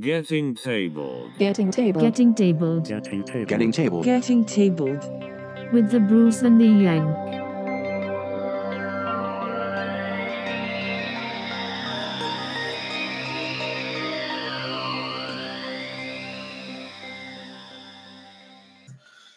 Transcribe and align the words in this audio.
Getting 0.00 0.54
tabled. 0.54 1.30
Getting 1.38 1.72
tabled. 1.72 2.04
Getting 2.04 2.34
tabled 2.34 2.84
Getting 2.86 3.24
table. 3.24 3.46
Getting 3.46 3.72
tabled. 3.72 4.04
Getting 4.04 4.44
tabled. 4.44 5.02
with 5.72 5.90
the 5.90 5.98
Bruce 5.98 6.42
and 6.42 6.60
the 6.60 6.66
Yang. 6.66 7.37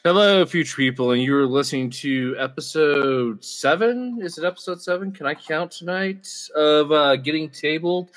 Hello, 0.04 0.44
future 0.48 0.78
people, 0.78 1.12
and 1.12 1.22
you 1.22 1.38
are 1.38 1.46
listening 1.46 1.92
to 1.92 2.36
episode 2.40 3.46
seven. 3.46 4.18
Is 4.20 4.40
it 4.40 4.44
episode 4.44 4.82
seven? 4.82 5.12
Can 5.12 5.28
I 5.28 5.36
count 5.36 5.70
tonight 5.70 6.28
of 6.56 6.92
uh, 6.92 7.18
Getting 7.18 7.52
Tabled 7.52 8.10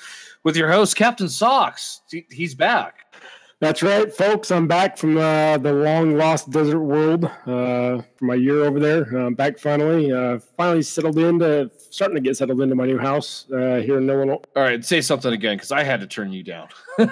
with 0.43 0.57
your 0.57 0.71
host, 0.71 0.95
Captain 0.95 1.29
Socks? 1.29 2.01
He's 2.31 2.55
back. 2.55 3.15
That's 3.59 3.83
right, 3.83 4.11
folks. 4.11 4.49
I'm 4.49 4.67
back 4.67 4.97
from 4.97 5.17
uh, 5.17 5.59
the 5.59 5.73
long 5.73 6.17
lost 6.17 6.49
desert 6.49 6.79
world 6.79 7.25
uh, 7.25 8.01
for 8.15 8.25
my 8.25 8.33
year 8.33 8.65
over 8.65 8.79
there. 8.79 9.03
I'm 9.15 9.35
back 9.35 9.59
finally. 9.59 10.11
Uh, 10.11 10.39
finally 10.57 10.81
settled 10.81 11.19
into, 11.19 11.69
starting 11.91 12.15
to 12.15 12.21
get 12.21 12.35
settled 12.35 12.61
into 12.61 12.73
my 12.73 12.87
new 12.87 12.97
house 12.97 13.45
uh, 13.51 13.75
here 13.75 13.99
in 13.99 14.09
Illinois. 14.09 14.41
All 14.55 14.63
right, 14.63 14.83
say 14.83 15.01
something 15.01 15.31
again 15.31 15.57
because 15.57 15.71
I 15.71 15.83
had 15.83 15.99
to 15.99 16.07
turn 16.07 16.33
you 16.33 16.41
down. 16.41 16.67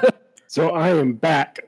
So 0.53 0.69
I 0.69 0.89
am 0.89 1.13
back 1.13 1.61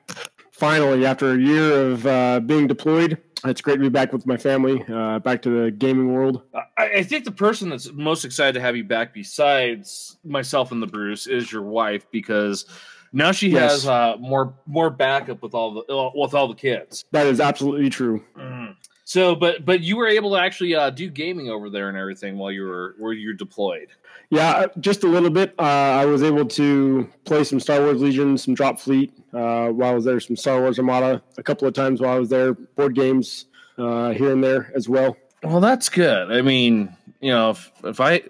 finally 0.55 1.05
after 1.05 1.31
a 1.33 1.37
year 1.37 1.91
of 1.91 2.07
uh, 2.07 2.39
being 2.39 2.67
deployed. 2.67 3.17
It's 3.43 3.61
great 3.61 3.75
to 3.75 3.81
be 3.81 3.89
back 3.89 4.11
with 4.11 4.25
my 4.25 4.37
family, 4.37 4.83
uh, 4.91 5.19
back 5.19 5.41
to 5.43 5.63
the 5.65 5.71
gaming 5.71 6.13
world. 6.13 6.41
I, 6.77 6.97
I 6.97 7.03
think 7.03 7.25
the 7.25 7.31
person 7.31 7.69
that's 7.69 7.91
most 7.91 8.25
excited 8.25 8.53
to 8.53 8.61
have 8.61 8.75
you 8.75 8.83
back, 8.83 9.13
besides 9.13 10.17
myself 10.23 10.71
and 10.71 10.81
the 10.81 10.87
Bruce, 10.87 11.27
is 11.27 11.51
your 11.51 11.61
wife 11.61 12.09
because 12.09 12.65
now 13.11 13.31
she 13.31 13.49
Yes. 13.49 13.71
has 13.71 13.87
uh, 13.87 14.15
more 14.19 14.55
more 14.65 14.89
backup 14.89 15.43
with 15.43 15.53
all 15.53 15.73
the 15.75 15.93
uh, 15.93 16.09
with 16.15 16.33
all 16.33 16.47
the 16.47 16.55
kids. 16.55 17.03
That 17.11 17.27
is 17.27 17.39
absolutely 17.39 17.89
true. 17.89 18.23
Mm. 18.35 18.75
So, 19.03 19.35
but 19.35 19.63
but 19.63 19.81
you 19.81 19.97
were 19.97 20.07
able 20.07 20.31
to 20.31 20.37
actually 20.37 20.73
uh, 20.73 20.89
do 20.89 21.09
gaming 21.09 21.49
over 21.49 21.69
there 21.69 21.89
and 21.89 21.97
everything 21.97 22.37
while 22.37 22.51
you 22.51 22.63
were 22.63 22.95
where 22.97 23.13
you're 23.13 23.35
deployed. 23.35 23.89
Yeah, 24.35 24.65
just 24.81 25.05
a 25.05 25.07
little 25.07 25.29
bit. 25.29 25.55
Uh, 25.57 25.61
I 25.61 26.05
was 26.05 26.21
able 26.21 26.45
to 26.45 27.09
play 27.23 27.45
some 27.45 27.61
Star 27.61 27.79
Wars 27.79 28.01
Legion, 28.01 28.37
some 28.37 28.53
Drop 28.53 28.77
Fleet 28.77 29.13
uh, 29.31 29.69
while 29.69 29.91
I 29.91 29.95
was 29.95 30.03
there, 30.03 30.19
some 30.19 30.35
Star 30.35 30.59
Wars 30.59 30.77
Armada 30.77 31.21
a 31.37 31.43
couple 31.43 31.69
of 31.69 31.73
times 31.73 32.01
while 32.01 32.17
I 32.17 32.19
was 32.19 32.27
there, 32.29 32.53
board 32.53 32.95
games 32.95 33.45
uh, 33.77 34.09
here 34.09 34.33
and 34.33 34.43
there 34.43 34.73
as 34.75 34.89
well. 34.89 35.15
Well, 35.41 35.61
that's 35.61 35.87
good. 35.87 36.33
I 36.33 36.41
mean, 36.41 36.93
you 37.21 37.31
know, 37.31 37.51
if, 37.51 37.71
if 37.85 38.01
I 38.01 38.23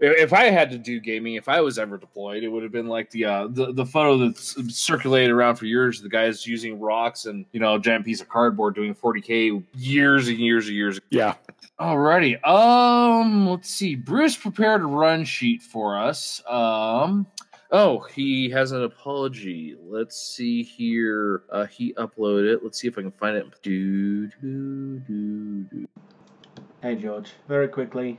if 0.00 0.32
I 0.32 0.44
had 0.44 0.70
to 0.70 0.78
do 0.78 0.98
gaming, 0.98 1.34
if 1.34 1.48
I 1.48 1.60
was 1.60 1.78
ever 1.78 1.98
deployed, 1.98 2.42
it 2.42 2.48
would 2.48 2.62
have 2.62 2.72
been 2.72 2.88
like 2.88 3.10
the 3.10 3.24
uh, 3.26 3.48
the 3.50 3.72
the 3.72 3.84
photo 3.84 4.16
that's 4.16 4.56
circulated 4.74 5.30
around 5.30 5.56
for 5.56 5.66
years. 5.66 6.00
The 6.00 6.08
guys 6.08 6.46
using 6.46 6.80
rocks 6.80 7.26
and 7.26 7.44
you 7.52 7.60
know 7.60 7.74
a 7.74 7.80
giant 7.80 8.04
piece 8.04 8.20
of 8.20 8.28
cardboard 8.28 8.74
doing 8.74 8.94
40k 8.94 9.62
years 9.74 10.28
and 10.28 10.38
years 10.38 10.66
and 10.68 10.76
years. 10.76 11.00
Yeah. 11.10 11.34
Alrighty. 11.78 12.44
Um, 12.46 13.48
let's 13.48 13.70
see. 13.70 13.94
Bruce 13.94 14.36
prepared 14.36 14.82
a 14.82 14.86
run 14.86 15.24
sheet 15.24 15.62
for 15.62 15.98
us. 15.98 16.42
Um. 16.48 17.26
Oh, 17.72 18.00
he 18.00 18.50
has 18.50 18.72
an 18.72 18.82
apology. 18.82 19.76
Let's 19.80 20.20
see 20.20 20.64
here. 20.64 21.44
Uh, 21.52 21.66
he 21.66 21.92
uploaded 21.94 22.52
it. 22.52 22.64
Let's 22.64 22.80
see 22.80 22.88
if 22.88 22.98
I 22.98 23.02
can 23.02 23.12
find 23.12 23.36
it. 23.36 23.46
Do, 23.62 24.26
do, 24.26 24.98
do, 24.98 25.62
do. 25.62 25.88
Hey 26.82 26.96
George, 26.96 27.30
very 27.46 27.68
quickly, 27.68 28.18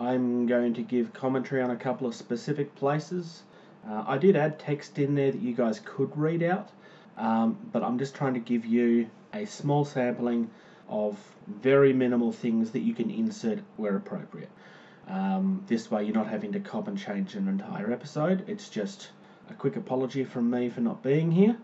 I'm 0.00 0.46
going 0.46 0.72
to 0.74 0.82
give 0.82 1.12
commentary 1.12 1.60
on 1.60 1.70
a 1.70 1.76
couple 1.76 2.06
of 2.06 2.14
specific 2.14 2.74
places. 2.74 3.42
Uh, 3.86 4.02
I 4.06 4.16
did 4.16 4.34
add 4.34 4.58
text 4.58 4.98
in 4.98 5.14
there 5.14 5.30
that 5.30 5.42
you 5.42 5.52
guys 5.52 5.82
could 5.84 6.16
read 6.16 6.42
out, 6.42 6.70
um, 7.18 7.58
but 7.70 7.82
I'm 7.82 7.98
just 7.98 8.14
trying 8.14 8.32
to 8.32 8.40
give 8.40 8.64
you 8.64 9.10
a 9.34 9.44
small 9.44 9.84
sampling 9.84 10.50
of 10.88 11.18
very 11.46 11.92
minimal 11.92 12.32
things 12.32 12.70
that 12.70 12.80
you 12.80 12.94
can 12.94 13.10
insert 13.10 13.58
where 13.76 13.94
appropriate. 13.94 14.48
Um, 15.06 15.64
this 15.66 15.90
way, 15.90 16.04
you're 16.04 16.14
not 16.14 16.28
having 16.28 16.52
to 16.52 16.60
cop 16.60 16.88
and 16.88 16.98
change 16.98 17.34
an 17.34 17.46
entire 17.46 17.92
episode. 17.92 18.48
It's 18.48 18.70
just 18.70 19.10
a 19.50 19.54
quick 19.54 19.76
apology 19.76 20.24
from 20.24 20.48
me 20.48 20.70
for 20.70 20.80
not 20.80 21.02
being 21.02 21.30
here 21.30 21.58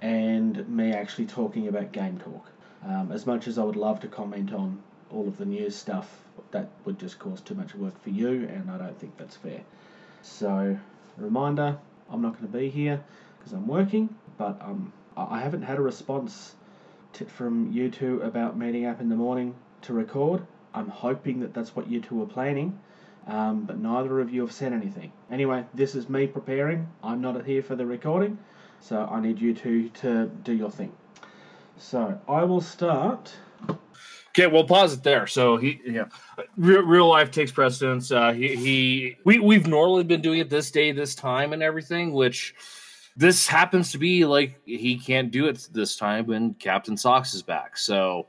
and 0.00 0.66
me 0.68 0.92
actually 0.92 1.26
talking 1.26 1.68
about 1.68 1.92
Game 1.92 2.18
Talk. 2.18 2.46
Um, 2.82 3.12
as 3.12 3.26
much 3.26 3.46
as 3.46 3.58
I 3.58 3.64
would 3.64 3.76
love 3.76 4.00
to 4.00 4.08
comment 4.08 4.54
on 4.54 4.82
all 5.10 5.28
of 5.28 5.36
the 5.36 5.44
news 5.44 5.76
stuff, 5.76 6.23
that 6.54 6.68
would 6.84 7.00
just 7.00 7.18
cause 7.18 7.40
too 7.40 7.54
much 7.56 7.74
work 7.74 8.00
for 8.00 8.10
you, 8.10 8.48
and 8.48 8.70
I 8.70 8.78
don't 8.78 8.98
think 9.00 9.16
that's 9.18 9.34
fair. 9.36 9.60
So, 10.22 10.78
reminder 11.16 11.76
I'm 12.08 12.22
not 12.22 12.38
going 12.38 12.50
to 12.50 12.58
be 12.58 12.70
here 12.70 13.02
because 13.36 13.52
I'm 13.52 13.66
working, 13.66 14.14
but 14.38 14.56
um, 14.62 14.92
I 15.16 15.40
haven't 15.40 15.62
had 15.62 15.78
a 15.78 15.82
response 15.82 16.54
from 17.26 17.72
you 17.72 17.90
two 17.90 18.22
about 18.22 18.56
meeting 18.56 18.86
up 18.86 19.00
in 19.00 19.08
the 19.08 19.16
morning 19.16 19.56
to 19.82 19.92
record. 19.92 20.46
I'm 20.72 20.88
hoping 20.88 21.40
that 21.40 21.54
that's 21.54 21.74
what 21.74 21.88
you 21.88 22.00
two 22.00 22.22
are 22.22 22.26
planning, 22.26 22.78
um, 23.26 23.64
but 23.64 23.78
neither 23.78 24.20
of 24.20 24.32
you 24.32 24.40
have 24.42 24.52
said 24.52 24.72
anything. 24.72 25.10
Anyway, 25.32 25.64
this 25.74 25.96
is 25.96 26.08
me 26.08 26.28
preparing. 26.28 26.86
I'm 27.02 27.20
not 27.20 27.44
here 27.44 27.64
for 27.64 27.74
the 27.74 27.84
recording, 27.84 28.38
so 28.80 29.08
I 29.10 29.20
need 29.20 29.40
you 29.40 29.54
two 29.54 29.88
to 29.88 30.26
do 30.44 30.52
your 30.52 30.70
thing. 30.70 30.92
So, 31.76 32.20
I 32.28 32.44
will 32.44 32.60
start. 32.60 33.34
Okay, 34.36 34.48
we'll 34.48 34.64
pause 34.64 34.92
it 34.92 35.04
there. 35.04 35.28
So 35.28 35.56
he, 35.56 35.80
yeah, 35.86 36.06
real, 36.56 36.82
real 36.82 37.08
life 37.08 37.30
takes 37.30 37.52
precedence. 37.52 38.10
Uh, 38.10 38.32
he, 38.32 38.56
he, 38.56 39.16
we, 39.24 39.38
we've 39.38 39.68
normally 39.68 40.02
been 40.02 40.20
doing 40.22 40.40
it 40.40 40.50
this 40.50 40.72
day, 40.72 40.90
this 40.90 41.14
time, 41.14 41.52
and 41.52 41.62
everything. 41.62 42.12
Which 42.12 42.52
this 43.16 43.46
happens 43.46 43.92
to 43.92 43.98
be 43.98 44.24
like 44.24 44.60
he 44.64 44.98
can't 44.98 45.30
do 45.30 45.46
it 45.46 45.68
this 45.72 45.96
time 45.96 46.26
when 46.26 46.54
Captain 46.54 46.96
Socks 46.96 47.32
is 47.32 47.42
back. 47.42 47.76
So, 47.76 48.26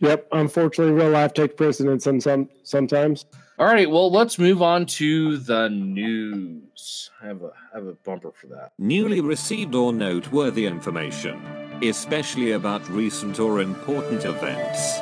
Yep. 0.00 0.26
Unfortunately, 0.32 0.92
real 0.92 1.10
life 1.10 1.34
takes 1.34 1.54
precedence 1.54 2.08
on 2.08 2.20
some 2.20 2.48
sometimes. 2.64 3.24
all 3.60 3.66
right, 3.66 3.88
well, 3.88 4.10
let's 4.10 4.40
move 4.40 4.60
on 4.60 4.86
to 4.86 5.36
the 5.36 5.68
news. 5.68 7.10
I 7.22 7.26
have 7.26 7.42
a, 7.42 7.52
I 7.72 7.76
have 7.76 7.86
a 7.86 7.92
bumper 7.92 8.32
for 8.32 8.48
that. 8.48 8.72
Newly 8.78 9.20
received 9.20 9.76
or 9.76 9.92
noteworthy 9.92 10.66
information, 10.66 11.40
especially 11.82 12.52
about 12.52 12.88
recent 12.90 13.38
or 13.38 13.60
important 13.60 14.24
events. 14.24 14.98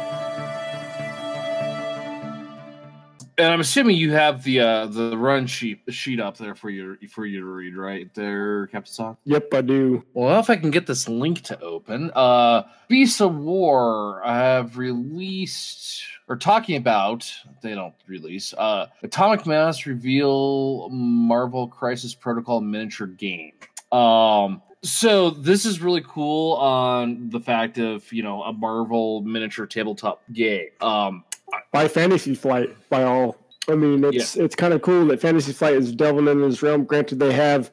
And 3.38 3.52
I'm 3.52 3.60
assuming 3.60 3.97
you 3.97 4.12
have 4.12 4.42
the 4.44 4.60
uh, 4.60 4.86
the 4.86 5.16
run 5.16 5.47
sheet 5.47 5.82
sheet 5.88 6.20
up 6.20 6.38
there 6.38 6.54
for 6.54 6.70
you 6.70 6.97
for 7.10 7.26
you 7.26 7.41
to 7.41 7.47
read, 7.47 7.76
right 7.76 8.12
there, 8.14 8.66
Captain 8.69 8.92
Socks. 8.92 9.20
Yep, 9.24 9.52
I 9.52 9.60
do. 9.60 10.04
Well, 10.14 10.41
if 10.41 10.48
I 10.48 10.56
can 10.56 10.70
get 10.70 10.86
this 10.86 11.06
link 11.06 11.42
to 11.42 11.60
open, 11.60 12.10
uh, 12.14 12.62
Beasts 12.88 13.20
of 13.20 13.36
War 13.36 14.22
have 14.24 14.78
released 14.78 16.02
or 16.28 16.36
talking 16.36 16.76
about 16.76 17.30
they 17.62 17.74
don't 17.74 17.94
release 18.06 18.54
uh, 18.54 18.86
Atomic 19.02 19.44
Mass 19.47 19.84
reveal 19.84 20.88
Marvel 20.88 21.68
Crisis 21.68 22.14
Protocol 22.14 22.62
miniature 22.62 23.06
game. 23.06 23.53
Um, 23.92 24.62
so 24.82 25.30
this 25.30 25.64
is 25.64 25.80
really 25.80 26.03
cool 26.06 26.54
on 26.54 27.30
the 27.30 27.41
fact 27.41 27.78
of 27.78 28.10
you 28.12 28.22
know 28.22 28.42
a 28.44 28.53
Marvel 28.53 29.20
miniature 29.22 29.66
tabletop 29.66 30.22
game. 30.32 30.68
Um, 30.80 31.24
By 31.72 31.88
Fantasy 31.88 32.34
Flight, 32.34 32.76
by 32.88 33.02
all. 33.04 33.36
I 33.68 33.74
mean, 33.74 34.04
it's 34.04 34.36
it's 34.36 34.54
kind 34.54 34.72
of 34.72 34.82
cool 34.82 35.06
that 35.06 35.20
Fantasy 35.20 35.52
Flight 35.52 35.74
is 35.74 35.92
delving 35.92 36.28
in 36.28 36.40
this 36.40 36.62
realm. 36.62 36.84
Granted, 36.84 37.18
they 37.18 37.32
have 37.32 37.72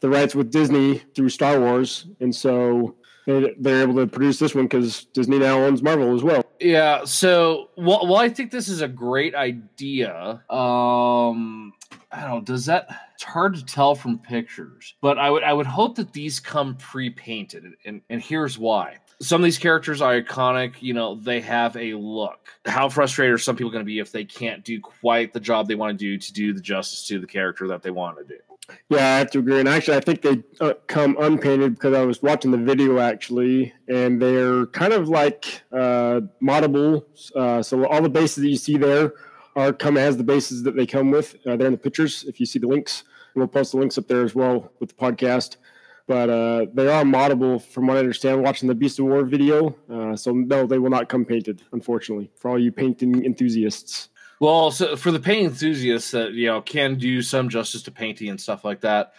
the 0.00 0.08
rights 0.08 0.34
with 0.34 0.50
Disney 0.50 0.98
through 1.14 1.30
Star 1.30 1.58
Wars, 1.58 2.06
and 2.20 2.34
so 2.34 2.96
they, 3.26 3.54
they're 3.58 3.82
able 3.82 3.94
to 3.94 4.06
produce 4.06 4.38
this 4.38 4.54
one 4.54 4.64
because 4.64 5.04
Disney 5.06 5.38
now 5.38 5.62
owns 5.62 5.82
Marvel 5.82 6.14
as 6.14 6.22
well. 6.22 6.44
Yeah, 6.60 7.04
so 7.04 7.70
well, 7.76 8.06
well, 8.06 8.16
I 8.16 8.28
think 8.28 8.50
this 8.50 8.68
is 8.68 8.82
a 8.82 8.88
great 8.88 9.34
idea. 9.34 10.42
Um, 10.50 11.72
I 12.10 12.20
don't 12.20 12.30
know. 12.30 12.40
Does 12.42 12.66
that? 12.66 12.88
It's 13.14 13.24
hard 13.24 13.54
to 13.54 13.64
tell 13.64 13.94
from 13.94 14.18
pictures, 14.18 14.94
but 15.00 15.18
I 15.18 15.30
would 15.30 15.42
I 15.42 15.52
would 15.52 15.66
hope 15.66 15.96
that 15.96 16.12
these 16.12 16.40
come 16.40 16.76
pre-painted, 16.76 17.64
and 17.84 18.02
and 18.10 18.20
here's 18.20 18.58
why. 18.58 18.98
Some 19.22 19.40
of 19.40 19.44
these 19.44 19.58
characters 19.58 20.02
are 20.02 20.20
iconic. 20.20 20.74
You 20.80 20.94
know, 20.94 21.14
they 21.14 21.40
have 21.40 21.76
a 21.76 21.94
look. 21.94 22.48
How 22.66 22.88
frustrated 22.88 23.34
are 23.34 23.38
some 23.38 23.56
people 23.56 23.70
going 23.70 23.84
to 23.84 23.86
be 23.86 24.00
if 24.00 24.12
they 24.12 24.24
can't 24.24 24.64
do 24.64 24.80
quite 24.80 25.32
the 25.32 25.40
job 25.40 25.68
they 25.68 25.74
want 25.74 25.98
to 25.98 26.04
do 26.04 26.18
to 26.18 26.32
do 26.32 26.52
the 26.52 26.60
justice 26.60 27.06
to 27.08 27.18
the 27.18 27.26
character 27.26 27.68
that 27.68 27.82
they 27.82 27.90
want 27.90 28.18
to 28.18 28.24
do? 28.24 28.38
Yeah, 28.88 29.14
I 29.14 29.18
have 29.18 29.30
to 29.32 29.38
agree. 29.38 29.60
And 29.60 29.68
actually, 29.68 29.96
I 29.96 30.00
think 30.00 30.22
they 30.22 30.42
uh, 30.60 30.74
come 30.86 31.16
unpainted 31.18 31.74
because 31.74 31.94
I 31.94 32.04
was 32.04 32.22
watching 32.22 32.50
the 32.50 32.58
video 32.58 32.98
actually, 32.98 33.72
and 33.88 34.20
they're 34.20 34.66
kind 34.66 34.92
of 34.92 35.08
like 35.08 35.62
uh, 35.72 36.20
moddable. 36.42 37.04
Uh, 37.34 37.62
so 37.62 37.86
all 37.86 38.02
the 38.02 38.08
bases 38.08 38.42
that 38.42 38.48
you 38.48 38.56
see 38.56 38.76
there 38.76 39.14
are 39.56 39.72
come 39.72 39.96
as 39.96 40.16
the 40.16 40.24
bases 40.24 40.62
that 40.62 40.76
they 40.76 40.86
come 40.86 41.10
with. 41.10 41.36
Uh, 41.46 41.56
they're 41.56 41.66
in 41.66 41.72
the 41.72 41.78
pictures. 41.78 42.24
If 42.26 42.40
you 42.40 42.46
see 42.46 42.58
the 42.58 42.68
links, 42.68 43.04
we'll 43.34 43.48
post 43.48 43.72
the 43.72 43.78
links 43.78 43.98
up 43.98 44.08
there 44.08 44.22
as 44.22 44.34
well 44.34 44.72
with 44.80 44.90
the 44.90 44.94
podcast. 44.94 45.56
But 46.06 46.30
uh, 46.30 46.66
they 46.74 46.88
are 46.88 47.04
moddable, 47.04 47.62
from 47.62 47.86
what 47.86 47.96
I 47.96 48.00
understand, 48.00 48.42
watching 48.42 48.68
the 48.68 48.74
Beast 48.74 48.98
of 48.98 49.04
War 49.06 49.24
video. 49.24 49.76
Uh, 49.90 50.16
so 50.16 50.32
no, 50.32 50.66
they 50.66 50.78
will 50.78 50.90
not 50.90 51.08
come 51.08 51.24
painted, 51.24 51.62
unfortunately, 51.72 52.30
for 52.36 52.50
all 52.50 52.58
you 52.58 52.72
painting 52.72 53.24
enthusiasts. 53.24 54.08
Well, 54.40 54.72
so 54.72 54.96
for 54.96 55.12
the 55.12 55.20
paint 55.20 55.44
enthusiasts 55.52 56.10
that 56.10 56.32
you 56.32 56.46
know 56.46 56.60
can 56.60 56.96
do 56.96 57.22
some 57.22 57.48
justice 57.48 57.82
to 57.84 57.92
painting 57.92 58.28
and 58.28 58.40
stuff 58.40 58.64
like 58.64 58.80
that, 58.80 59.12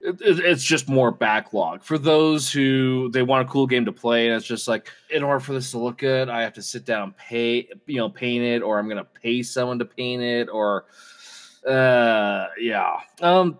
it, 0.00 0.20
it- 0.20 0.38
it's 0.44 0.62
just 0.62 0.88
more 0.88 1.10
backlog 1.10 1.82
for 1.82 1.98
those 1.98 2.52
who 2.52 3.10
they 3.12 3.22
want 3.22 3.48
a 3.48 3.50
cool 3.50 3.66
game 3.66 3.86
to 3.86 3.92
play, 3.92 4.28
and 4.28 4.36
it's 4.36 4.46
just 4.46 4.68
like 4.68 4.88
in 5.10 5.24
order 5.24 5.40
for 5.40 5.52
this 5.54 5.72
to 5.72 5.78
look 5.78 5.98
good, 5.98 6.28
I 6.28 6.42
have 6.42 6.52
to 6.54 6.62
sit 6.62 6.84
down, 6.84 7.02
and 7.02 7.16
pay, 7.16 7.68
you 7.86 7.96
know, 7.96 8.08
paint 8.08 8.44
it, 8.44 8.62
or 8.62 8.78
I'm 8.78 8.88
gonna 8.88 9.02
pay 9.04 9.42
someone 9.42 9.80
to 9.80 9.84
paint 9.84 10.22
it, 10.22 10.48
or 10.48 10.84
uh 11.66 12.46
yeah 12.60 12.98
um 13.22 13.58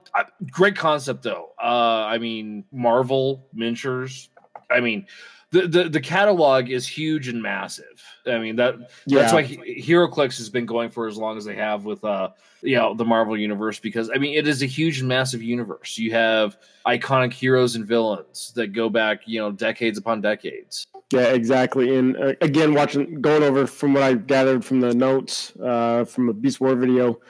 great 0.50 0.76
concept 0.76 1.22
though 1.22 1.50
uh 1.62 2.06
i 2.08 2.18
mean 2.18 2.64
marvel 2.72 3.46
miniatures 3.52 4.28
i 4.70 4.80
mean 4.80 5.06
the, 5.50 5.66
the 5.66 5.88
the 5.88 6.00
catalog 6.00 6.70
is 6.70 6.86
huge 6.86 7.28
and 7.28 7.42
massive 7.42 8.02
i 8.26 8.38
mean 8.38 8.56
that 8.56 8.74
that's 9.06 9.32
why 9.32 9.42
He- 9.42 9.82
HeroClix 9.82 10.38
has 10.38 10.48
been 10.48 10.66
going 10.66 10.90
for 10.90 11.08
as 11.08 11.16
long 11.16 11.36
as 11.36 11.44
they 11.44 11.56
have 11.56 11.84
with 11.84 12.04
uh 12.04 12.30
you 12.62 12.76
know 12.76 12.94
the 12.94 13.04
Marvel 13.04 13.38
universe 13.38 13.78
because 13.78 14.10
I 14.12 14.18
mean 14.18 14.36
it 14.36 14.48
is 14.48 14.62
a 14.62 14.66
huge 14.66 15.00
and 15.00 15.08
massive 15.08 15.42
universe. 15.42 15.98
You 15.98 16.10
have 16.12 16.56
iconic 16.86 17.32
heroes 17.32 17.76
and 17.76 17.86
villains 17.86 18.52
that 18.56 18.72
go 18.72 18.88
back 18.88 19.20
you 19.26 19.38
know 19.38 19.52
decades 19.52 19.98
upon 19.98 20.20
decades. 20.20 20.86
Yeah, 21.12 21.28
exactly. 21.28 21.96
And 21.96 22.16
uh, 22.16 22.32
again, 22.40 22.74
watching, 22.74 23.20
going 23.20 23.44
over 23.44 23.66
from 23.66 23.94
what 23.94 24.02
I 24.02 24.14
gathered 24.14 24.64
from 24.64 24.80
the 24.80 24.92
notes 24.92 25.52
uh, 25.62 26.04
from 26.04 26.28
a 26.28 26.32
Beast 26.32 26.60
War 26.60 26.74
video, 26.74 27.20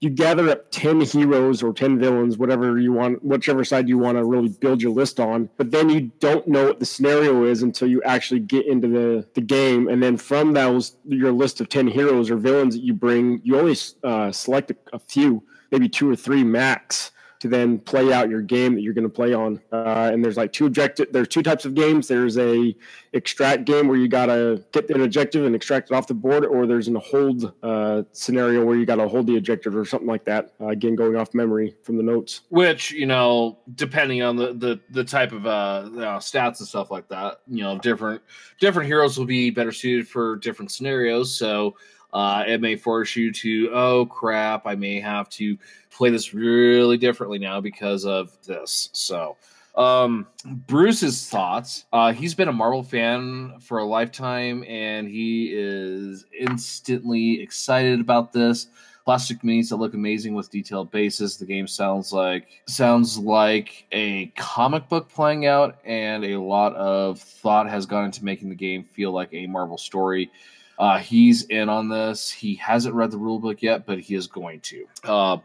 you 0.00 0.10
gather 0.10 0.50
up 0.50 0.70
10 0.70 1.00
heroes 1.00 1.62
or 1.62 1.72
10 1.72 1.98
villains, 1.98 2.36
whatever 2.36 2.78
you 2.78 2.92
want, 2.92 3.24
whichever 3.24 3.64
side 3.64 3.88
you 3.88 3.98
want 3.98 4.18
to 4.18 4.24
really 4.24 4.48
build 4.48 4.82
your 4.82 4.92
list 4.92 5.18
on. 5.18 5.48
But 5.56 5.70
then 5.70 5.88
you 5.88 6.12
don't 6.20 6.46
know 6.46 6.66
what 6.66 6.80
the 6.80 6.86
scenario 6.86 7.44
is 7.44 7.62
until 7.62 7.88
you 7.88 8.02
actually 8.02 8.40
get 8.40 8.66
into 8.66 8.88
the, 8.88 9.26
the 9.34 9.40
game. 9.40 9.88
And 9.88 10.02
then 10.02 10.16
from 10.16 10.52
those, 10.52 10.96
your 11.06 11.32
list 11.32 11.60
of 11.60 11.68
10 11.68 11.88
heroes 11.88 12.30
or 12.30 12.36
villains 12.36 12.74
that 12.74 12.82
you 12.82 12.92
bring, 12.92 13.40
you 13.42 13.58
only 13.58 13.76
uh, 14.04 14.30
select 14.32 14.70
a, 14.70 14.76
a 14.92 14.98
few, 14.98 15.42
maybe 15.70 15.88
two 15.88 16.10
or 16.10 16.16
three 16.16 16.44
max 16.44 17.12
to 17.40 17.48
then 17.48 17.78
play 17.78 18.12
out 18.12 18.28
your 18.28 18.42
game 18.42 18.74
that 18.74 18.80
you're 18.80 18.94
going 18.94 19.04
to 19.04 19.08
play 19.08 19.34
on. 19.34 19.60
Uh, 19.72 20.10
and 20.12 20.24
there's 20.24 20.36
like 20.36 20.52
two 20.52 20.66
objective. 20.66 21.08
There's 21.12 21.28
two 21.28 21.42
types 21.42 21.64
of 21.64 21.74
games. 21.74 22.08
There's 22.08 22.38
a 22.38 22.74
extract 23.12 23.64
game 23.64 23.88
where 23.88 23.96
you 23.96 24.08
got 24.08 24.26
to 24.26 24.64
get 24.72 24.88
an 24.90 25.02
objective 25.02 25.44
and 25.44 25.54
extract 25.54 25.90
it 25.90 25.94
off 25.94 26.06
the 26.06 26.14
board, 26.14 26.44
or 26.44 26.66
there's 26.66 26.88
a 26.88 26.98
hold 26.98 27.52
uh, 27.62 28.02
scenario 28.12 28.64
where 28.64 28.76
you 28.76 28.86
got 28.86 28.96
to 28.96 29.08
hold 29.08 29.26
the 29.26 29.36
objective 29.36 29.76
or 29.76 29.84
something 29.84 30.08
like 30.08 30.24
that. 30.24 30.52
Uh, 30.60 30.68
again, 30.68 30.94
going 30.94 31.16
off 31.16 31.34
memory 31.34 31.74
from 31.82 31.96
the 31.96 32.02
notes. 32.02 32.42
Which 32.48 32.92
you 32.92 33.06
know, 33.06 33.58
depending 33.74 34.22
on 34.22 34.36
the 34.36 34.52
the, 34.52 34.80
the 34.90 35.04
type 35.04 35.32
of 35.32 35.46
uh, 35.46 35.88
you 35.92 36.00
know, 36.00 36.16
stats 36.18 36.60
and 36.60 36.68
stuff 36.68 36.90
like 36.90 37.08
that, 37.08 37.40
you 37.48 37.62
know, 37.62 37.78
different 37.78 38.22
different 38.60 38.86
heroes 38.86 39.18
will 39.18 39.26
be 39.26 39.50
better 39.50 39.72
suited 39.72 40.08
for 40.08 40.36
different 40.36 40.70
scenarios. 40.70 41.36
So. 41.36 41.76
Uh, 42.16 42.44
it 42.46 42.62
may 42.62 42.76
force 42.76 43.14
you 43.14 43.30
to, 43.30 43.68
oh 43.74 44.06
crap, 44.06 44.66
I 44.66 44.74
may 44.74 44.98
have 45.00 45.28
to 45.30 45.58
play 45.90 46.08
this 46.08 46.32
really 46.32 46.96
differently 46.96 47.38
now 47.38 47.60
because 47.60 48.06
of 48.06 48.34
this. 48.46 48.88
So, 48.94 49.36
um, 49.74 50.26
Bruce's 50.66 51.28
thoughts. 51.28 51.84
Uh, 51.92 52.14
he's 52.14 52.34
been 52.34 52.48
a 52.48 52.54
Marvel 52.54 52.82
fan 52.82 53.60
for 53.60 53.80
a 53.80 53.84
lifetime, 53.84 54.64
and 54.66 55.06
he 55.06 55.52
is 55.52 56.24
instantly 56.40 57.42
excited 57.42 58.00
about 58.00 58.32
this. 58.32 58.68
Plastic 59.04 59.42
minis 59.42 59.68
that 59.68 59.76
look 59.76 59.92
amazing 59.92 60.32
with 60.32 60.50
detailed 60.50 60.90
bases. 60.90 61.36
The 61.36 61.44
game 61.44 61.66
sounds 61.66 62.14
like 62.14 62.46
sounds 62.66 63.18
like 63.18 63.84
a 63.92 64.28
comic 64.38 64.88
book 64.88 65.10
playing 65.10 65.44
out, 65.44 65.76
and 65.84 66.24
a 66.24 66.38
lot 66.40 66.74
of 66.76 67.20
thought 67.20 67.68
has 67.68 67.84
gone 67.84 68.06
into 68.06 68.24
making 68.24 68.48
the 68.48 68.54
game 68.54 68.82
feel 68.82 69.12
like 69.12 69.28
a 69.34 69.46
Marvel 69.46 69.76
story. 69.76 70.30
Uh, 70.78 70.98
he's 70.98 71.44
in 71.44 71.68
on 71.68 71.88
this. 71.88 72.30
He 72.30 72.54
hasn't 72.56 72.94
read 72.94 73.10
the 73.10 73.18
rule 73.18 73.38
book 73.38 73.62
yet, 73.62 73.86
but 73.86 73.98
he 73.98 74.14
is 74.14 74.26
going 74.26 74.60
to. 74.60 74.86
Uh, 75.04 75.38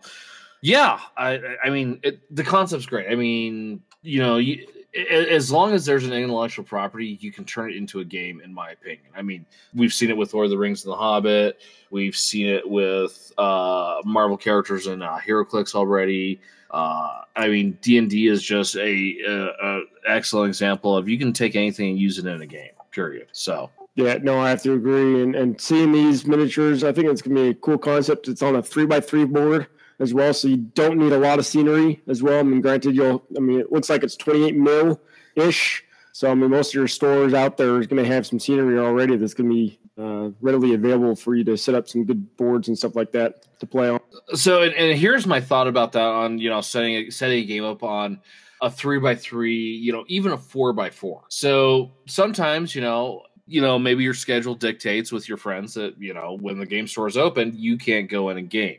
yeah, 0.62 1.00
I, 1.18 1.39
I- 1.63 1.69
mean, 1.69 2.00
it, 2.04 2.19
the 2.36 2.44
concept's 2.44 2.86
great. 2.86 3.10
I 3.12 3.16
mean, 3.16 3.81
you 4.04 4.19
know, 4.19 4.38
you, 4.38 4.68
as 5.10 5.51
long 5.51 5.72
as 5.74 5.86
there's 5.86 6.04
an 6.06 6.12
intellectual 6.12 6.66
property, 6.66 7.18
you 7.22 7.31
can 7.31 7.45
turn 7.45 7.72
it 7.72 7.78
into 7.78 8.00
a 8.01 8.06
game. 8.06 8.42
In 8.44 8.54
my 8.54 8.72
opinion, 8.72 9.06
I 9.16 9.22
mean, 9.22 9.45
we've 9.74 9.94
seen 9.94 10.10
it 10.10 10.18
with 10.18 10.33
Lord 10.33 10.45
of 10.45 10.51
the 10.51 10.57
Rings 10.57 10.83
and 10.83 10.92
the 10.92 10.98
Hobbit. 10.98 11.62
We've 11.92 12.16
seen 12.16 12.48
it 12.48 12.69
with 12.69 13.31
uh, 13.38 14.01
Marvel 14.04 14.38
characters 14.38 14.88
and 14.88 15.01
uh, 15.01 15.18
HeroClix 15.25 15.75
already. 15.75 16.42
Uh, 16.72 17.22
I 17.36 17.48
mean, 17.48 17.78
D 17.81 17.98
and 17.98 18.10
D 18.10 18.28
is 18.28 18.44
just 18.44 18.75
a, 18.75 19.18
a, 19.28 19.48
a 19.63 19.81
excellent 20.07 20.50
example 20.50 20.95
of 20.95 21.07
you 21.07 21.18
can 21.18 21.31
take 21.33 21.56
anything 21.56 21.92
and 21.92 22.00
use 22.00 22.18
it 22.18 22.25
in 22.25 22.42
a 22.42 22.45
game. 22.45 22.72
Period. 22.92 23.28
So 23.31 23.69
Yeah, 23.95 24.17
no, 24.21 24.39
I 24.39 24.49
have 24.49 24.63
to 24.63 24.73
agree. 24.73 25.21
And 25.21 25.35
and 25.35 25.59
seeing 25.59 25.91
these 25.91 26.25
miniatures, 26.25 26.83
I 26.83 26.93
think 26.93 27.07
it's 27.07 27.21
gonna 27.21 27.35
be 27.35 27.49
a 27.49 27.53
cool 27.53 27.77
concept. 27.77 28.27
It's 28.27 28.41
on 28.41 28.55
a 28.55 28.63
three 28.63 28.85
by 28.85 28.99
three 29.01 29.25
board 29.25 29.67
as 29.99 30.13
well, 30.13 30.33
so 30.33 30.47
you 30.47 30.57
don't 30.57 30.97
need 30.97 31.11
a 31.11 31.17
lot 31.17 31.39
of 31.39 31.45
scenery 31.45 32.01
as 32.07 32.23
well. 32.23 32.39
I 32.39 32.43
mean, 32.43 32.61
granted, 32.61 32.95
you'll. 32.95 33.23
I 33.35 33.39
mean, 33.39 33.59
it 33.59 33.71
looks 33.71 33.89
like 33.89 34.03
it's 34.03 34.15
twenty 34.15 34.45
eight 34.45 34.55
mil 34.55 35.01
ish. 35.35 35.83
So 36.13 36.29
I 36.29 36.35
mean, 36.35 36.51
most 36.51 36.69
of 36.69 36.73
your 36.75 36.88
stores 36.88 37.33
out 37.33 37.57
there 37.57 37.79
is 37.79 37.88
going 37.88 38.03
to 38.03 38.09
have 38.09 38.27
some 38.27 38.39
scenery 38.39 38.77
already 38.77 39.15
that's 39.15 39.33
going 39.33 39.49
to 39.49 39.55
be 39.55 39.79
uh, 39.97 40.29
readily 40.41 40.73
available 40.73 41.15
for 41.15 41.35
you 41.35 41.44
to 41.44 41.57
set 41.57 41.75
up 41.75 41.87
some 41.87 42.05
good 42.05 42.35
boards 42.37 42.67
and 42.67 42.77
stuff 42.77 42.95
like 42.95 43.11
that 43.11 43.59
to 43.59 43.65
play 43.65 43.89
on. 43.89 43.99
so 44.33 44.61
and, 44.61 44.73
and 44.73 44.97
here's 44.97 45.27
my 45.27 45.39
thought 45.39 45.67
about 45.67 45.91
that 45.91 46.03
on 46.05 46.39
you 46.39 46.49
know 46.49 46.61
setting 46.61 47.11
setting 47.11 47.44
a 47.44 47.45
game 47.45 47.63
up 47.63 47.83
on 47.83 48.19
a 48.61 48.69
three 48.69 48.99
by 48.99 49.15
three 49.15 49.75
you 49.75 49.91
know 49.91 50.03
even 50.07 50.31
a 50.31 50.37
four 50.37 50.73
by 50.73 50.89
four 50.89 51.23
so 51.29 51.91
sometimes 52.07 52.73
you 52.73 52.81
know 52.81 53.21
you 53.51 53.62
know 53.62 53.77
maybe 53.77 54.03
your 54.03 54.13
schedule 54.13 54.56
dictates 54.56 55.12
with 55.12 55.27
your 55.27 55.38
friends 55.38 55.74
that 55.74 55.95
you 56.00 56.13
know 56.13 56.38
when 56.42 56.59
the 56.59 56.65
game 56.65 56.88
store 56.88 57.07
is 57.07 57.18
open 57.18 57.53
you 57.56 57.77
can't 57.77 58.09
go 58.09 58.30
in 58.30 58.38
and 58.38 58.50
game 58.50 58.77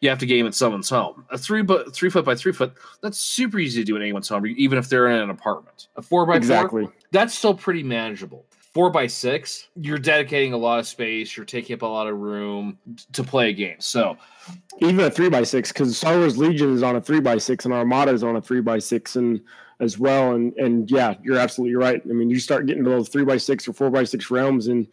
you 0.00 0.08
have 0.08 0.18
to 0.18 0.26
game 0.26 0.46
at 0.46 0.54
someone's 0.54 0.88
home 0.88 1.24
a 1.30 1.38
three 1.38 1.62
but 1.62 1.94
three 1.94 2.10
foot 2.10 2.24
by 2.24 2.34
three 2.34 2.52
foot 2.52 2.72
that's 3.02 3.18
super 3.18 3.58
easy 3.58 3.80
to 3.80 3.84
do 3.84 3.96
in 3.96 4.02
anyone's 4.02 4.28
home 4.28 4.46
even 4.46 4.78
if 4.78 4.88
they're 4.88 5.08
in 5.08 5.20
an 5.20 5.30
apartment 5.30 5.88
a 5.96 6.02
four 6.02 6.26
by 6.26 6.32
four 6.32 6.36
exactly. 6.36 6.88
that's 7.10 7.34
still 7.34 7.54
pretty 7.54 7.82
manageable. 7.82 8.46
Four 8.74 8.88
by 8.88 9.06
six, 9.06 9.68
you're 9.76 9.98
dedicating 9.98 10.54
a 10.54 10.56
lot 10.56 10.78
of 10.78 10.86
space, 10.86 11.36
you're 11.36 11.44
taking 11.44 11.74
up 11.74 11.82
a 11.82 11.86
lot 11.86 12.06
of 12.06 12.16
room 12.16 12.78
to 13.12 13.22
play 13.22 13.50
a 13.50 13.52
game. 13.52 13.76
So 13.80 14.16
even 14.78 15.00
a 15.00 15.10
three 15.10 15.28
by 15.28 15.42
six 15.42 15.70
because 15.70 15.94
Star 15.94 16.16
Wars 16.16 16.38
Legion 16.38 16.74
is 16.74 16.82
on 16.82 16.96
a 16.96 17.00
three 17.00 17.20
by 17.20 17.36
six 17.36 17.66
and 17.66 17.74
Armada 17.74 18.12
is 18.12 18.24
on 18.24 18.36
a 18.36 18.40
three 18.40 18.62
by 18.62 18.78
six 18.78 19.14
and 19.14 19.42
as 19.82 19.98
well. 19.98 20.32
And 20.32 20.56
and 20.56 20.90
yeah, 20.90 21.14
you're 21.22 21.36
absolutely 21.36 21.76
right. 21.76 22.00
I 22.02 22.12
mean, 22.12 22.30
you 22.30 22.38
start 22.38 22.66
getting 22.66 22.84
to 22.84 22.90
those 22.90 23.08
three 23.08 23.24
by 23.24 23.36
six 23.36 23.68
or 23.68 23.74
four 23.74 23.90
by 23.90 24.04
six 24.04 24.30
realms, 24.30 24.68
and 24.68 24.86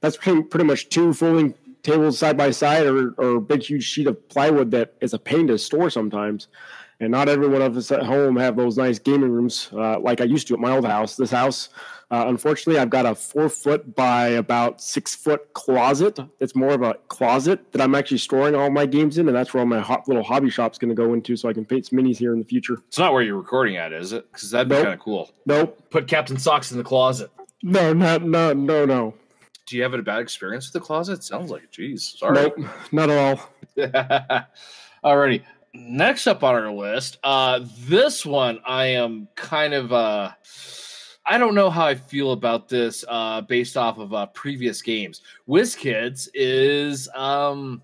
that's 0.00 0.16
pretty, 0.16 0.64
much 0.64 0.88
two 0.88 1.12
folding 1.12 1.54
tables 1.82 2.18
side 2.18 2.36
by 2.36 2.50
side 2.50 2.86
or 2.86 3.12
or 3.18 3.36
a 3.36 3.40
big 3.40 3.62
huge 3.62 3.84
sheet 3.84 4.08
of 4.08 4.28
plywood 4.28 4.70
that 4.72 4.94
is 5.00 5.14
a 5.14 5.18
pain 5.18 5.46
to 5.46 5.58
store 5.58 5.90
sometimes. 5.90 6.48
And 7.02 7.12
not 7.12 7.30
every 7.30 7.48
one 7.48 7.62
of 7.62 7.76
us 7.76 7.90
at 7.92 8.02
home 8.02 8.36
have 8.36 8.56
those 8.56 8.76
nice 8.76 8.98
gaming 8.98 9.30
rooms 9.30 9.70
uh, 9.72 9.98
like 10.00 10.20
I 10.20 10.24
used 10.24 10.48
to 10.48 10.54
at 10.54 10.60
my 10.60 10.72
old 10.72 10.84
house. 10.84 11.16
This 11.16 11.30
house, 11.30 11.70
uh, 12.10 12.24
unfortunately, 12.26 12.80
I've 12.80 12.90
got 12.90 13.06
a 13.06 13.14
four 13.14 13.48
foot 13.48 13.94
by 13.94 14.28
about 14.28 14.80
six 14.80 15.14
foot 15.14 15.52
closet. 15.54 16.18
It's 16.40 16.56
more 16.56 16.72
of 16.72 16.82
a 16.82 16.94
closet 17.08 17.70
that 17.72 17.80
I'm 17.80 17.94
actually 17.94 18.18
storing 18.18 18.54
all 18.54 18.70
my 18.70 18.86
games 18.86 19.18
in, 19.18 19.28
and 19.28 19.36
that's 19.36 19.54
where 19.54 19.60
all 19.60 19.66
my 19.66 19.80
hot 19.80 20.08
little 20.08 20.22
hobby 20.24 20.50
shop's 20.50 20.76
going 20.78 20.88
to 20.88 20.94
go 20.94 21.14
into, 21.14 21.36
so 21.36 21.48
I 21.48 21.52
can 21.52 21.64
paint 21.64 21.86
some 21.86 21.98
minis 21.98 22.16
here 22.18 22.32
in 22.32 22.38
the 22.40 22.44
future. 22.44 22.78
it's 22.88 22.98
not 22.98 23.12
where 23.12 23.22
you're 23.22 23.36
recording 23.36 23.76
at, 23.76 23.92
is 23.92 24.12
it? 24.12 24.30
Because 24.32 24.50
that'd 24.50 24.68
be 24.68 24.74
Nope. 24.74 24.84
kind 24.84 24.94
of 24.94 25.00
cool. 25.00 25.30
Nope, 25.46 25.82
Put 25.90 26.08
Captain 26.08 26.36
Socks 26.38 26.72
in 26.72 26.78
the 26.78 26.84
closet. 26.84 27.30
no, 27.62 27.92
not 27.92 28.22
no, 28.22 28.52
no, 28.54 28.84
no, 28.84 29.14
Do 29.66 29.76
you 29.76 29.82
have 29.84 29.94
a 29.94 30.02
bad 30.02 30.20
experience 30.20 30.66
with 30.66 30.72
the 30.82 30.84
closet? 30.86 31.22
Sounds 31.22 31.50
like 31.50 31.62
it. 31.64 31.70
Jeez. 31.72 32.18
Sorry. 32.18 32.34
nope, 32.34 32.58
not 32.90 33.08
at 33.10 33.38
all. 33.38 33.50
Alrighty. 35.04 35.42
Next 35.72 36.26
up 36.26 36.42
on 36.42 36.56
our 36.56 36.72
list, 36.72 37.18
uh, 37.22 37.60
this 37.86 38.26
one 38.26 38.58
I 38.66 38.86
am 38.86 39.28
kind 39.36 39.72
of 39.72 39.92
uh 39.92 40.32
I 41.26 41.38
don't 41.38 41.54
know 41.54 41.70
how 41.70 41.86
I 41.86 41.94
feel 41.94 42.32
about 42.32 42.68
this 42.68 43.04
uh 43.08 43.42
based 43.42 43.76
off 43.76 43.98
of 43.98 44.12
uh 44.12 44.26
previous 44.26 44.82
games. 44.82 45.22
WizKids 45.48 46.28
is 46.34 47.08
um 47.14 47.82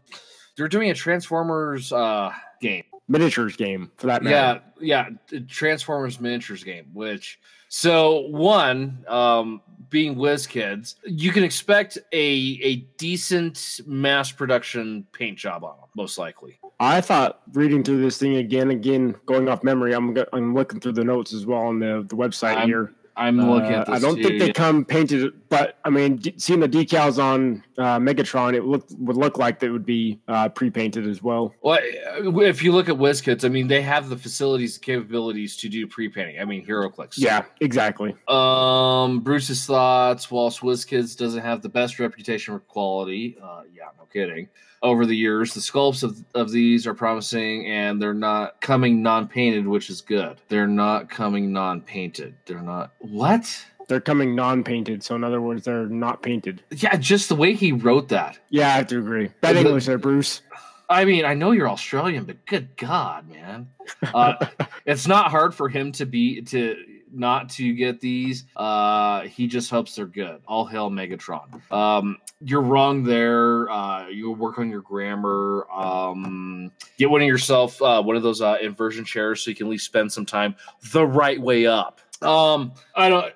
they're 0.57 0.69
doing 0.69 0.91
a 0.91 0.95
Transformers 0.95 1.93
uh 1.93 2.33
game. 2.61 2.85
Miniatures 3.09 3.57
game 3.57 3.93
for 3.97 4.09
that 4.09 4.23
matter. 4.23 4.63
Yeah, 4.81 5.09
yeah, 5.31 5.41
Transformers 5.47 6.21
miniatures 6.21 6.65
game. 6.65 6.87
Which 6.93 7.39
so 7.69 8.29
one, 8.29 9.05
um, 9.09 9.61
being 9.91 10.17
WizKids, 10.17 10.97
you 11.05 11.33
can 11.33 11.45
expect 11.45 11.99
a 12.13 12.59
a 12.63 12.77
decent 12.97 13.81
mass 13.87 14.31
production 14.33 15.07
paint 15.13 15.39
job 15.39 15.65
on 15.65 15.77
them, 15.77 15.89
most 15.97 16.19
likely. 16.19 16.59
I 16.79 17.01
thought 17.01 17.43
reading 17.53 17.83
through 17.83 18.03
this 18.03 18.19
thing 18.19 18.37
again, 18.37 18.71
again, 18.71 19.17
going 19.27 19.49
off 19.49 19.65
memory. 19.65 19.95
I'm 19.95 20.17
I'm 20.33 20.55
looking 20.55 20.81
through 20.81 20.93
the 20.93 21.05
notes 21.05 21.33
as 21.33 21.47
well 21.47 21.61
on 21.63 21.79
the 21.79 22.05
the 22.09 22.17
website 22.17 22.57
I'm 22.57 22.69
here. 22.69 22.93
I'm 23.17 23.39
looking 23.39 23.73
Uh, 23.73 23.79
at 23.81 23.87
this. 23.87 23.97
I 23.97 23.99
don't 23.99 24.17
think 24.17 24.29
too. 24.29 24.39
they 24.39 24.53
come 24.53 24.85
painted 24.85 25.46
but 25.49 25.79
I 25.85 25.91
mean, 25.91 26.17
d- 26.17 26.35
seeing 26.37 26.61
the 26.61 26.69
decals 26.69 27.23
on 27.23 27.63
uh, 27.79 27.99
Megatron, 27.99 28.55
it 28.55 28.65
look 28.65 28.87
would 28.99 29.17
look 29.17 29.39
like 29.39 29.61
they 29.61 29.69
would 29.69 29.87
be 29.87 30.21
uh, 30.29 30.49
pre-painted 30.49 31.07
as 31.07 31.23
well. 31.23 31.55
Well, 31.63 31.79
if 31.83 32.63
you 32.63 32.73
look 32.73 32.89
at 32.89 32.97
WizKids, 32.97 33.45
I 33.45 33.49
mean, 33.49 33.69
they 33.69 33.83
have 33.83 34.09
the 34.09 34.17
facilities, 34.17 34.79
capabilities 34.79 35.57
to 35.59 35.69
do 35.69 35.87
pre-painting. 35.87 36.41
I 36.41 36.45
mean, 36.45 36.65
HeroClix. 36.67 37.15
Yeah, 37.17 37.45
exactly. 37.61 38.15
Um, 38.29 39.21
Bruce's 39.21 39.65
thoughts. 39.67 40.31
Whilst 40.31 40.61
WizKids 40.61 41.17
doesn't 41.17 41.43
have 41.43 41.63
the 41.63 41.69
best 41.69 41.99
reputation 41.99 42.55
for 42.55 42.61
quality, 42.61 43.37
uh, 43.43 43.63
yeah, 43.73 43.89
no 43.99 44.05
kidding. 44.05 44.49
Over 44.83 45.07
the 45.07 45.17
years, 45.17 45.55
the 45.55 45.61
sculpts 45.61 46.03
of, 46.03 46.23
of 46.35 46.51
these 46.51 46.87
are 46.87 46.95
promising, 46.95 47.67
and 47.67 48.01
they're 48.01 48.15
not 48.15 48.61
coming 48.61 49.03
non-painted, 49.03 49.67
which 49.67 49.89
is 49.89 50.03
good. 50.03 50.41
They're 50.49 50.67
not 50.69 51.09
coming 51.09 51.51
non-painted. 51.53 52.35
They're 52.45 52.63
not 52.63 52.93
what? 52.99 53.65
They're 53.89 54.01
coming 54.01 54.35
non-painted, 54.35 55.03
so 55.05 55.15
in 55.15 55.23
other 55.23 55.41
words, 55.41 55.65
they're 55.65 55.87
not 55.87 56.23
painted. 56.23 56.63
Yeah, 56.71 56.97
just 56.97 57.29
the 57.29 57.37
way 57.37 57.55
he 57.55 57.73
wrote 57.73 58.09
that. 58.09 58.39
Yeah, 58.51 58.69
I 58.69 58.73
have 58.73 58.89
to 58.89 58.99
agree. 58.99 59.31
Bad 59.41 59.57
The- 59.57 59.61
English 59.61 59.87
there, 59.87 59.99
Bruce. 59.99 60.43
I 60.89 61.05
mean, 61.05 61.25
I 61.25 61.35
know 61.35 61.51
you're 61.51 61.69
Australian, 61.69 62.25
but 62.25 62.45
good 62.47 62.77
God, 62.77 63.29
man, 63.29 63.69
uh, 64.15 64.47
it's 64.87 65.07
not 65.09 65.31
hard 65.31 65.55
for 65.55 65.69
him 65.69 65.91
to 65.93 66.07
be 66.07 66.43
to 66.43 66.77
not 67.13 67.49
to 67.51 67.73
get 67.75 68.01
these. 68.01 68.45
Uh, 68.55 69.23
he 69.23 69.47
just 69.49 69.71
hopes 69.71 69.97
they're 69.97 70.07
good. 70.07 70.43
All 70.47 70.65
hail 70.67 70.91
Megatron. 70.91 71.71
Um, 71.73 72.19
you're 72.41 72.61
wrong 72.63 73.03
there. 73.03 73.69
Uh, 73.71 74.09
you 74.09 74.31
work 74.31 74.59
on 74.59 74.71
your 74.71 74.83
grammar. 74.83 75.67
Um, 75.73 76.71
get 76.99 77.11
one 77.11 77.21
of 77.23 77.27
yourself 77.27 77.81
uh, 77.83 78.03
one 78.03 78.15
of 78.17 78.23
those 78.23 78.41
uh, 78.41 78.59
inversion 78.63 79.05
chairs 79.05 79.43
so 79.43 79.51
you 79.51 79.57
can 79.57 79.67
at 79.67 79.71
least 79.71 79.87
spend 79.87 80.13
some 80.13 80.27
time 80.27 80.55
the 80.93 81.05
right 81.07 81.41
way 81.41 81.67
up. 81.67 82.01
Um, 82.23 82.73
I 82.95 83.09
don't. 83.09 83.33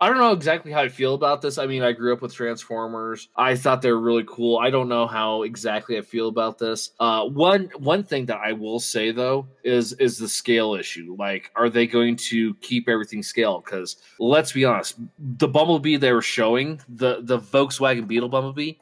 I 0.00 0.08
don't 0.08 0.18
know 0.18 0.30
exactly 0.30 0.70
how 0.70 0.82
I 0.82 0.88
feel 0.88 1.14
about 1.14 1.42
this. 1.42 1.58
I 1.58 1.66
mean, 1.66 1.82
I 1.82 1.90
grew 1.90 2.12
up 2.12 2.22
with 2.22 2.32
Transformers. 2.32 3.28
I 3.34 3.56
thought 3.56 3.82
they 3.82 3.90
were 3.90 4.00
really 4.00 4.24
cool. 4.28 4.58
I 4.58 4.70
don't 4.70 4.88
know 4.88 5.08
how 5.08 5.42
exactly 5.42 5.98
I 5.98 6.02
feel 6.02 6.28
about 6.28 6.56
this. 6.56 6.92
Uh, 7.00 7.24
one 7.24 7.68
one 7.78 8.04
thing 8.04 8.26
that 8.26 8.38
I 8.38 8.52
will 8.52 8.78
say 8.78 9.10
though 9.10 9.48
is 9.64 9.94
is 9.94 10.16
the 10.16 10.28
scale 10.28 10.74
issue. 10.74 11.16
Like, 11.18 11.50
are 11.56 11.68
they 11.68 11.88
going 11.88 12.14
to 12.28 12.54
keep 12.56 12.88
everything 12.88 13.24
scaled? 13.24 13.64
Because 13.64 13.96
let's 14.20 14.52
be 14.52 14.64
honest, 14.64 15.00
the 15.18 15.48
Bumblebee 15.48 15.96
they 15.96 16.12
were 16.12 16.22
showing, 16.22 16.80
the 16.88 17.18
the 17.22 17.40
Volkswagen 17.40 18.06
Beetle 18.06 18.28
Bumblebee, 18.28 18.74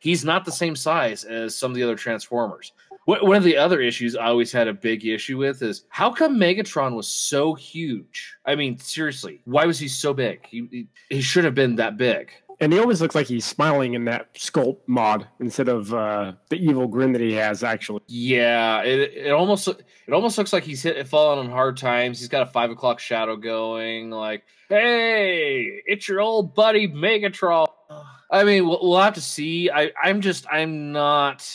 he's 0.00 0.24
not 0.24 0.44
the 0.44 0.52
same 0.52 0.74
size 0.74 1.22
as 1.22 1.54
some 1.54 1.70
of 1.70 1.76
the 1.76 1.82
other 1.84 1.94
Transformers. 1.94 2.72
One 3.06 3.36
of 3.36 3.44
the 3.44 3.56
other 3.56 3.80
issues 3.80 4.16
I 4.16 4.26
always 4.26 4.50
had 4.50 4.66
a 4.66 4.74
big 4.74 5.06
issue 5.06 5.38
with 5.38 5.62
is 5.62 5.84
how 5.90 6.10
come 6.10 6.38
Megatron 6.38 6.96
was 6.96 7.06
so 7.06 7.54
huge? 7.54 8.34
I 8.44 8.56
mean, 8.56 8.78
seriously, 8.78 9.40
why 9.44 9.64
was 9.64 9.78
he 9.78 9.86
so 9.86 10.12
big? 10.12 10.44
He 10.44 10.66
he, 10.70 10.88
he 11.08 11.20
should 11.20 11.44
have 11.44 11.54
been 11.54 11.76
that 11.76 11.96
big. 11.96 12.32
And 12.58 12.72
he 12.72 12.78
always 12.78 13.00
looks 13.00 13.14
like 13.14 13.26
he's 13.26 13.44
smiling 13.44 13.94
in 13.94 14.06
that 14.06 14.32
sculpt 14.34 14.78
mod 14.86 15.26
instead 15.40 15.68
of 15.68 15.92
uh, 15.92 16.32
the 16.48 16.56
evil 16.56 16.88
grin 16.88 17.12
that 17.12 17.20
he 17.20 17.32
has. 17.34 17.62
Actually, 17.62 18.00
Yeah, 18.08 18.82
it 18.82 19.12
it 19.14 19.30
almost 19.30 19.68
it 19.68 20.12
almost 20.12 20.36
looks 20.36 20.52
like 20.52 20.64
he's 20.64 20.82
hit 20.82 21.06
falling 21.06 21.38
on 21.38 21.50
hard 21.50 21.76
times. 21.76 22.18
He's 22.18 22.28
got 22.28 22.42
a 22.42 22.50
five 22.50 22.70
o'clock 22.70 22.98
shadow 22.98 23.36
going. 23.36 24.10
Like, 24.10 24.42
hey, 24.68 25.80
it's 25.86 26.08
your 26.08 26.20
old 26.20 26.54
buddy 26.56 26.88
Megatron. 26.88 27.68
I 28.30 28.42
mean, 28.42 28.66
we'll, 28.66 28.80
we'll 28.82 29.00
have 29.00 29.14
to 29.14 29.20
see. 29.20 29.70
I 29.70 29.92
I'm 30.02 30.20
just 30.22 30.46
I'm 30.50 30.90
not. 30.90 31.46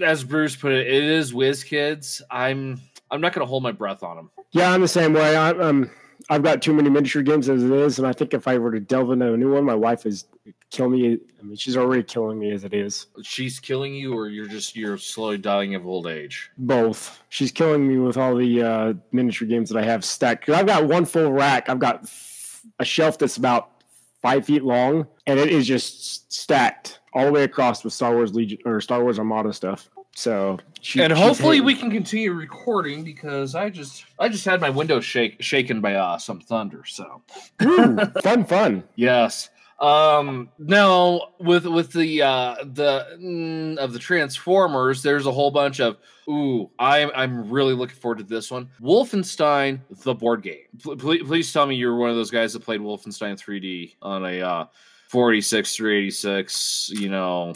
As 0.00 0.24
Bruce 0.24 0.56
put 0.56 0.72
it, 0.72 0.86
it 0.86 1.04
is 1.04 1.32
WizKids. 1.32 2.22
I'm 2.30 2.80
I'm 3.10 3.20
not 3.20 3.32
going 3.32 3.44
to 3.44 3.48
hold 3.48 3.62
my 3.62 3.72
breath 3.72 4.02
on 4.02 4.16
them. 4.16 4.30
yeah, 4.52 4.72
I'm 4.72 4.80
the 4.80 4.88
same 4.88 5.12
way. 5.12 5.36
I, 5.36 5.50
um, 5.50 5.90
I've 6.28 6.42
got 6.42 6.60
too 6.60 6.72
many 6.72 6.90
miniature 6.90 7.22
games 7.22 7.48
as 7.48 7.62
it 7.62 7.70
is, 7.70 7.98
and 7.98 8.06
I 8.06 8.12
think 8.12 8.34
if 8.34 8.48
I 8.48 8.58
were 8.58 8.72
to 8.72 8.80
delve 8.80 9.12
into 9.12 9.32
a 9.32 9.36
new 9.36 9.52
one, 9.54 9.64
my 9.64 9.74
wife 9.74 10.06
is 10.06 10.24
kill 10.70 10.88
me. 10.88 11.18
I 11.38 11.42
mean, 11.42 11.56
she's 11.56 11.76
already 11.76 12.02
killing 12.02 12.38
me 12.38 12.50
as 12.50 12.64
it 12.64 12.74
is. 12.74 13.06
She's 13.22 13.60
killing 13.60 13.94
you, 13.94 14.14
or 14.16 14.28
you're 14.28 14.46
just 14.48 14.74
you're 14.74 14.98
slowly 14.98 15.38
dying 15.38 15.74
of 15.74 15.86
old 15.86 16.06
age. 16.06 16.50
Both. 16.58 17.22
She's 17.28 17.52
killing 17.52 17.86
me 17.86 17.98
with 17.98 18.16
all 18.16 18.34
the 18.34 18.62
uh, 18.62 18.92
miniature 19.12 19.46
games 19.46 19.70
that 19.70 19.78
I 19.78 19.84
have 19.84 20.04
stacked. 20.04 20.46
'Cause 20.46 20.54
I've 20.56 20.66
got 20.66 20.86
one 20.86 21.04
full 21.04 21.32
rack. 21.32 21.68
I've 21.68 21.78
got 21.78 22.02
f- 22.02 22.62
a 22.80 22.84
shelf 22.84 23.18
that's 23.18 23.36
about 23.36 23.70
five 24.22 24.44
feet 24.46 24.64
long, 24.64 25.06
and 25.26 25.38
it 25.38 25.50
is 25.50 25.66
just 25.66 26.32
stacked 26.32 26.98
all 27.16 27.24
the 27.24 27.32
way 27.32 27.44
across 27.44 27.82
with 27.82 27.94
Star 27.94 28.14
Wars 28.14 28.34
Legion 28.34 28.58
or 28.66 28.78
Star 28.80 29.02
Wars 29.02 29.18
Armada 29.18 29.50
stuff. 29.52 29.88
So, 30.14 30.58
she, 30.82 31.02
and 31.02 31.12
hopefully 31.12 31.60
we 31.60 31.74
can 31.74 31.90
continue 31.90 32.32
recording 32.32 33.04
because 33.04 33.54
I 33.54 33.70
just 33.70 34.04
I 34.18 34.28
just 34.28 34.44
had 34.44 34.60
my 34.60 34.70
window 34.70 35.00
shake 35.00 35.42
shaken 35.42 35.80
by 35.80 35.94
uh, 35.94 36.18
some 36.18 36.40
thunder. 36.40 36.84
So 36.84 37.22
Ooh, 37.62 37.96
fun, 38.22 38.44
fun. 38.44 38.84
yes. 38.96 39.48
Um 39.78 40.48
now 40.58 41.20
with 41.38 41.66
with 41.66 41.92
the 41.92 42.22
uh 42.22 42.56
the 42.64 43.18
mm, 43.20 43.76
of 43.76 43.92
the 43.92 43.98
Transformers, 43.98 45.02
there's 45.02 45.26
a 45.26 45.32
whole 45.32 45.50
bunch 45.50 45.80
of 45.80 45.98
ooh, 46.30 46.70
I'm 46.78 47.10
I'm 47.14 47.50
really 47.50 47.74
looking 47.74 47.96
forward 47.96 48.18
to 48.18 48.24
this 48.24 48.50
one. 48.50 48.70
Wolfenstein 48.80 49.80
the 50.02 50.14
board 50.14 50.42
game. 50.42 50.64
Pl- 50.82 50.96
please, 50.96 51.22
please 51.24 51.52
tell 51.52 51.66
me 51.66 51.76
you're 51.76 51.96
one 51.96 52.08
of 52.08 52.16
those 52.16 52.30
guys 52.30 52.54
that 52.54 52.60
played 52.60 52.80
Wolfenstein 52.80 53.38
3D 53.38 53.96
on 54.00 54.24
a 54.24 54.40
uh 54.40 54.66
486 55.08 55.76
386, 55.76 56.90
you 56.94 57.08
know, 57.08 57.54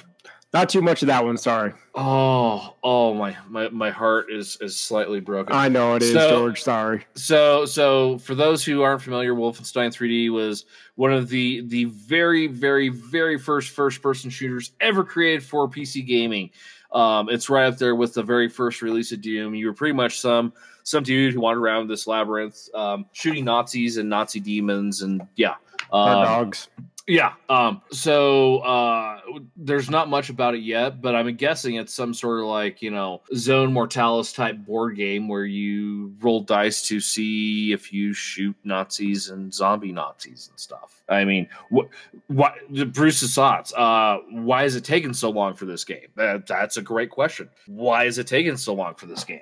Not 0.53 0.69
too 0.69 0.83
much 0.83 1.03
of 1.03 1.07
that 1.09 1.25
one. 1.25 1.37
Sorry. 1.37 1.73
Oh, 1.95 2.75
oh 2.83 3.15
my 3.15 3.37
my 3.49 3.69
my 3.71 3.91
heart 3.91 4.31
is 4.33 4.57
is 4.61 4.77
slightly 4.79 5.21
broken. 5.21 5.55
I 5.55 5.69
know 5.69 5.95
it 5.97 6.03
is, 6.03 6.13
So- 6.13 6.31
George. 6.31 6.63
Sorry. 6.63 7.05
So 7.15 7.65
so 7.67 8.19
for 8.19 8.35
those 8.35 8.65
who 8.65 8.83
aren't 8.83 9.03
familiar, 9.03 9.35
Wolfenstein 9.35 9.93
3D 9.93 10.31
was 10.31 10.65
one 10.95 11.13
of 11.13 11.29
the 11.29 11.63
the 11.69 11.85
very 11.85 12.47
very 12.47 12.89
very 12.89 13.39
first 13.39 13.71
first 13.71 14.03
person 14.03 14.31
shooters 14.31 14.73
ever 14.81 15.05
created 15.05 15.43
for 15.45 15.69
PC 15.69 16.07
gaming. 16.07 16.51
Um, 16.93 17.29
it's 17.29 17.49
right 17.49 17.67
up 17.67 17.79
there 17.79 17.95
with 17.95 18.15
the 18.15 18.23
very 18.23 18.49
first 18.49 18.83
release 18.83 19.13
of 19.13 19.21
Doom. 19.21 19.55
You 19.55 19.67
were 19.69 19.73
pretty 19.75 19.95
much 19.95 20.19
some 20.19 20.53
some 20.83 21.05
dude 21.05 21.35
who 21.35 21.41
wandered 21.41 21.63
around 21.63 21.87
this 21.89 22.07
labyrinth, 22.09 22.69
um, 22.75 23.07
shooting 23.13 23.45
Nazis 23.45 23.97
and 23.99 24.09
Nazi 24.09 24.41
demons, 24.41 25.03
and 25.03 25.23
yeah, 25.37 25.55
um, 25.93 26.25
dogs. 26.25 26.69
Yeah. 27.07 27.33
Um. 27.49 27.83
So 27.93 28.59
uh, 28.59 29.21
there's 29.57 29.91
not 29.91 30.09
much 30.09 30.31
about 30.31 30.55
it 30.55 30.63
yet, 30.63 31.01
but 31.01 31.15
I'm 31.15 31.35
guessing 31.37 31.77
it's 31.77 31.95
some 31.95 32.15
sort 32.15 32.41
of 32.41 32.47
like 32.47 32.83
you 32.83 32.91
know 32.91 33.23
Zone 33.35 33.73
Mortalis 33.73 34.33
type 34.33 34.59
board 34.59 34.97
game 34.97 35.29
where 35.29 35.45
you 35.45 36.15
roll 36.21 36.41
dice 36.41 36.87
to 36.89 37.01
see 37.01 37.73
if 37.73 37.93
you 37.93 38.13
shoot 38.13 38.57
Nazis 38.65 39.31
and 39.31 39.53
zombie 39.53 39.93
Nazis 39.93 40.49
and 40.51 40.59
stuff. 40.59 41.03
I 41.09 41.25
mean, 41.25 41.49
what? 41.71 41.89
What? 42.29 42.55
Bruce's 42.93 43.35
thoughts. 43.35 43.73
Uh, 43.73 44.19
why 44.31 44.65
is 44.65 44.77
it 44.77 44.85
taking 44.85 45.13
so 45.13 45.31
long 45.31 45.55
for 45.55 45.65
this 45.65 45.85
game? 45.85 46.09
That, 46.17 46.47
that's 46.47 46.77
a 46.77 46.83
great 46.83 47.11
question. 47.11 47.49
Why 47.67 48.05
is 48.05 48.19
it 48.19 48.27
taking 48.27 48.57
so 48.57 48.75
long 48.75 48.95
for 48.95 49.07
this 49.07 49.25
game? 49.25 49.41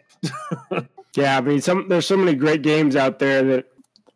Yeah, 1.14 1.38
I 1.38 1.40
mean, 1.40 1.60
some 1.60 1.88
there's 1.88 2.06
so 2.06 2.16
many 2.16 2.34
great 2.34 2.62
games 2.62 2.94
out 2.94 3.18
there 3.18 3.42
that 3.42 3.66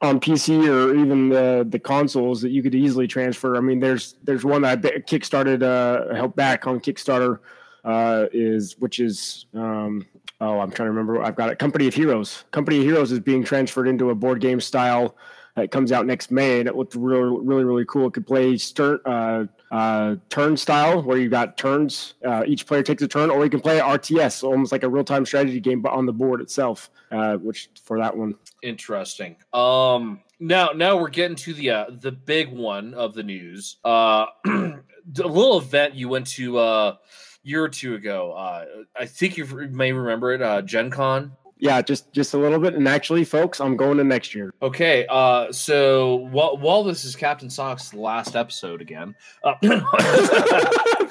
on 0.02 0.18
PC 0.18 0.68
or 0.68 0.94
even 0.94 1.28
the 1.28 1.64
the 1.68 1.78
consoles 1.78 2.42
that 2.42 2.50
you 2.50 2.62
could 2.62 2.74
easily 2.74 3.06
transfer. 3.06 3.56
I 3.56 3.60
mean, 3.60 3.80
there's 3.80 4.16
there's 4.24 4.44
one 4.44 4.62
that 4.62 4.84
I 4.84 4.98
kickstarted 4.98 5.62
uh 5.62 6.14
helped 6.14 6.36
back 6.36 6.66
on 6.66 6.80
Kickstarter 6.80 7.38
uh 7.84 8.26
is 8.32 8.76
which 8.78 9.00
is 9.00 9.46
um 9.54 10.06
oh 10.40 10.58
I'm 10.58 10.70
trying 10.70 10.86
to 10.86 10.90
remember 10.90 11.22
I've 11.22 11.36
got 11.36 11.50
it 11.50 11.58
Company 11.58 11.86
of 11.86 11.94
Heroes. 11.94 12.44
Company 12.50 12.78
of 12.78 12.84
Heroes 12.84 13.12
is 13.12 13.20
being 13.20 13.44
transferred 13.44 13.86
into 13.86 14.10
a 14.10 14.14
board 14.14 14.40
game 14.40 14.60
style. 14.60 15.16
It 15.56 15.70
comes 15.70 15.92
out 15.92 16.06
next 16.06 16.30
May, 16.30 16.60
and 16.60 16.68
it 16.68 16.76
looked 16.76 16.94
really, 16.94 17.38
really, 17.42 17.64
really 17.64 17.84
cool. 17.84 18.06
It 18.06 18.14
could 18.14 18.26
play 18.26 18.56
stern, 18.56 19.00
uh, 19.04 19.44
uh, 19.72 20.16
turn 20.28 20.56
style, 20.56 21.02
where 21.02 21.18
you 21.18 21.28
got 21.30 21.56
turns. 21.56 22.14
Uh, 22.24 22.44
each 22.46 22.66
player 22.66 22.82
takes 22.82 23.02
a 23.02 23.08
turn, 23.08 23.30
or 23.30 23.42
you 23.42 23.50
can 23.50 23.58
play 23.60 23.80
RTS, 23.80 24.44
almost 24.44 24.70
like 24.70 24.82
a 24.82 24.88
real 24.88 25.02
time 25.02 25.24
strategy 25.24 25.58
game, 25.60 25.80
but 25.80 25.92
on 25.92 26.04
the 26.06 26.12
board 26.12 26.40
itself. 26.42 26.90
Uh, 27.10 27.36
which 27.38 27.68
for 27.82 27.98
that 27.98 28.16
one, 28.16 28.34
Interesting. 28.62 29.36
Um 29.52 30.20
now 30.40 30.68
now 30.74 30.96
we're 30.98 31.08
getting 31.10 31.36
to 31.36 31.52
the 31.52 31.70
uh, 31.70 31.84
the 31.90 32.12
big 32.12 32.50
one 32.52 32.94
of 32.94 33.12
the 33.14 33.22
news. 33.22 33.76
Uh 33.84 34.26
the 34.44 34.82
little 35.14 35.58
event 35.58 35.94
you 35.94 36.08
went 36.08 36.26
to 36.28 36.58
uh 36.58 36.96
year 37.42 37.64
or 37.64 37.68
two 37.68 37.94
ago. 37.94 38.32
Uh 38.32 38.64
I 38.96 39.06
think 39.06 39.36
you 39.36 39.44
may 39.72 39.92
remember 39.92 40.32
it, 40.32 40.40
uh 40.42 40.62
Gen 40.62 40.90
Con. 40.90 41.32
Yeah, 41.62 41.80
just 41.80 42.12
just 42.12 42.34
a 42.34 42.36
little 42.38 42.58
bit. 42.58 42.74
And 42.74 42.88
actually, 42.88 43.24
folks, 43.24 43.60
I'm 43.60 43.76
going 43.76 43.96
to 43.98 44.02
next 44.04 44.34
year. 44.34 44.52
Okay, 44.60 45.06
uh 45.08 45.52
so 45.52 46.16
while 46.32 46.56
while 46.56 46.82
this 46.82 47.04
is 47.04 47.14
Captain 47.14 47.48
Sock's 47.48 47.94
last 47.94 48.34
episode 48.34 48.80
again, 48.80 49.14
uh, 49.44 49.54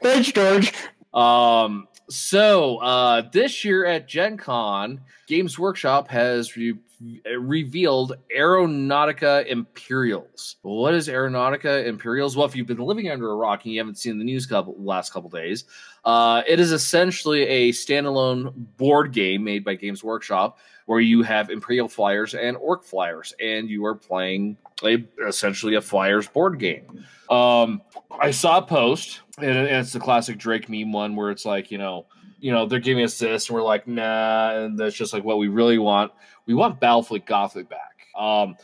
Thanks, 0.00 0.30
George. 0.32 0.72
Um, 1.14 1.88
so 2.08 2.78
uh, 2.78 3.22
this 3.32 3.64
year 3.64 3.84
at 3.84 4.06
Gen 4.08 4.36
Con, 4.36 5.00
Games 5.26 5.58
Workshop 5.58 6.08
has 6.08 6.56
re- 6.56 6.78
revealed 7.38 8.16
Aeronautica 8.34 9.46
Imperialis. 9.46 10.56
What 10.62 10.94
is 10.94 11.08
Aeronautica 11.08 11.84
Imperialis? 11.86 12.36
Well, 12.36 12.46
if 12.46 12.56
you've 12.56 12.66
been 12.66 12.78
living 12.78 13.10
under 13.10 13.30
a 13.30 13.36
rock 13.36 13.64
and 13.64 13.72
you 13.72 13.80
haven't 13.80 13.98
seen 13.98 14.18
the 14.18 14.24
news 14.24 14.46
couple 14.46 14.74
last 14.78 15.12
couple 15.12 15.28
days, 15.30 15.64
uh, 16.04 16.42
it 16.46 16.60
is 16.60 16.72
essentially 16.72 17.42
a 17.42 17.72
standalone 17.72 18.52
board 18.76 19.12
game 19.12 19.44
made 19.44 19.64
by 19.64 19.74
Games 19.74 20.02
Workshop 20.02 20.58
where 20.86 21.00
you 21.00 21.22
have 21.22 21.50
Imperial 21.50 21.88
flyers 21.88 22.34
and 22.34 22.56
Orc 22.56 22.84
flyers, 22.84 23.34
and 23.40 23.68
you 23.68 23.84
are 23.84 23.94
playing 23.94 24.56
a 24.84 25.04
essentially 25.26 25.74
a 25.74 25.80
flyers 25.80 26.28
board 26.28 26.58
game. 26.58 27.04
Um, 27.28 27.82
I 28.20 28.30
saw 28.30 28.58
a 28.58 28.62
post, 28.62 29.20
and 29.38 29.56
it's 29.56 29.92
the 29.92 30.00
classic 30.00 30.38
Drake 30.38 30.68
meme 30.68 30.92
one 30.92 31.16
where 31.16 31.30
it's 31.30 31.44
like, 31.44 31.70
you 31.70 31.78
know, 31.78 32.06
you 32.38 32.52
know, 32.52 32.66
they're 32.66 32.80
giving 32.80 33.04
us 33.04 33.18
this, 33.18 33.48
and 33.48 33.54
we're 33.54 33.62
like, 33.62 33.86
nah, 33.86 34.56
and 34.56 34.78
that's 34.78 34.94
just 34.94 35.12
like 35.12 35.24
what 35.24 35.38
we 35.38 35.48
really 35.48 35.78
want. 35.78 36.12
We 36.46 36.54
want 36.54 36.80
Battlefleet 36.80 37.26
Gothic 37.26 37.68
back. 37.68 38.06
Um, 38.16 38.56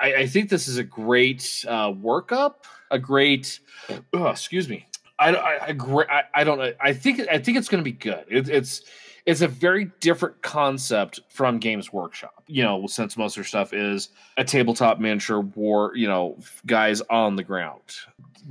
I, 0.00 0.14
I 0.14 0.26
think 0.26 0.50
this 0.50 0.68
is 0.68 0.78
a 0.78 0.84
great 0.84 1.64
uh, 1.68 1.92
workup, 1.92 2.64
a 2.90 2.98
great, 2.98 3.60
oh, 4.12 4.26
excuse 4.26 4.68
me. 4.68 4.86
I, 5.18 5.34
I, 5.34 5.76
I, 6.08 6.22
I 6.34 6.44
don't 6.44 6.58
know. 6.58 6.72
I 6.80 6.92
think 6.92 7.20
I 7.30 7.38
think 7.38 7.58
it's 7.58 7.68
going 7.68 7.82
to 7.82 7.90
be 7.90 7.92
good. 7.92 8.24
It, 8.28 8.48
it's 8.48 8.82
it's 9.26 9.40
a 9.40 9.48
very 9.48 9.90
different 10.00 10.40
concept 10.42 11.20
from 11.28 11.58
Games 11.58 11.92
Workshop. 11.92 12.44
You 12.46 12.62
know, 12.62 12.86
since 12.86 13.16
most 13.16 13.32
of 13.32 13.36
their 13.36 13.44
stuff 13.44 13.72
is 13.72 14.10
a 14.36 14.44
tabletop 14.44 14.98
miniature 14.98 15.40
war, 15.40 15.92
you 15.94 16.08
know, 16.08 16.38
guys 16.66 17.00
on 17.02 17.36
the 17.36 17.44
ground. 17.44 17.82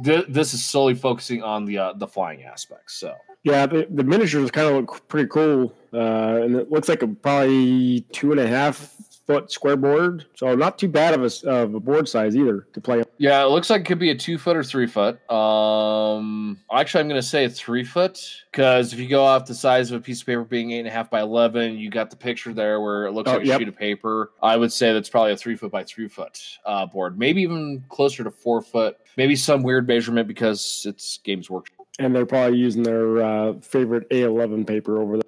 Th- 0.04 0.26
this 0.28 0.54
is 0.54 0.64
solely 0.64 0.94
focusing 0.94 1.42
on 1.44 1.66
the 1.66 1.78
uh, 1.78 1.94
the 1.94 2.08
flying 2.08 2.44
aspects. 2.44 2.96
So 2.96 3.16
yeah, 3.44 3.66
the, 3.66 3.88
the 3.90 4.04
miniatures 4.04 4.52
kind 4.52 4.68
of 4.68 4.76
look 4.76 5.08
pretty 5.08 5.30
cool, 5.30 5.74
uh, 5.94 6.42
and 6.44 6.56
it 6.56 6.70
looks 6.70 6.90
like 6.90 7.02
a 7.02 7.08
probably 7.08 8.02
two 8.12 8.32
and 8.32 8.40
a 8.40 8.48
half 8.48 8.94
foot 9.28 9.52
square 9.52 9.76
board, 9.76 10.26
so 10.36 10.56
not 10.56 10.80
too 10.80 10.88
bad 10.88 11.14
of 11.14 11.22
a, 11.22 11.50
of 11.50 11.76
a 11.76 11.80
board 11.80 12.08
size 12.08 12.36
either 12.36 12.66
to 12.74 12.80
play. 12.82 13.04
Yeah, 13.18 13.44
it 13.44 13.50
looks 13.50 13.70
like 13.70 13.82
it 13.82 13.84
could 13.84 14.00
be 14.00 14.10
a 14.10 14.16
two 14.16 14.38
foot 14.38 14.56
or 14.56 14.64
three 14.64 14.88
foot. 14.88 15.20
Um, 15.30 16.60
actually, 16.72 17.02
I'm 17.02 17.08
going 17.10 17.22
to 17.22 17.28
say 17.28 17.48
three 17.50 17.84
foot 17.84 18.20
because 18.52 18.94
if 18.94 19.00
you 19.00 19.08
go 19.10 19.24
off 19.24 19.46
the 19.46 19.54
size 19.54 19.92
of 19.92 20.00
a 20.00 20.04
piece 20.04 20.22
of 20.22 20.28
paper 20.28 20.44
being 20.46 20.72
eight 20.72 20.80
and 20.80 20.88
a 20.88 20.92
half 20.92 21.10
by 21.10 21.20
eleven, 21.22 21.78
you 21.78 21.90
got 21.90 22.10
the 22.10 22.16
picture 22.16 22.54
there 22.54 22.80
where 22.82 23.06
it 23.06 23.12
looks 23.12 23.30
Oh, 23.30 23.38
like 23.38 23.46
yep. 23.46 23.58
a 23.58 23.60
sheet 23.60 23.68
of 23.68 23.76
paper. 23.76 24.32
I 24.42 24.56
would 24.56 24.72
say 24.72 24.94
that's 24.94 25.10
probably 25.10 25.34
a 25.34 25.38
three 25.38 25.56
foot 25.58 25.72
by 25.72 25.84
three 25.84 26.08
foot 26.08 26.42
uh, 26.66 26.86
board, 26.86 27.20
maybe 27.20 27.42
even 27.42 27.84
closer 27.90 28.24
to 28.24 28.32
four 28.32 28.62
foot. 28.62 28.98
Maybe 29.18 29.36
some 29.36 29.62
weird 29.62 29.88
measurement 29.88 30.28
because 30.28 30.86
it's 30.88 31.18
Games 31.24 31.50
Workshop. 31.50 31.86
And 32.00 32.16
they're 32.16 32.26
probably 32.28 32.60
using 32.60 32.84
their 32.84 33.22
uh, 33.24 33.54
favorite 33.62 34.08
A11 34.12 34.66
paper 34.68 35.02
over 35.02 35.18
there. 35.18 35.24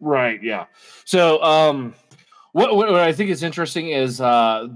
Right. 0.00 0.42
Yeah. 0.42 0.66
So, 1.04 1.42
um, 1.42 1.94
what, 2.52 2.76
what, 2.76 2.94
I 2.94 3.12
think 3.12 3.30
is 3.30 3.42
interesting 3.42 3.88
is 3.88 4.20
uh, 4.20 4.68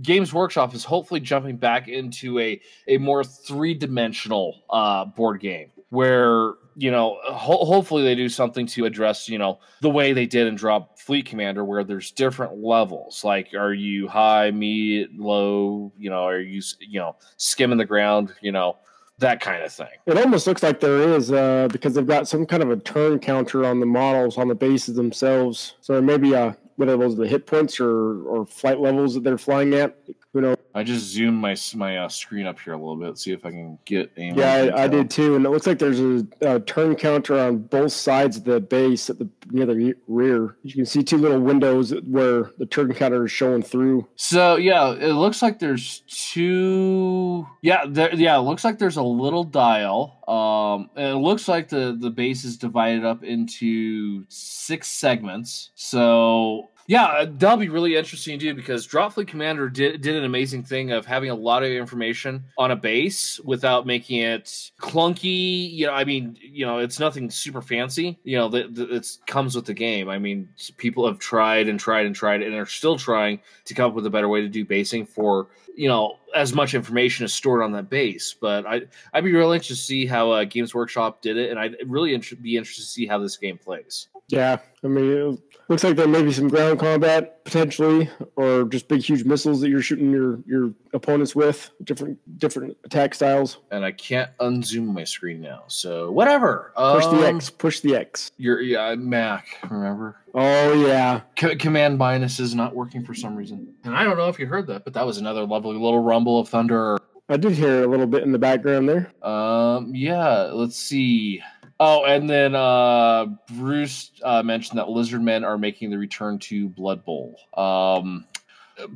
Games 0.00 0.32
Workshop 0.32 0.74
is 0.74 0.84
hopefully 0.84 1.20
jumping 1.20 1.56
back 1.56 1.88
into 1.88 2.38
a 2.38 2.60
a 2.88 2.98
more 2.98 3.22
three 3.22 3.74
dimensional 3.74 4.62
uh, 4.70 5.04
board 5.04 5.40
game 5.40 5.70
where 5.90 6.54
you 6.74 6.90
know 6.90 7.18
ho- 7.22 7.64
hopefully 7.64 8.02
they 8.02 8.14
do 8.14 8.30
something 8.30 8.66
to 8.66 8.86
address 8.86 9.28
you 9.28 9.36
know 9.36 9.58
the 9.82 9.90
way 9.90 10.14
they 10.14 10.24
did 10.24 10.46
in 10.46 10.54
Drop 10.54 10.98
Fleet 10.98 11.26
Commander 11.26 11.64
where 11.64 11.84
there's 11.84 12.10
different 12.10 12.56
levels 12.56 13.22
like 13.24 13.52
are 13.54 13.74
you 13.74 14.08
high, 14.08 14.50
mid, 14.50 15.14
low, 15.14 15.92
you 15.98 16.08
know, 16.08 16.24
are 16.24 16.40
you 16.40 16.62
you 16.80 16.98
know 16.98 17.16
skimming 17.36 17.78
the 17.78 17.84
ground, 17.84 18.32
you 18.40 18.52
know 18.52 18.78
that 19.18 19.40
kind 19.40 19.62
of 19.62 19.72
thing. 19.72 19.88
It 20.06 20.18
almost 20.18 20.46
looks 20.46 20.62
like 20.62 20.80
there 20.80 20.98
is 20.98 21.30
uh, 21.30 21.68
because 21.70 21.94
they've 21.94 22.06
got 22.06 22.26
some 22.26 22.46
kind 22.46 22.62
of 22.62 22.70
a 22.70 22.76
turn 22.76 23.18
counter 23.18 23.64
on 23.64 23.80
the 23.80 23.86
models 23.86 24.36
on 24.36 24.48
the 24.48 24.54
bases 24.54 24.96
themselves. 24.96 25.74
So 25.80 26.00
maybe 26.00 26.34
uh, 26.34 26.52
whether 26.76 26.96
those 26.96 27.14
are 27.14 27.22
the 27.22 27.28
hit 27.28 27.46
points 27.46 27.80
or 27.80 28.24
or 28.24 28.46
flight 28.46 28.80
levels 28.80 29.14
that 29.14 29.24
they're 29.24 29.38
flying 29.38 29.74
at. 29.74 29.96
Who 30.32 30.40
knows? 30.40 30.56
I 30.74 30.82
just 30.82 31.04
zoomed 31.06 31.38
my 31.38 31.54
my 31.74 31.98
uh, 31.98 32.08
screen 32.08 32.46
up 32.46 32.58
here 32.58 32.72
a 32.72 32.76
little 32.76 32.96
bit, 32.96 33.18
see 33.18 33.32
if 33.32 33.44
I 33.44 33.50
can 33.50 33.78
get 33.84 34.10
a 34.16 34.32
Yeah, 34.32 34.70
I, 34.74 34.84
I 34.84 34.88
did 34.88 35.10
too, 35.10 35.36
and 35.36 35.44
it 35.44 35.50
looks 35.50 35.66
like 35.66 35.78
there's 35.78 36.00
a, 36.00 36.26
a 36.40 36.60
turn 36.60 36.94
counter 36.94 37.38
on 37.38 37.58
both 37.58 37.92
sides 37.92 38.38
of 38.38 38.44
the 38.44 38.58
base 38.60 39.10
at 39.10 39.18
the 39.18 39.28
near 39.50 39.66
the 39.66 39.94
rear. 40.08 40.56
You 40.62 40.72
can 40.72 40.86
see 40.86 41.02
two 41.02 41.18
little 41.18 41.40
windows 41.40 41.92
where 42.06 42.50
the 42.56 42.64
turn 42.64 42.94
counter 42.94 43.26
is 43.26 43.32
showing 43.32 43.62
through. 43.62 44.08
So 44.16 44.56
yeah, 44.56 44.92
it 44.92 45.12
looks 45.12 45.42
like 45.42 45.58
there's 45.58 46.02
two. 46.08 47.46
Yeah, 47.60 47.84
there. 47.86 48.14
Yeah, 48.14 48.38
it 48.38 48.42
looks 48.42 48.64
like 48.64 48.78
there's 48.78 48.96
a 48.96 49.02
little 49.02 49.44
dial. 49.44 50.18
Um, 50.26 50.88
it 50.96 51.16
looks 51.16 51.48
like 51.48 51.68
the 51.68 51.94
the 51.98 52.10
base 52.10 52.44
is 52.44 52.56
divided 52.56 53.04
up 53.04 53.22
into 53.22 54.24
six 54.28 54.88
segments. 54.88 55.70
So 55.74 56.70
yeah, 56.86 57.24
that'll 57.28 57.58
be 57.58 57.68
really 57.68 57.96
interesting 57.96 58.38
to 58.38 58.44
do 58.46 58.54
because 58.54 58.86
Dropfleet 58.86 59.28
Commander 59.28 59.68
did 59.68 60.00
did 60.00 60.16
an 60.16 60.24
amazing 60.24 60.64
thing 60.64 60.90
of 60.90 61.06
having 61.06 61.30
a 61.30 61.34
lot 61.34 61.62
of 61.62 61.70
information 61.70 62.44
on 62.58 62.70
a 62.70 62.76
base 62.76 63.38
without 63.40 63.86
making 63.86 64.20
it 64.20 64.70
clunky. 64.80 65.72
You 65.72 65.86
know, 65.86 65.92
I 65.92 66.04
mean, 66.04 66.36
you 66.40 66.66
know, 66.66 66.78
it's 66.78 66.98
nothing 66.98 67.30
super 67.30 67.62
fancy. 67.62 68.18
You 68.24 68.38
know, 68.38 68.48
that 68.48 68.76
it 68.78 69.08
comes 69.26 69.54
with 69.54 69.66
the 69.66 69.74
game. 69.74 70.08
I 70.08 70.18
mean, 70.18 70.48
people 70.76 71.06
have 71.06 71.18
tried 71.18 71.68
and 71.68 71.78
tried 71.78 72.06
and 72.06 72.14
tried 72.14 72.42
and 72.42 72.54
are 72.54 72.66
still 72.66 72.98
trying 72.98 73.40
to 73.64 73.74
come 73.74 73.90
up 73.90 73.94
with 73.94 74.06
a 74.06 74.10
better 74.10 74.28
way 74.28 74.40
to 74.40 74.48
do 74.48 74.64
basing 74.64 75.06
for 75.06 75.48
you 75.76 75.88
know 75.88 76.16
as 76.34 76.54
much 76.54 76.74
information 76.74 77.24
is 77.24 77.32
stored 77.32 77.62
on 77.62 77.72
that 77.72 77.90
base. 77.90 78.34
But 78.38 78.66
I 78.66 78.82
I'd 79.12 79.24
be 79.24 79.32
really 79.32 79.56
interested 79.56 79.76
to 79.76 79.82
see 79.82 80.06
how 80.06 80.32
uh, 80.32 80.44
Games 80.44 80.74
Workshop 80.74 81.22
did 81.22 81.36
it, 81.36 81.50
and 81.50 81.60
I'd 81.60 81.76
really 81.86 82.14
inter- 82.14 82.36
be 82.36 82.56
interested 82.56 82.82
to 82.82 82.88
see 82.88 83.06
how 83.06 83.18
this 83.18 83.36
game 83.36 83.58
plays. 83.58 84.08
Yeah, 84.32 84.58
I 84.82 84.86
mean, 84.86 85.10
it 85.34 85.38
looks 85.68 85.84
like 85.84 85.94
there 85.96 86.08
may 86.08 86.22
be 86.22 86.32
some 86.32 86.48
ground 86.48 86.80
combat 86.80 87.44
potentially, 87.44 88.08
or 88.34 88.64
just 88.64 88.88
big, 88.88 89.02
huge 89.02 89.24
missiles 89.24 89.60
that 89.60 89.68
you're 89.68 89.82
shooting 89.82 90.10
your 90.10 90.38
your 90.46 90.72
opponents 90.94 91.36
with, 91.36 91.70
different 91.84 92.18
different 92.38 92.74
attack 92.84 93.14
styles. 93.14 93.58
And 93.70 93.84
I 93.84 93.92
can't 93.92 94.30
unzoom 94.38 94.86
my 94.94 95.04
screen 95.04 95.42
now, 95.42 95.64
so 95.66 96.10
whatever. 96.10 96.72
Push 96.76 97.04
the 97.06 97.28
Um, 97.28 97.36
X, 97.36 97.50
push 97.50 97.80
the 97.80 97.94
X. 97.94 98.30
Your 98.38 98.62
yeah, 98.62 98.94
Mac. 98.94 99.46
Remember, 99.70 100.16
Oh 100.34 100.72
yeah, 100.86 101.20
C- 101.38 101.56
command 101.56 101.98
minus 101.98 102.40
is 102.40 102.54
not 102.54 102.74
working 102.74 103.04
for 103.04 103.12
some 103.12 103.36
reason, 103.36 103.74
and 103.84 103.94
I 103.94 104.02
don't 104.04 104.16
know 104.16 104.28
if 104.30 104.38
you 104.38 104.46
heard 104.46 104.66
that, 104.68 104.84
but 104.84 104.94
that 104.94 105.04
was 105.04 105.18
another 105.18 105.44
lovely 105.44 105.74
little 105.76 106.02
rumble 106.02 106.40
of 106.40 106.48
thunder. 106.48 106.96
I 107.28 107.36
did 107.36 107.52
hear 107.52 107.84
a 107.84 107.86
little 107.86 108.06
bit 108.06 108.22
in 108.22 108.32
the 108.32 108.38
background 108.38 108.88
there. 108.88 109.12
Um, 109.22 109.94
yeah, 109.94 110.50
let's 110.52 110.76
see. 110.76 111.42
Oh, 111.84 112.04
and 112.04 112.30
then 112.30 112.54
uh, 112.54 113.26
Bruce 113.50 114.12
uh, 114.22 114.40
mentioned 114.44 114.78
that 114.78 114.88
Lizard 114.88 115.20
Men 115.20 115.42
are 115.42 115.58
making 115.58 115.90
the 115.90 115.98
return 115.98 116.38
to 116.38 116.68
Blood 116.68 117.04
Bowl. 117.04 117.36
Um, 117.56 118.24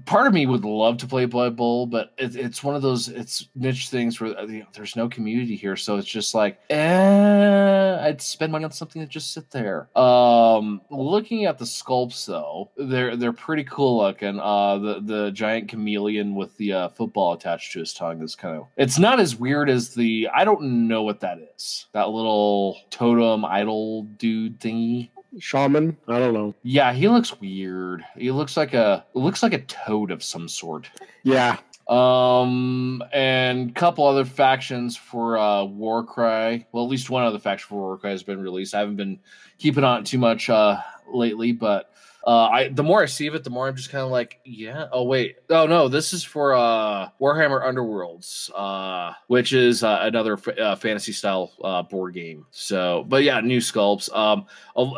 part 0.05 0.27
of 0.27 0.33
me 0.33 0.47
would 0.47 0.65
love 0.65 0.99
to 0.99 1.07
play 1.07 1.27
Blood 1.27 1.57
Bowl, 1.57 1.87
but 1.87 2.13
it, 2.19 2.37
it's 2.37 2.63
one 2.63 2.75
of 2.75 2.83
those 2.83 3.09
it's 3.09 3.49
niche 3.55 3.89
things 3.89 4.21
where 4.21 4.39
uh, 4.39 4.47
you 4.47 4.61
know, 4.61 4.67
there's 4.73 4.97
no 4.97 5.09
community 5.09 5.57
here, 5.57 5.77
so 5.77 5.97
it's 5.97 6.09
just 6.09 6.35
like, 6.35 6.61
eh, 6.71 7.99
I'd 8.01 8.21
spend 8.21 8.53
money 8.53 8.65
on 8.65 8.73
something 8.73 9.01
that 9.01 9.09
just 9.09 9.33
sit 9.33 9.51
there. 9.51 9.89
Um, 9.97 10.81
looking 10.91 11.45
at 11.45 11.59
the 11.59 11.65
sculpts 11.65 12.27
though, 12.27 12.71
they're 12.77 13.17
they're 13.17 13.33
pretty 13.33 13.65
cool 13.65 13.99
looking. 13.99 14.39
Uh, 14.39 14.79
the 14.79 15.01
the 15.01 15.31
giant 15.33 15.69
chameleon 15.69 16.35
with 16.35 16.57
the 16.57 16.73
uh, 16.73 16.89
football 16.91 17.33
attached 17.33 17.73
to 17.73 17.81
his 17.81 17.93
tongue 17.93 18.23
is 18.23 18.35
kind 18.35 18.57
of 18.59 18.67
it's 18.77 18.99
not 18.99 19.21
as 19.21 19.37
weird 19.37 19.71
as 19.71 19.95
the 19.95 20.29
I 20.35 20.45
don't 20.45 20.89
know 20.89 21.03
what 21.03 21.21
that 21.21 21.39
is. 21.57 21.87
That 21.93 22.11
little 22.11 22.79
totem 22.91 23.45
idol 23.45 24.05
dude 24.05 24.61
thingy. 24.61 25.11
Shaman, 25.39 25.97
I 26.09 26.19
don't 26.19 26.35
know. 26.35 26.55
Yeah, 26.63 26.93
he 26.93 27.09
looks 27.09 27.41
weird. 27.41 28.05
He 28.17 28.31
looks 28.31 28.57
like 28.57 28.75
a 28.75 29.05
looks 29.15 29.43
like 29.43 29.53
a 29.53 29.61
toad 29.63 30.11
of 30.11 30.23
some 30.23 30.49
sort. 30.49 30.89
Yeah, 31.23 31.59
Um, 31.89 33.03
and 33.13 33.71
a 33.71 33.73
couple 33.73 34.07
other 34.07 34.25
factions 34.25 34.97
for 34.97 35.39
uh 35.39 35.65
Warcry. 35.65 36.67
Well, 36.73 36.85
at 36.85 36.91
least 36.91 37.11
one 37.11 37.25
other 37.25 37.39
faction 37.39 37.69
for 37.69 37.77
Warcry 37.81 38.11
has 38.11 38.23
been 38.23 38.41
released. 38.41 38.75
I 38.75 38.81
haven't 38.81 38.97
been 38.97 39.19
keeping 39.59 39.85
on 39.85 40.01
it 40.01 40.07
too 40.07 40.19
much 40.19 40.49
uh 40.51 40.81
lately, 41.13 41.53
but 41.53 41.91
uh 42.27 42.49
I 42.49 42.69
the 42.69 42.83
more 42.83 43.03
I 43.03 43.07
see 43.07 43.29
of 43.29 43.35
it, 43.37 43.45
the 43.45 43.51
more 43.51 43.69
I'm 43.69 43.77
just 43.77 43.91
kind 43.91 44.05
of 44.05 44.11
like, 44.11 44.41
yeah. 44.45 44.89
Oh 44.93 45.05
wait, 45.05 45.37
oh 45.49 45.67
no, 45.67 45.89
this 45.89 46.13
is 46.13 46.25
for 46.25 46.55
uh 46.55 47.09
Warhammer 47.21 47.65
Underworlds, 47.65 48.51
uh, 48.55 49.13
which 49.29 49.53
is 49.53 49.85
uh, 49.85 50.01
another 50.03 50.35
f- 50.35 50.59
uh, 50.59 50.75
fantasy 50.77 51.13
style 51.13 51.53
uh 51.63 51.83
board 51.83 52.15
game. 52.15 52.45
So, 52.51 53.05
but 53.09 53.23
yeah, 53.23 53.41
new 53.41 53.61
sculpts. 53.61 54.13
Um, 54.15 54.47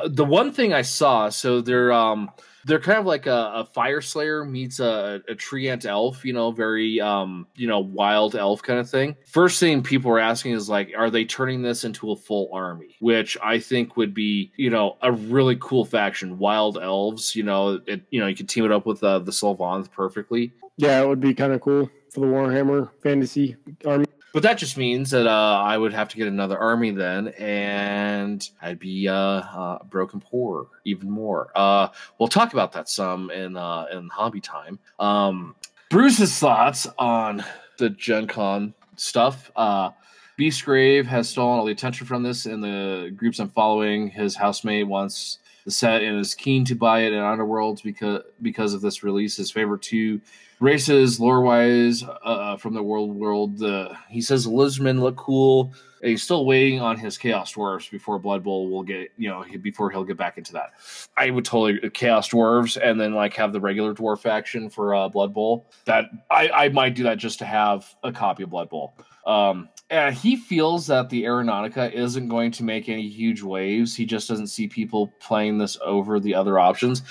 the 0.08 0.24
one 0.24 0.52
thing 0.52 0.72
I 0.72 0.82
saw, 0.82 1.28
so 1.28 1.60
they're 1.60 1.92
um 1.92 2.30
they're 2.68 2.78
kind 2.78 2.98
of 2.98 3.06
like 3.06 3.26
a, 3.26 3.52
a 3.56 3.64
fire 3.64 4.00
slayer 4.00 4.44
meets 4.44 4.78
a, 4.78 5.22
a 5.28 5.34
treant 5.34 5.86
elf 5.86 6.24
you 6.24 6.32
know 6.32 6.50
very 6.50 7.00
um 7.00 7.46
you 7.56 7.66
know 7.66 7.80
wild 7.80 8.36
elf 8.36 8.62
kind 8.62 8.78
of 8.78 8.88
thing. 8.88 9.16
First 9.26 9.58
thing 9.58 9.82
people 9.82 10.10
are 10.10 10.18
asking 10.18 10.52
is 10.52 10.68
like 10.68 10.92
are 10.96 11.10
they 11.10 11.24
turning 11.24 11.62
this 11.62 11.84
into 11.84 12.12
a 12.12 12.16
full 12.16 12.50
army? 12.52 12.96
Which 13.00 13.36
i 13.42 13.58
think 13.58 13.96
would 13.96 14.14
be 14.14 14.52
you 14.56 14.70
know 14.70 14.96
a 15.02 15.10
really 15.10 15.56
cool 15.60 15.84
faction. 15.84 16.38
Wild 16.38 16.78
elves 16.78 17.34
you 17.34 17.42
know 17.42 17.80
it 17.86 18.02
you 18.10 18.20
know 18.20 18.26
you 18.26 18.36
could 18.36 18.48
team 18.48 18.64
it 18.64 18.72
up 18.72 18.86
with 18.86 19.02
uh, 19.02 19.18
the 19.18 19.32
Sylvaneth 19.32 19.90
perfectly. 19.90 20.52
Yeah, 20.76 21.02
it 21.02 21.08
would 21.08 21.20
be 21.20 21.34
kind 21.34 21.52
of 21.52 21.60
cool 21.60 21.90
for 22.12 22.20
the 22.20 22.26
Warhammer 22.26 22.90
fantasy 23.02 23.56
army. 23.84 24.04
But 24.38 24.44
that 24.44 24.56
just 24.56 24.76
means 24.76 25.10
that 25.10 25.26
uh, 25.26 25.62
I 25.64 25.76
would 25.76 25.92
have 25.92 26.10
to 26.10 26.16
get 26.16 26.28
another 26.28 26.56
army 26.56 26.92
then, 26.92 27.26
and 27.40 28.48
I'd 28.62 28.78
be 28.78 29.08
uh, 29.08 29.12
uh, 29.12 29.82
broken 29.82 30.20
poor 30.20 30.68
even 30.84 31.10
more. 31.10 31.50
Uh, 31.56 31.88
we'll 32.20 32.28
talk 32.28 32.52
about 32.52 32.70
that 32.74 32.88
some 32.88 33.32
in 33.32 33.56
uh, 33.56 33.86
in 33.92 34.08
hobby 34.08 34.40
time. 34.40 34.78
Um, 35.00 35.56
Bruce's 35.90 36.38
thoughts 36.38 36.86
on 37.00 37.44
the 37.78 37.90
Gen 37.90 38.28
Con 38.28 38.74
stuff. 38.94 39.50
Uh, 39.56 39.90
Beastgrave 40.38 41.06
has 41.06 41.28
stolen 41.28 41.58
all 41.58 41.64
the 41.64 41.72
attention 41.72 42.06
from 42.06 42.22
this 42.22 42.46
in 42.46 42.60
the 42.60 43.12
groups 43.16 43.40
I'm 43.40 43.50
following. 43.50 44.06
His 44.06 44.36
housemate 44.36 44.86
wants 44.86 45.40
the 45.64 45.72
set 45.72 46.04
and 46.04 46.16
is 46.16 46.36
keen 46.36 46.64
to 46.66 46.76
buy 46.76 47.00
it 47.00 47.12
in 47.12 47.18
Underworlds 47.18 47.82
because 47.82 48.22
because 48.40 48.72
of 48.72 48.82
this 48.82 49.02
release. 49.02 49.36
His 49.36 49.50
favorite 49.50 49.82
two 49.82 50.20
races, 50.60 51.20
lore 51.20 51.42
wise, 51.42 52.04
uh, 52.22 52.56
from 52.56 52.74
the 52.74 52.82
world 52.82 53.14
world. 53.14 53.62
Uh, 53.62 53.94
he 54.08 54.20
says 54.20 54.46
Lizmen 54.46 55.00
look 55.00 55.16
cool. 55.16 55.72
He's 56.02 56.22
still 56.22 56.46
waiting 56.46 56.80
on 56.80 56.96
his 56.96 57.18
Chaos 57.18 57.52
Dwarves 57.52 57.90
before 57.90 58.20
Blood 58.20 58.44
Bowl 58.44 58.70
will 58.70 58.84
get, 58.84 59.10
you 59.16 59.28
know, 59.28 59.44
before 59.60 59.90
he'll 59.90 60.04
get 60.04 60.16
back 60.16 60.38
into 60.38 60.52
that. 60.52 60.70
I 61.16 61.30
would 61.30 61.44
totally 61.44 61.80
uh, 61.82 61.90
Chaos 61.92 62.28
Dwarves 62.28 62.80
and 62.80 63.00
then 63.00 63.14
like 63.14 63.34
have 63.34 63.52
the 63.52 63.60
regular 63.60 63.94
Dwarf 63.94 64.20
faction 64.20 64.70
for 64.70 64.94
uh, 64.94 65.08
Blood 65.08 65.34
Bowl. 65.34 65.66
That 65.86 66.04
I, 66.30 66.48
I 66.50 66.68
might 66.68 66.94
do 66.94 67.02
that 67.04 67.18
just 67.18 67.40
to 67.40 67.44
have 67.44 67.92
a 68.04 68.12
copy 68.12 68.44
of 68.44 68.50
Blood 68.50 68.68
Bowl. 68.68 68.94
Um, 69.26 69.68
and 69.90 70.14
he 70.14 70.36
feels 70.36 70.86
that 70.86 71.10
the 71.10 71.24
Aeronautica 71.24 71.92
isn't 71.92 72.28
going 72.28 72.50
to 72.52 72.64
make 72.64 72.88
any 72.88 73.08
huge 73.08 73.42
waves. 73.42 73.94
He 73.94 74.06
just 74.06 74.28
doesn't 74.28 74.46
see 74.46 74.68
people 74.68 75.12
playing 75.20 75.58
this 75.58 75.76
over 75.84 76.20
the 76.20 76.34
other 76.34 76.58
options. 76.58 77.02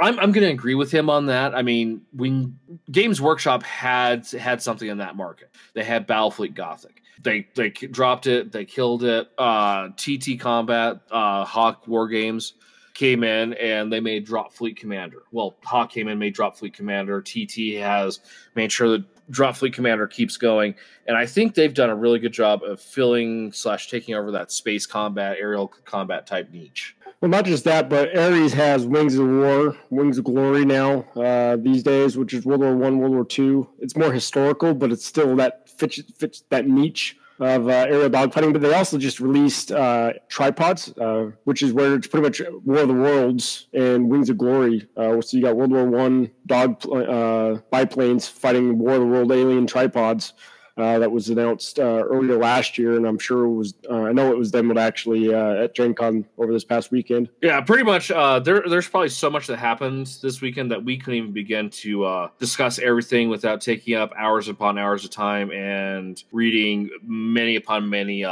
I'm, 0.00 0.18
I'm 0.18 0.32
going 0.32 0.46
to 0.46 0.52
agree 0.52 0.74
with 0.74 0.90
him 0.90 1.10
on 1.10 1.26
that. 1.26 1.54
I 1.54 1.62
mean, 1.62 2.02
when 2.12 2.58
Games 2.90 3.20
Workshop 3.20 3.62
had 3.62 4.26
had 4.28 4.62
something 4.62 4.88
in 4.88 4.98
that 4.98 5.16
market, 5.16 5.50
they 5.74 5.84
had 5.84 6.06
Battlefleet 6.06 6.54
Gothic. 6.54 7.02
They 7.22 7.48
they 7.54 7.70
dropped 7.70 8.26
it, 8.26 8.52
they 8.52 8.64
killed 8.64 9.02
it. 9.02 9.28
Uh, 9.36 9.88
TT 9.96 10.38
Combat, 10.38 11.00
uh, 11.10 11.44
Hawk 11.44 11.88
War 11.88 12.06
Games 12.08 12.54
came 12.94 13.22
in 13.22 13.54
and 13.54 13.92
they 13.92 14.00
made 14.00 14.24
Drop 14.24 14.52
Fleet 14.52 14.76
Commander. 14.76 15.22
Well, 15.30 15.56
Hawk 15.64 15.90
came 15.90 16.08
in, 16.08 16.18
made 16.18 16.34
Drop 16.34 16.56
Fleet 16.56 16.74
Commander. 16.74 17.22
TT 17.22 17.78
has 17.78 18.20
made 18.54 18.72
sure 18.72 18.88
that 18.90 19.04
Drop 19.30 19.56
Fleet 19.56 19.74
Commander 19.74 20.06
keeps 20.06 20.36
going, 20.36 20.74
and 21.06 21.16
I 21.16 21.26
think 21.26 21.54
they've 21.54 21.74
done 21.74 21.90
a 21.90 21.96
really 21.96 22.18
good 22.18 22.32
job 22.32 22.62
of 22.62 22.80
filling 22.80 23.52
slash 23.52 23.88
taking 23.88 24.14
over 24.14 24.30
that 24.32 24.50
space 24.50 24.86
combat, 24.86 25.36
aerial 25.38 25.68
combat 25.68 26.26
type 26.26 26.50
niche. 26.52 26.96
Well, 27.20 27.30
not 27.30 27.44
just 27.44 27.64
that, 27.64 27.88
but 27.88 28.16
Ares 28.16 28.52
has 28.52 28.86
Wings 28.86 29.16
of 29.18 29.26
War, 29.26 29.76
Wings 29.90 30.18
of 30.18 30.24
Glory 30.24 30.64
now 30.64 31.00
uh, 31.16 31.56
these 31.56 31.82
days, 31.82 32.16
which 32.16 32.32
is 32.32 32.44
World 32.44 32.60
War 32.60 32.76
One, 32.76 32.98
World 32.98 33.12
War 33.12 33.24
Two. 33.24 33.68
It's 33.80 33.96
more 33.96 34.12
historical, 34.12 34.72
but 34.72 34.92
it's 34.92 35.04
still 35.04 35.34
that 35.36 35.68
fits, 35.68 36.00
fits 36.16 36.44
that 36.50 36.68
niche 36.68 37.16
of 37.38 37.68
uh, 37.68 37.86
aerial 37.88 38.10
dogfighting. 38.10 38.52
But 38.52 38.62
they 38.62 38.74
also 38.74 38.98
just 38.98 39.20
released 39.20 39.72
uh, 39.72 40.12
tripods, 40.28 40.92
uh, 40.98 41.30
which 41.44 41.62
is 41.62 41.72
where 41.72 41.94
it's 41.94 42.06
pretty 42.06 42.24
much 42.24 42.42
War 42.64 42.78
of 42.78 42.88
the 42.88 42.94
Worlds 42.94 43.68
and 43.72 44.08
Wings 44.08 44.30
of 44.30 44.38
Glory. 44.38 44.88
Uh, 44.96 45.20
so 45.20 45.36
you 45.36 45.42
got 45.42 45.56
World 45.56 45.70
War 45.70 45.84
One 45.84 46.30
dog 46.46 46.84
uh, 46.90 47.58
biplanes 47.70 48.28
fighting 48.28 48.78
War 48.78 48.94
of 48.94 49.00
the 49.00 49.06
World 49.06 49.32
alien 49.32 49.66
tripods. 49.66 50.32
Uh, 50.78 50.96
that 51.00 51.10
was 51.10 51.28
announced 51.28 51.80
uh, 51.80 52.04
earlier 52.08 52.36
last 52.36 52.78
year, 52.78 52.96
and 52.96 53.04
I'm 53.04 53.18
sure 53.18 53.46
it 53.46 53.52
was. 53.52 53.74
Uh, 53.90 54.04
I 54.04 54.12
know 54.12 54.30
it 54.30 54.38
was 54.38 54.52
demoed 54.52 54.78
actually 54.78 55.34
uh, 55.34 55.64
at 55.64 55.74
Gen 55.74 55.92
Con 55.92 56.24
over 56.38 56.52
this 56.52 56.62
past 56.62 56.92
weekend. 56.92 57.28
Yeah, 57.42 57.60
pretty 57.62 57.82
much. 57.82 58.12
Uh, 58.12 58.38
there, 58.38 58.62
there's 58.64 58.86
probably 58.86 59.08
so 59.08 59.28
much 59.28 59.48
that 59.48 59.58
happened 59.58 60.06
this 60.22 60.40
weekend 60.40 60.70
that 60.70 60.84
we 60.84 60.96
couldn't 60.96 61.18
even 61.18 61.32
begin 61.32 61.68
to 61.70 62.28
discuss 62.38 62.78
everything 62.78 63.28
without 63.28 63.60
taking 63.60 63.96
up 63.96 64.12
hours 64.16 64.46
upon 64.46 64.78
hours 64.78 65.04
of 65.04 65.10
time 65.10 65.50
and 65.50 66.22
reading 66.30 66.90
many 67.02 67.56
upon 67.56 67.90
many 67.90 68.22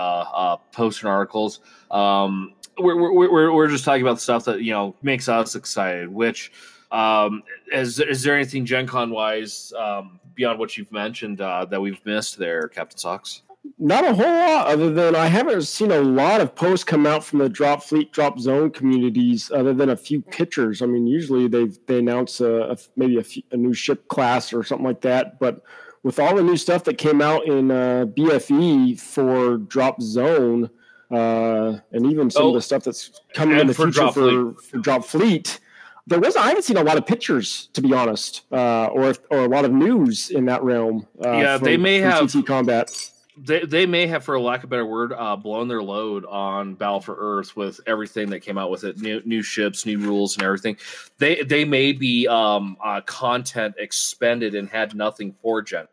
posts 0.70 1.02
and 1.02 1.10
articles. 1.10 1.58
Um, 1.90 2.54
we're, 2.78 3.12
we're, 3.12 3.52
we're 3.52 3.68
just 3.68 3.84
talking 3.84 4.02
about 4.02 4.20
stuff 4.20 4.44
that 4.44 4.60
you 4.60 4.70
know 4.70 4.94
makes 5.02 5.28
us 5.28 5.56
excited. 5.56 6.08
Which 6.08 6.52
um, 6.90 7.42
is 7.72 8.00
is 8.00 8.22
there 8.22 8.34
anything 8.34 8.64
Gen 8.64 8.86
Con 8.86 9.10
wise? 9.10 9.72
Um, 9.76 10.20
beyond 10.34 10.58
what 10.58 10.76
you've 10.76 10.92
mentioned 10.92 11.40
uh, 11.40 11.64
that 11.64 11.80
we've 11.80 12.04
missed 12.04 12.38
there, 12.38 12.68
Captain 12.68 12.98
Socks? 12.98 13.42
Not 13.78 14.04
a 14.04 14.14
whole 14.14 14.24
lot, 14.24 14.68
other 14.68 14.90
than 14.90 15.16
I 15.16 15.26
haven't 15.26 15.62
seen 15.62 15.90
a 15.90 16.00
lot 16.00 16.40
of 16.40 16.54
posts 16.54 16.84
come 16.84 17.04
out 17.04 17.24
from 17.24 17.40
the 17.40 17.48
drop 17.48 17.82
fleet, 17.82 18.12
drop 18.12 18.38
zone 18.38 18.70
communities, 18.70 19.50
other 19.50 19.74
than 19.74 19.90
a 19.90 19.96
few 19.96 20.22
pictures. 20.22 20.82
I 20.82 20.86
mean, 20.86 21.06
usually 21.06 21.48
they 21.48 21.66
they 21.86 21.98
announce 21.98 22.40
a, 22.40 22.70
a 22.70 22.76
maybe 22.94 23.18
a, 23.18 23.24
few, 23.24 23.42
a, 23.50 23.56
new 23.56 23.74
ship 23.74 24.06
class 24.06 24.52
or 24.52 24.62
something 24.62 24.86
like 24.86 25.00
that, 25.00 25.40
but 25.40 25.62
with 26.04 26.20
all 26.20 26.36
the 26.36 26.42
new 26.42 26.56
stuff 26.56 26.84
that 26.84 26.96
came 26.96 27.20
out 27.20 27.46
in 27.46 27.72
uh, 27.72 28.06
BFE 28.06 29.00
for 29.00 29.56
drop 29.56 30.00
zone, 30.00 30.70
uh, 31.10 31.78
and 31.90 32.06
even 32.06 32.30
some 32.30 32.44
oh, 32.44 32.48
of 32.48 32.54
the 32.54 32.62
stuff 32.62 32.84
that's 32.84 33.20
coming 33.34 33.58
in 33.58 33.66
the 33.66 33.74
future 33.74 33.90
drop 33.90 34.14
for, 34.14 34.54
for 34.54 34.78
drop 34.78 35.04
fleet 35.04 35.58
there 36.06 36.20
was 36.20 36.36
I 36.36 36.48
haven't 36.48 36.62
seen 36.62 36.76
a 36.76 36.82
lot 36.82 36.96
of 36.96 37.06
pictures 37.06 37.68
to 37.72 37.82
be 37.82 37.92
honest, 37.92 38.42
uh, 38.52 38.86
or 38.86 39.14
or 39.30 39.38
a 39.40 39.48
lot 39.48 39.64
of 39.64 39.72
news 39.72 40.30
in 40.30 40.46
that 40.46 40.62
realm. 40.62 41.06
Uh, 41.24 41.32
yeah, 41.32 41.58
from, 41.58 41.64
they 41.64 41.76
may 41.76 41.98
have 42.00 42.30
TT 42.30 42.46
combat. 42.46 42.90
They, 43.38 43.66
they 43.66 43.84
may 43.84 44.06
have, 44.06 44.24
for 44.24 44.40
lack 44.40 44.60
of 44.60 44.64
a 44.64 44.66
better 44.68 44.86
word, 44.86 45.12
uh, 45.12 45.36
blown 45.36 45.68
their 45.68 45.82
load 45.82 46.24
on 46.24 46.74
Battle 46.74 47.02
for 47.02 47.16
Earth 47.18 47.54
with 47.54 47.80
everything 47.86 48.30
that 48.30 48.40
came 48.40 48.56
out 48.56 48.70
with 48.70 48.84
it, 48.84 48.98
new, 48.98 49.20
new 49.26 49.42
ships, 49.42 49.84
new 49.84 49.98
rules, 49.98 50.36
and 50.36 50.42
everything. 50.42 50.78
They 51.18 51.42
they 51.42 51.66
may 51.66 51.92
be 51.92 52.26
um, 52.28 52.78
uh, 52.82 53.02
content 53.02 53.74
expended 53.78 54.54
and 54.54 54.70
had 54.70 54.94
nothing 54.94 55.34
for 55.42 55.60
Gen. 55.60 55.86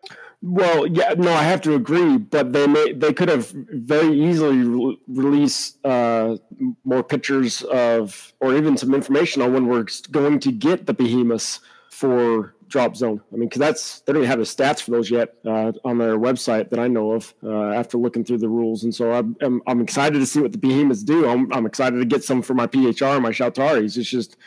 Well, 0.46 0.86
yeah, 0.86 1.14
no, 1.18 1.32
I 1.32 1.44
have 1.44 1.62
to 1.62 1.74
agree, 1.74 2.18
but 2.18 2.52
they 2.52 2.68
may 2.68 2.92
they 2.92 3.14
could 3.14 3.30
have 3.30 3.50
very 3.50 4.12
easily 4.12 4.58
re- 4.58 5.00
released 5.08 5.84
uh, 5.86 6.36
more 6.84 7.02
pictures 7.02 7.62
of, 7.64 8.34
or 8.42 8.54
even 8.54 8.76
some 8.76 8.94
information 8.94 9.42
on 9.42 9.54
when 9.54 9.68
we're 9.68 9.86
going 10.12 10.40
to 10.40 10.52
get 10.52 10.86
the 10.86 10.94
behemoths 10.94 11.62
for 11.90 12.56
drop 12.74 12.96
zone. 12.96 13.22
I 13.32 13.36
mean, 13.36 13.48
because 13.48 13.60
that's 13.60 14.00
they 14.00 14.14
don't 14.14 14.24
even 14.24 14.30
have 14.30 14.40
the 14.40 14.46
stats 14.46 14.82
for 14.82 14.90
those 14.90 15.12
yet 15.12 15.36
uh, 15.46 15.72
on 15.86 16.00
their 16.00 16.18
website 16.18 16.72
that 16.72 16.80
I 16.80 16.88
know 16.88 17.12
of. 17.12 17.32
Uh, 17.44 17.70
after 17.70 18.00
looking 18.00 18.26
through 18.26 18.40
the 18.40 18.50
rules, 18.50 18.84
and 18.84 18.94
so 18.94 19.14
I'm, 19.14 19.38
I'm, 19.42 19.62
I'm 19.68 19.80
excited 19.80 20.18
to 20.18 20.26
see 20.26 20.42
what 20.42 20.52
the 20.52 20.58
behemoths 20.58 21.04
do. 21.04 21.30
I'm, 21.30 21.54
I'm 21.54 21.68
excited 21.68 22.00
to 22.00 22.06
get 22.06 22.24
some 22.24 22.42
for 22.42 22.56
my 22.56 22.66
PHR 22.66 23.14
and 23.14 23.22
my 23.22 23.30
Shaltaris. 23.30 23.96
It's 23.96 24.10
just 24.10 24.38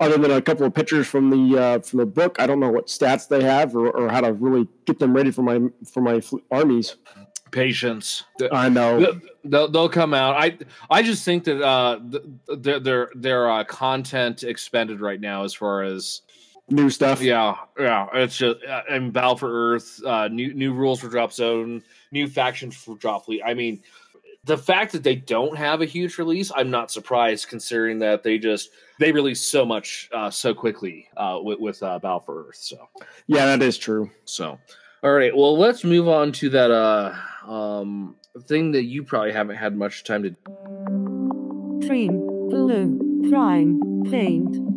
other 0.00 0.18
than 0.18 0.32
a 0.32 0.42
couple 0.42 0.66
of 0.66 0.74
pictures 0.74 1.06
from 1.06 1.30
the 1.30 1.58
uh, 1.58 1.78
from 1.80 2.00
the 2.00 2.06
book, 2.06 2.36
I 2.40 2.48
don't 2.48 2.58
know 2.58 2.70
what 2.70 2.88
stats 2.88 3.28
they 3.28 3.44
have 3.44 3.76
or, 3.76 3.90
or 3.90 4.08
how 4.08 4.22
to 4.22 4.32
really 4.32 4.66
get 4.84 4.98
them 4.98 5.14
ready 5.14 5.30
for 5.30 5.42
my 5.42 5.60
for 5.86 6.00
my 6.00 6.20
armies. 6.50 6.96
Patience. 7.52 8.24
I 8.52 8.68
know 8.68 9.18
they'll, 9.44 9.70
they'll 9.70 9.88
come 9.88 10.12
out. 10.14 10.34
I 10.36 10.58
I 10.90 11.02
just 11.02 11.24
think 11.24 11.44
that 11.44 11.62
uh, 11.62 12.00
their 12.48 12.80
their 12.80 13.10
their 13.14 13.50
uh, 13.50 13.64
content 13.64 14.42
expended 14.42 15.00
right 15.00 15.20
now 15.20 15.44
as 15.44 15.54
far 15.54 15.84
as 15.84 16.22
new 16.70 16.90
stuff. 16.90 17.20
Yeah, 17.20 17.56
yeah. 17.78 18.06
It's 18.14 18.36
just 18.36 18.64
uh, 18.64 18.82
and 18.90 19.12
Battle 19.12 19.36
for 19.36 19.74
Earth, 19.74 20.00
uh, 20.04 20.28
new 20.28 20.54
new 20.54 20.72
rules 20.72 21.00
for 21.00 21.08
Drop 21.08 21.32
Zone, 21.32 21.82
new 22.12 22.28
factions 22.28 22.76
for 22.76 22.96
Drop 22.96 23.24
Fleet. 23.24 23.42
I 23.44 23.54
mean, 23.54 23.82
the 24.44 24.58
fact 24.58 24.92
that 24.92 25.02
they 25.02 25.14
don't 25.14 25.56
have 25.56 25.82
a 25.82 25.84
huge 25.84 26.18
release, 26.18 26.50
I'm 26.54 26.70
not 26.70 26.90
surprised 26.90 27.48
considering 27.48 27.98
that 28.00 28.22
they 28.22 28.38
just 28.38 28.70
they 28.98 29.12
release 29.12 29.40
so 29.40 29.64
much 29.64 30.08
uh, 30.12 30.30
so 30.30 30.54
quickly 30.54 31.08
uh, 31.16 31.38
with, 31.42 31.60
with 31.60 31.82
uh, 31.82 31.98
Battle 31.98 32.20
for 32.20 32.48
Earth. 32.48 32.56
So 32.56 32.88
yeah, 33.26 33.46
that 33.46 33.62
is 33.62 33.78
true. 33.78 34.10
So 34.24 34.58
all 35.02 35.12
right, 35.12 35.36
well 35.36 35.56
let's 35.56 35.84
move 35.84 36.08
on 36.08 36.32
to 36.32 36.50
that 36.50 36.70
uh 36.70 37.14
um 37.50 38.16
thing 38.46 38.72
that 38.72 38.84
you 38.84 39.02
probably 39.02 39.32
haven't 39.32 39.56
had 39.56 39.76
much 39.76 40.04
time 40.04 40.22
to. 40.22 40.30
Dream, 41.86 42.18
blue, 42.48 43.28
prime, 43.30 43.80
paint. 44.10 44.67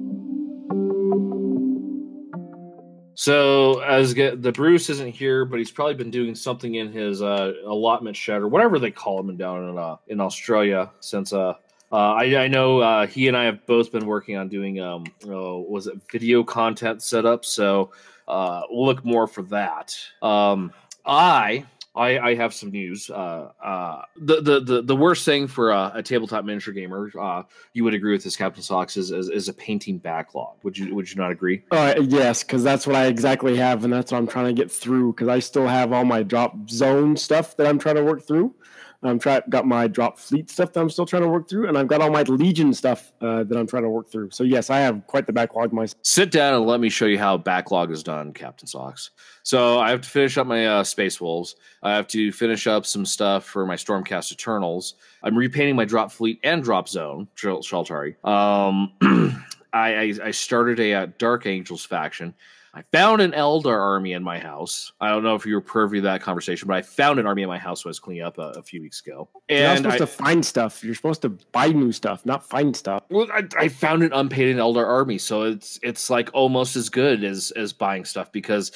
So 3.16 3.80
as 3.82 4.14
get, 4.14 4.42
the 4.42 4.52
Bruce 4.52 4.90
isn't 4.90 5.14
here, 5.14 5.46
but 5.46 5.60
he's 5.60 5.72
probably 5.72 5.96
been 5.96 6.12
doing 6.12 6.36
something 6.36 6.76
in 6.76 6.92
his 6.92 7.22
uh, 7.22 7.54
allotment 7.66 8.16
shed 8.16 8.42
or 8.42 8.48
whatever 8.48 8.80
they 8.80 8.92
call 8.92 9.20
him 9.20 9.36
down 9.38 9.70
in 9.70 9.78
uh, 9.78 9.98
in 10.08 10.20
Australia 10.20 10.90
since 11.00 11.34
uh, 11.34 11.54
uh, 11.92 12.14
I, 12.14 12.44
I, 12.44 12.48
know 12.48 12.80
uh, 12.80 13.06
he 13.06 13.28
and 13.28 13.36
I 13.36 13.44
have 13.44 13.66
both 13.66 13.92
been 13.92 14.06
working 14.06 14.38
on 14.38 14.48
doing 14.48 14.80
um, 14.80 15.04
uh, 15.26 15.58
was 15.58 15.88
it 15.88 15.96
video 16.10 16.42
content 16.42 17.04
setup, 17.04 17.44
so 17.44 17.92
uh, 18.30 18.62
we'll 18.70 18.86
look 18.86 19.04
more 19.04 19.28
for 19.28 19.42
that. 19.44 19.98
Um, 20.22 20.72
I 21.06 21.66
I, 21.94 22.20
I 22.20 22.36
have 22.36 22.54
some 22.54 22.72
news. 22.72 23.10
Uh, 23.10 23.52
uh, 23.62 24.04
the, 24.16 24.42
the 24.42 24.60
the 24.62 24.82
the 24.82 24.96
worst 24.96 25.26
thing 25.26 25.48
for 25.48 25.72
a, 25.72 25.92
a 25.96 26.04
tabletop 26.04 26.46
miniature 26.46 26.74
gamer, 26.74 27.12
uh, 27.20 27.44
you 27.74 27.84
would 27.84 27.94
agree 27.94 28.14
with 28.14 28.24
this, 28.24 28.38
Captain 28.38 28.64
Socks, 28.64 28.96
is, 28.96 29.12
is, 29.12 29.28
is 29.28 29.50
a 29.50 29.54
painting 29.54 29.98
backlog. 29.98 30.56
Would 30.64 30.78
you 30.78 30.96
would 30.96 31.12
you 31.12 31.22
not 31.22 31.32
agree? 31.32 31.64
Uh, 31.70 31.96
yes, 32.02 32.44
because 32.44 32.64
that's 32.64 32.88
what 32.88 32.96
I 32.96 33.08
exactly 33.08 33.58
have, 33.58 33.84
and 33.84 33.92
that's 33.92 34.12
what 34.12 34.20
I'm 34.20 34.28
trying 34.28 34.46
to 34.46 34.54
get 34.54 34.72
through. 34.72 35.12
Because 35.12 35.28
I 35.28 35.40
still 35.40 35.68
have 35.68 35.92
all 35.92 36.06
my 36.06 36.24
drop 36.24 36.70
zone 36.70 37.18
stuff 37.18 37.58
that 37.58 37.68
I'm 37.68 37.78
trying 37.78 37.96
to 37.96 38.04
work 38.04 38.26
through. 38.26 38.56
I'm 39.04 39.18
try 39.20 39.42
got 39.50 39.66
my 39.66 39.88
drop 39.88 40.20
fleet 40.20 40.50
stuff 40.50 40.74
that 40.74 40.80
I'm 40.80 40.90
still 40.90 41.06
trying 41.06 41.24
to 41.24 41.28
work 41.28 41.50
through, 41.50 41.68
and 41.68 41.78
I've 41.78 41.88
got 41.88 42.02
all 42.02 42.12
my 42.12 42.22
Legion 42.24 42.74
stuff 42.74 43.12
uh, 43.22 43.44
that 43.44 43.58
I'm 43.58 43.66
trying 43.66 43.84
to 43.84 43.90
work 43.90 44.12
through. 44.12 44.30
So 44.32 44.44
yes, 44.44 44.70
I 44.70 44.80
have 44.80 45.06
quite 45.08 45.26
the 45.26 45.34
backlog 45.34 45.74
myself. 45.74 46.00
Sit 46.04 46.32
down 46.32 46.54
and 46.54 46.66
let 46.66 46.80
me 46.80 46.90
show 46.90 47.06
you 47.06 47.18
how 47.18 47.38
backlog 47.38 47.92
is 47.92 48.04
done, 48.04 48.32
Captain 48.32 48.68
Socks. 48.68 49.12
So 49.44 49.80
I 49.80 49.90
have 49.90 50.02
to 50.02 50.10
finish 50.10 50.38
up 50.38 50.46
my 50.46 50.68
uh, 50.68 50.84
Space 50.84 51.20
Wolves. 51.20 51.56
I 51.82 51.96
have 51.96 52.08
to 52.10 52.32
finish 52.32 52.68
up 52.68 52.86
some 52.86 53.06
stuff 53.06 53.46
for 53.46 53.66
my 53.66 53.76
Stormcast 53.76 54.32
Eternals. 54.32 54.96
I'm 55.24 55.36
repainting 55.36 55.76
my 55.76 55.86
drop 55.86 56.12
fleet 56.12 56.40
and 56.44 56.64
drop 56.64 56.88
zone, 56.88 57.28
Shaltari. 57.36 58.24
Um, 58.24 58.94
I, 59.74 59.96
I, 59.96 60.14
I 60.26 60.32
started 60.32 60.80
a 60.80 60.94
uh, 60.94 61.08
Dark 61.18 61.46
Angels 61.46 61.86
faction. 61.86 62.36
I 62.74 62.84
found 62.94 63.22
an 63.22 63.32
Eldar 63.32 63.78
army 63.78 64.14
in 64.14 64.24
my 64.24 64.40
house. 64.40 64.94
I 65.02 65.10
don't 65.10 65.24
know 65.24 65.36
if 65.36 65.46
you 65.46 65.56
were 65.56 65.62
privy 65.62 65.98
to 65.98 66.04
that 66.04 66.22
conversation, 66.22 66.68
but 66.68 66.78
I 66.78 66.82
found 66.82 67.20
an 67.20 67.28
army 67.28 67.42
in 67.42 67.50
my 67.50 67.58
house 67.58 67.84
when 67.84 67.90
I 67.90 67.92
was 67.92 68.00
cleaning 68.00 68.24
up 68.24 68.38
a, 68.38 68.54
a 68.56 68.64
few 68.64 68.82
weeks 68.82 69.02
ago. 69.02 69.28
You're 69.50 69.62
not 69.62 69.78
supposed 69.78 69.96
I, 69.96 69.98
to 69.98 70.08
find 70.08 70.46
stuff. 70.46 70.84
You're 70.84 70.96
supposed 70.96 71.22
to 71.24 71.30
buy 71.30 71.68
new 71.68 71.92
stuff, 71.92 72.26
not 72.26 72.48
find 72.48 72.76
stuff. 72.76 73.04
well, 73.10 73.28
I, 73.34 73.44
I 73.58 73.68
found 73.68 74.04
an 74.04 74.14
unpaid 74.14 74.56
Eldar 74.56 74.88
army, 74.88 75.18
so 75.18 75.44
it's 75.44 75.80
it's 75.84 76.10
like 76.10 76.30
almost 76.34 76.78
as 76.78 76.90
good 76.90 77.26
as 77.26 77.52
as 77.52 77.74
buying 77.74 78.06
stuff 78.06 78.32
because 78.32 78.72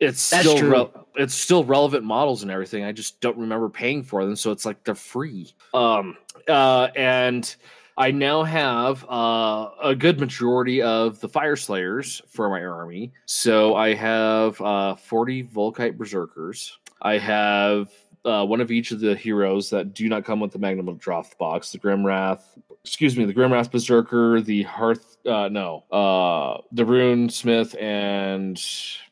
it's 0.00 0.30
That's 0.30 0.48
still 0.48 0.68
re- 0.68 1.02
it's 1.16 1.34
still 1.34 1.62
relevant 1.62 2.04
models 2.04 2.42
and 2.42 2.50
everything. 2.50 2.84
I 2.84 2.92
just 2.92 3.20
don't 3.20 3.38
remember 3.38 3.68
paying 3.68 4.02
for 4.02 4.24
them, 4.24 4.34
so 4.34 4.50
it's 4.50 4.64
like 4.64 4.82
they're 4.82 4.94
free. 4.94 5.52
Um, 5.72 6.16
uh, 6.48 6.88
and 6.96 7.54
I 8.00 8.10
now 8.12 8.44
have 8.44 9.04
uh, 9.10 9.72
a 9.82 9.94
good 9.94 10.18
majority 10.18 10.80
of 10.80 11.20
the 11.20 11.28
Fyreslayers 11.28 12.22
for 12.30 12.48
my 12.48 12.64
army. 12.64 13.12
So 13.26 13.74
I 13.74 13.92
have 13.92 14.58
uh, 14.62 14.94
40 14.94 15.44
Vulkite 15.44 15.98
Berserkers. 15.98 16.78
I 17.02 17.18
have 17.18 17.90
uh, 18.24 18.46
one 18.46 18.62
of 18.62 18.70
each 18.70 18.90
of 18.90 19.00
the 19.00 19.14
heroes 19.14 19.68
that 19.68 19.92
do 19.92 20.08
not 20.08 20.24
come 20.24 20.40
with 20.40 20.50
the 20.50 20.58
Magmadroth 20.58 21.36
box 21.36 21.72
the 21.72 21.78
Grimwrath, 21.78 22.40
excuse 22.82 23.18
me, 23.18 23.26
the 23.26 23.34
Grimwrath 23.34 23.70
Berserker, 23.70 24.40
the 24.40 24.62
Hearth, 24.62 25.18
uh, 25.26 25.48
no, 25.48 25.84
uh, 25.92 26.62
the 26.72 26.86
Rune 26.86 27.28
Smith, 27.28 27.76
and 27.78 28.58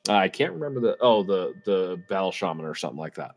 I 0.09 0.29
can't 0.29 0.55
remember 0.55 0.81
the, 0.81 0.97
oh, 1.03 1.23
the, 1.23 1.53
the 1.67 2.03
Battle 2.09 2.33
Shaman 2.33 2.65
or 2.65 2.75
something 2.75 2.99
like 2.99 3.17
that. 3.17 3.35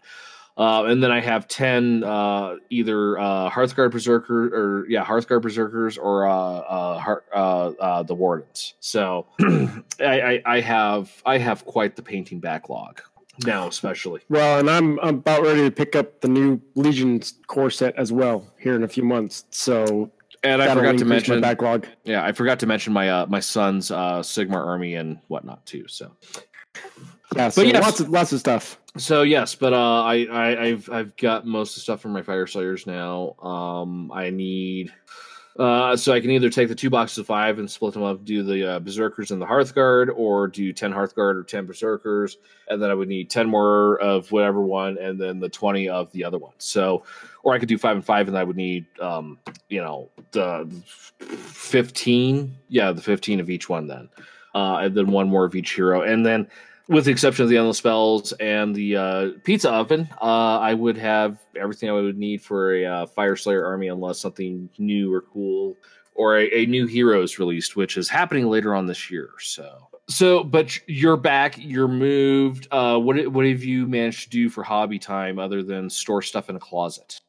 Uh, 0.58 0.84
and 0.86 1.02
then 1.02 1.12
I 1.12 1.22
have 1.22 1.48
10 1.48 2.04
uh, 2.04 2.56
either 2.70 3.18
uh, 3.18 3.50
Hearthguard 3.50 3.92
Berserker 3.92 4.54
or, 4.54 4.90
yeah, 4.90 5.04
Hearthguard 5.06 5.42
Berserkers 5.42 5.98
or 5.98 6.28
uh, 6.28 6.34
uh, 6.34 7.00
Heart, 7.00 7.26
uh, 7.34 7.68
uh, 7.80 8.04
the 8.04 8.14
Wardens. 8.14 8.74
So 8.80 9.28
I, 9.42 9.82
I, 10.00 10.42
I 10.46 10.60
have 10.60 11.10
I 11.26 11.38
have 11.38 11.66
quite 11.66 11.96
the 11.96 12.04
painting 12.04 12.40
backlog 12.40 13.02
now, 13.46 13.68
especially. 13.68 14.22
Well, 14.30 14.60
and 14.60 14.70
I'm, 14.70 15.00
I'm 15.00 15.16
about 15.16 15.42
ready 15.42 15.62
to 15.64 15.72
pick 15.72 15.96
up 15.96 16.22
the 16.22 16.28
new 16.28 16.62
Legion 16.76 17.22
core 17.48 17.72
set 17.72 17.96
as 17.96 18.12
well 18.12 18.46
here 18.60 18.76
in 18.76 18.84
a 18.84 18.88
few 18.88 19.04
months. 19.04 19.46
So 19.52 20.12
And 20.44 20.62
I 20.62 20.74
forgot 20.76 20.98
to 20.98 21.06
mention, 21.06 21.40
backlog. 21.42 21.88
yeah, 22.04 22.24
I 22.26 22.34
forgot 22.34 22.60
to 22.60 22.68
mention 22.68 22.94
my 22.94 23.10
uh, 23.10 23.26
my 23.28 23.40
son's 23.40 23.90
uh, 23.90 24.20
Sigmar 24.20 24.66
army 24.66 24.96
and 24.96 25.20
whatnot 25.28 25.66
too. 25.66 25.86
So 25.88 26.12
Yeah, 27.36 27.50
so 27.50 27.62
yes. 27.62 27.82
lots 27.82 28.00
of 28.00 28.10
lots 28.10 28.34
of 28.34 28.40
stuff. 28.40 28.78
So 28.98 29.22
yes, 29.22 29.56
but 29.56 29.74
uh, 29.74 30.04
I, 30.04 30.26
I 30.26 30.64
I've 30.64 30.90
I've 30.90 31.16
got 31.16 31.46
most 31.46 31.72
of 31.72 31.76
the 31.76 31.82
stuff 31.82 32.02
from 32.02 32.12
my 32.12 32.22
Fyreslayers 32.22 32.86
now. 32.86 33.36
Um, 33.42 34.12
I 34.12 34.30
need. 34.30 34.92
Uh, 35.60 35.98
so 35.98 36.14
I 36.14 36.22
can 36.22 36.32
either 36.32 36.50
take 36.50 36.70
the 36.70 36.76
two 36.76 36.90
boxes 36.90 37.18
of 37.18 37.26
five 37.26 37.60
and 37.60 37.70
split 37.70 37.94
them 37.94 38.04
up, 38.04 38.24
do 38.24 38.42
the 38.42 38.76
uh, 38.76 38.80
berserkers 38.80 39.32
and 39.32 39.42
the 39.42 39.46
hearthguard, 39.46 40.10
or 40.16 40.48
do 40.48 40.72
ten 40.72 40.94
hearthguard 40.94 41.36
or 41.36 41.44
ten 41.44 41.66
berserkers, 41.66 42.38
and 42.70 42.82
then 42.82 42.90
I 42.90 42.94
would 42.94 43.10
need 43.10 43.30
ten 43.30 43.50
more 43.50 44.00
of 44.00 44.32
whatever 44.32 44.62
one, 44.62 44.98
and 44.98 45.20
then 45.20 45.42
the 45.42 45.50
twenty 45.50 45.90
of 45.90 46.10
the 46.14 46.24
other 46.24 46.38
one. 46.38 46.54
So, 46.58 47.04
or 47.44 47.54
I 47.54 47.60
could 47.60 47.68
do 47.68 47.78
five 47.78 47.98
and 47.98 48.06
five, 48.06 48.30
and 48.30 48.38
I 48.38 48.46
would 48.46 48.56
need, 48.56 48.86
um, 49.02 49.40
you 49.68 49.82
know, 49.82 50.10
the 50.32 50.70
fifteen, 51.20 52.56
yeah, 52.70 52.94
the 52.94 53.02
fifteen 53.02 53.42
of 53.42 53.50
each 53.50 53.68
one 53.68 53.88
then, 53.88 54.08
uh, 54.56 54.78
and 54.78 54.96
then 54.96 55.08
one 55.08 55.28
more 55.28 55.44
of 55.44 55.54
each 55.54 55.74
hero, 55.74 56.02
and 56.02 56.26
then 56.26 56.48
with 56.92 57.06
the 57.06 57.12
exception 57.12 57.44
of 57.44 57.50
the 57.50 57.58
endless 57.58 57.78
spells 57.78 58.34
and 58.34 58.76
the 58.76 58.98
uh, 58.98 59.30
pizza 59.46 59.72
oven, 59.72 60.10
uh, 60.22 60.60
I 60.60 60.74
would 60.74 60.98
have 60.98 61.40
everything 61.56 61.90
I 61.90 61.94
would 61.94 62.18
need 62.18 62.42
for 62.42 62.76
a 62.76 62.86
uh, 62.86 63.06
Fyreslayer 63.06 63.66
army, 63.66 63.88
unless 63.88 64.20
something 64.20 64.70
new 64.78 65.14
or 65.14 65.22
cool 65.22 65.78
or 66.16 66.38
a, 66.38 66.50
a 66.54 66.66
new 66.66 66.86
hero 66.86 67.24
is 67.24 67.40
released, 67.40 67.78
which 67.78 67.96
is 67.96 68.10
happening 68.10 68.48
later 68.48 68.76
on 68.76 68.88
this 68.88 69.10
year. 69.10 69.30
So, 69.40 69.88
so, 70.10 70.44
but 70.44 70.78
you're 70.88 71.16
back, 71.16 71.56
you're 71.58 71.88
moved. 71.88 72.68
Uh, 72.72 73.00
what 73.00 73.26
what 73.30 73.46
have 73.46 73.64
you 73.64 73.88
managed 73.88 74.24
to 74.24 74.30
do 74.30 74.50
for 74.50 74.62
hobby 74.62 75.00
time 75.00 75.40
other 75.40 75.64
than 75.64 75.90
store 75.90 76.22
stuff 76.22 76.50
in 76.50 76.58
a 76.58 76.60
closet? 76.60 77.22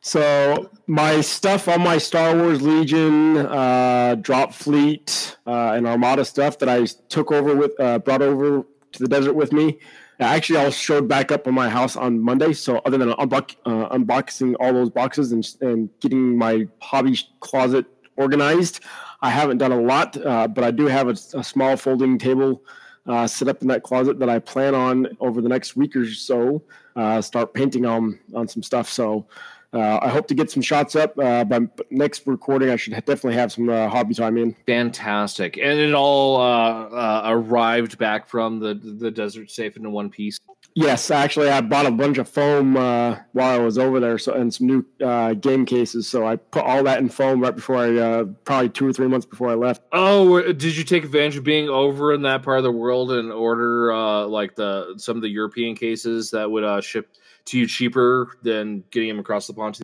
So 0.00 0.70
my 0.86 1.22
stuff 1.22 1.68
on 1.68 1.80
my 1.80 1.96
Star 1.96 2.36
Wars 2.36 2.60
Legion, 2.60 3.38
uh, 3.38 4.16
Drop 4.20 4.52
Fleet, 4.52 5.36
uh, 5.46 5.72
and 5.72 5.86
Armada 5.86 6.24
stuff 6.24 6.58
that 6.58 6.68
I 6.68 6.84
took 7.08 7.32
over 7.32 7.56
with, 7.56 7.72
uh, 7.80 7.98
brought 7.98 8.22
over 8.22 8.64
to 8.96 9.02
the 9.02 9.08
desert 9.08 9.34
with 9.34 9.52
me. 9.52 9.78
Actually, 10.18 10.58
I 10.60 10.70
showed 10.70 11.08
back 11.08 11.30
up 11.30 11.46
on 11.46 11.54
my 11.54 11.68
house 11.68 11.96
on 11.96 12.20
Monday. 12.20 12.52
So 12.52 12.78
other 12.78 12.98
than 12.98 13.12
unbox, 13.12 13.56
uh, 13.66 13.88
unboxing 13.90 14.54
all 14.60 14.72
those 14.72 14.90
boxes 14.90 15.32
and, 15.32 15.46
and 15.60 15.90
getting 16.00 16.36
my 16.36 16.66
hobby 16.80 17.18
closet 17.40 17.86
organized, 18.16 18.80
I 19.20 19.30
haven't 19.30 19.58
done 19.58 19.72
a 19.72 19.80
lot. 19.80 20.16
Uh, 20.16 20.48
but 20.48 20.64
I 20.64 20.70
do 20.70 20.86
have 20.86 21.08
a, 21.08 21.16
a 21.34 21.44
small 21.44 21.76
folding 21.76 22.18
table 22.18 22.62
uh, 23.06 23.26
set 23.26 23.48
up 23.48 23.62
in 23.62 23.68
that 23.68 23.82
closet 23.82 24.18
that 24.18 24.28
I 24.28 24.38
plan 24.38 24.74
on 24.74 25.06
over 25.20 25.40
the 25.40 25.48
next 25.48 25.76
week 25.76 25.94
or 25.94 26.06
so 26.06 26.62
uh, 26.96 27.20
start 27.20 27.54
painting 27.54 27.84
on 27.86 28.18
on 28.34 28.48
some 28.48 28.62
stuff. 28.62 28.88
So. 28.88 29.26
Uh, 29.72 29.98
I 30.02 30.08
hope 30.08 30.26
to 30.28 30.34
get 30.34 30.50
some 30.50 30.62
shots 30.62 30.96
up. 30.96 31.18
Uh, 31.18 31.44
by 31.44 31.60
next 31.90 32.26
recording, 32.26 32.70
I 32.70 32.76
should 32.76 32.94
definitely 32.94 33.34
have 33.34 33.52
some 33.52 33.68
uh, 33.68 33.88
hobby 33.88 34.14
time 34.14 34.36
in. 34.38 34.54
Fantastic, 34.66 35.58
and 35.58 35.78
it 35.78 35.94
all 35.94 36.36
uh, 36.36 36.88
uh, 36.88 37.22
arrived 37.26 37.98
back 37.98 38.28
from 38.28 38.60
the 38.60 38.74
the 38.74 39.10
desert 39.10 39.50
safe 39.50 39.76
into 39.76 39.90
one 39.90 40.10
piece. 40.10 40.38
Yes, 40.78 41.10
actually, 41.10 41.48
I 41.48 41.62
bought 41.62 41.86
a 41.86 41.90
bunch 41.90 42.18
of 42.18 42.28
foam 42.28 42.76
uh, 42.76 43.16
while 43.32 43.50
I 43.50 43.64
was 43.64 43.78
over 43.78 43.98
there, 43.98 44.18
so 44.18 44.34
and 44.34 44.52
some 44.52 44.66
new 44.66 44.84
uh, 45.02 45.32
game 45.32 45.64
cases. 45.64 46.06
So 46.06 46.26
I 46.26 46.36
put 46.36 46.64
all 46.64 46.84
that 46.84 46.98
in 46.98 47.08
foam 47.08 47.40
right 47.40 47.54
before 47.54 47.78
I, 47.78 47.96
uh, 47.96 48.24
probably 48.44 48.68
two 48.68 48.86
or 48.86 48.92
three 48.92 49.08
months 49.08 49.24
before 49.24 49.48
I 49.48 49.54
left. 49.54 49.82
Oh, 49.92 50.42
did 50.52 50.76
you 50.76 50.84
take 50.84 51.02
advantage 51.02 51.38
of 51.38 51.44
being 51.44 51.70
over 51.70 52.12
in 52.12 52.20
that 52.22 52.42
part 52.42 52.58
of 52.58 52.64
the 52.64 52.72
world 52.72 53.10
and 53.10 53.32
order 53.32 53.90
uh, 53.90 54.26
like 54.26 54.54
the 54.54 54.94
some 54.98 55.16
of 55.16 55.22
the 55.22 55.30
European 55.30 55.76
cases 55.76 56.30
that 56.32 56.50
would 56.50 56.62
uh, 56.64 56.82
ship 56.82 57.08
to 57.46 57.58
you 57.58 57.66
cheaper 57.66 58.38
than 58.42 58.84
getting 58.90 59.08
them 59.08 59.18
across 59.18 59.46
the 59.46 59.54
pond? 59.54 59.80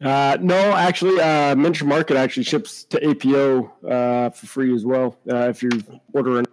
Uh, 0.00 0.36
no, 0.40 0.54
actually, 0.54 1.20
uh, 1.20 1.56
Miniature 1.56 1.88
Market 1.88 2.16
actually 2.16 2.44
ships 2.44 2.84
to 2.84 3.04
APO 3.04 3.64
uh, 3.88 4.30
for 4.30 4.46
free 4.46 4.74
as 4.74 4.86
well 4.86 5.18
uh, 5.30 5.48
if 5.48 5.62
you're 5.62 5.72
ordering. 6.12 6.46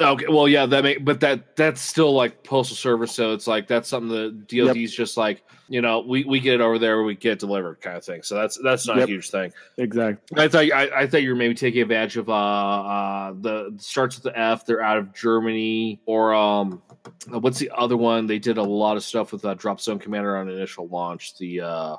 Okay, 0.00 0.26
well, 0.28 0.48
yeah, 0.48 0.66
that 0.66 0.84
make, 0.84 1.04
but 1.04 1.20
that 1.20 1.56
that's 1.56 1.80
still 1.80 2.14
like 2.14 2.44
postal 2.44 2.76
service, 2.76 3.12
so 3.12 3.32
it's 3.32 3.46
like 3.46 3.66
that's 3.66 3.88
something 3.88 4.08
that 4.10 4.46
DoD's 4.46 4.92
just 4.92 5.16
like 5.16 5.44
you 5.72 5.80
know 5.80 6.00
we, 6.00 6.22
we 6.24 6.38
get 6.38 6.54
it 6.54 6.60
over 6.60 6.78
there, 6.78 7.02
we 7.02 7.14
get 7.14 7.38
delivered 7.38 7.80
kind 7.80 7.96
of 7.96 8.04
thing. 8.04 8.22
So 8.22 8.34
that's 8.34 8.58
that's 8.62 8.86
not 8.86 8.98
Yep. 8.98 9.08
a 9.08 9.10
huge 9.10 9.30
thing. 9.30 9.52
Exactly. 9.78 10.42
I 10.42 10.48
thought 10.48 10.64
I, 10.70 10.90
I 10.94 11.06
thought 11.06 11.22
you 11.22 11.30
were 11.30 11.36
maybe 11.36 11.54
taking 11.54 11.80
advantage 11.80 12.18
of 12.18 12.28
uh, 12.28 12.32
uh 12.34 13.32
the 13.40 13.74
starts 13.78 14.16
with 14.16 14.24
the 14.24 14.38
F. 14.38 14.66
They're 14.66 14.82
out 14.82 14.98
of 14.98 15.14
Germany 15.14 16.00
or 16.04 16.34
um 16.34 16.82
what's 17.28 17.58
the 17.58 17.70
other 17.74 17.96
one? 17.96 18.26
They 18.26 18.38
did 18.38 18.58
a 18.58 18.62
lot 18.62 18.98
of 18.98 19.02
stuff 19.02 19.32
with 19.32 19.44
uh, 19.46 19.54
Drop 19.54 19.80
Zone 19.80 19.98
Commander 19.98 20.36
on 20.36 20.50
initial 20.50 20.88
launch. 20.88 21.38
The 21.38 21.62
uh 21.62 21.96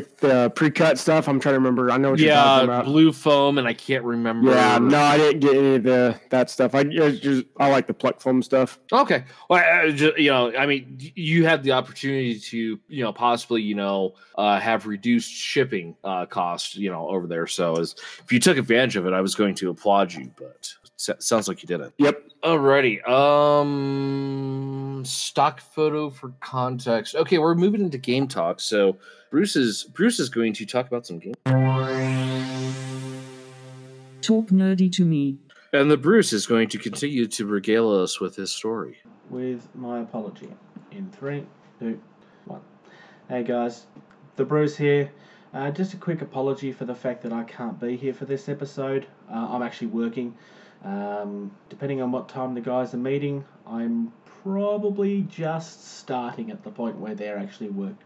The, 0.00 0.26
the 0.26 0.50
pre-cut 0.50 0.98
stuff. 0.98 1.28
I'm 1.28 1.40
trying 1.40 1.54
to 1.54 1.58
remember. 1.58 1.90
I 1.90 1.96
know 1.96 2.10
what 2.10 2.18
you're 2.18 2.34
talking 2.34 2.68
yeah 2.68 2.74
about. 2.74 2.84
blue 2.84 3.12
foam, 3.12 3.58
and 3.58 3.66
I 3.66 3.72
can't 3.72 4.04
remember. 4.04 4.50
Yeah, 4.50 4.78
no, 4.78 4.98
I 4.98 5.16
didn't 5.16 5.40
get 5.40 5.56
any 5.56 5.74
of 5.76 5.82
the 5.82 6.20
that 6.30 6.50
stuff. 6.50 6.74
I 6.74 6.84
just 6.84 7.44
I 7.58 7.68
like 7.70 7.86
the 7.86 7.94
pluck 7.94 8.20
foam 8.20 8.42
stuff. 8.42 8.78
Okay. 8.92 9.24
Well, 9.48 9.62
I, 9.62 9.82
I 9.86 9.90
ju- 9.90 10.14
you 10.16 10.30
know, 10.30 10.54
I 10.56 10.66
mean, 10.66 10.98
you 11.14 11.46
had 11.46 11.62
the 11.62 11.72
opportunity 11.72 12.38
to, 12.38 12.80
you 12.88 13.04
know, 13.04 13.12
possibly, 13.12 13.62
you 13.62 13.74
know, 13.74 14.14
uh, 14.36 14.58
have 14.60 14.86
reduced 14.86 15.30
shipping 15.32 15.96
uh, 16.04 16.26
costs, 16.26 16.76
you 16.76 16.90
know, 16.90 17.08
over 17.08 17.26
there. 17.26 17.46
So, 17.46 17.76
as 17.76 17.94
if 18.24 18.32
you 18.32 18.40
took 18.40 18.58
advantage 18.58 18.96
of 18.96 19.06
it, 19.06 19.12
I 19.12 19.20
was 19.20 19.34
going 19.34 19.54
to 19.56 19.70
applaud 19.70 20.12
you, 20.12 20.30
but 20.36 20.72
s- 20.98 21.10
sounds 21.20 21.48
like 21.48 21.62
you 21.62 21.66
did 21.66 21.80
it. 21.80 21.92
Yep. 21.98 22.22
Alrighty. 22.44 23.06
Um, 23.08 25.02
stock 25.04 25.60
photo 25.60 26.10
for 26.10 26.32
context. 26.40 27.14
Okay, 27.16 27.38
we're 27.38 27.54
moving 27.54 27.80
into 27.80 27.98
game 27.98 28.28
talk. 28.28 28.60
So, 28.60 28.96
Bruce 29.30 29.56
is 29.56 29.84
Bruce 29.84 30.20
is 30.20 30.28
going 30.28 30.52
to 30.54 30.66
talk 30.66 30.86
about 30.86 31.06
some 31.06 31.18
game, 31.18 31.34
Talk 34.22 34.48
nerdy 34.48 34.90
to 34.92 35.04
me. 35.04 35.38
and 35.72 35.90
the 35.90 35.96
Bruce 35.96 36.32
is 36.32 36.46
going 36.46 36.68
to 36.70 36.78
continue 36.78 37.26
to 37.26 37.46
regale 37.46 37.90
us 37.90 38.20
with 38.20 38.34
his 38.36 38.50
story. 38.52 38.98
with 39.30 39.68
my 39.74 40.00
apology. 40.00 40.48
In 40.92 41.10
three, 41.10 41.44
two, 41.80 42.00
one. 42.46 42.60
Hey 43.28 43.42
guys, 43.42 43.86
the 44.36 44.44
Bruce 44.44 44.76
here. 44.76 45.10
Uh, 45.54 45.70
just 45.70 45.94
a 45.94 45.96
quick 45.96 46.22
apology 46.22 46.72
for 46.72 46.84
the 46.84 46.94
fact 46.94 47.22
that 47.22 47.32
I 47.32 47.42
can't 47.44 47.78
be 47.80 47.96
here 47.96 48.12
for 48.14 48.24
this 48.26 48.48
episode. 48.48 49.06
Uh, 49.30 49.46
I'm 49.50 49.62
actually 49.62 49.88
working. 49.88 50.34
Um, 50.84 51.50
depending 51.68 52.00
on 52.02 52.12
what 52.12 52.28
time 52.28 52.54
the 52.54 52.60
guys 52.60 52.94
are 52.94 52.98
meeting, 52.98 53.44
I'm 53.66 54.12
probably 54.42 55.22
just 55.22 55.98
starting 55.98 56.50
at 56.50 56.62
the 56.62 56.70
point 56.70 56.98
where 56.98 57.14
they're 57.14 57.38
actually 57.38 57.70
work 57.70 57.96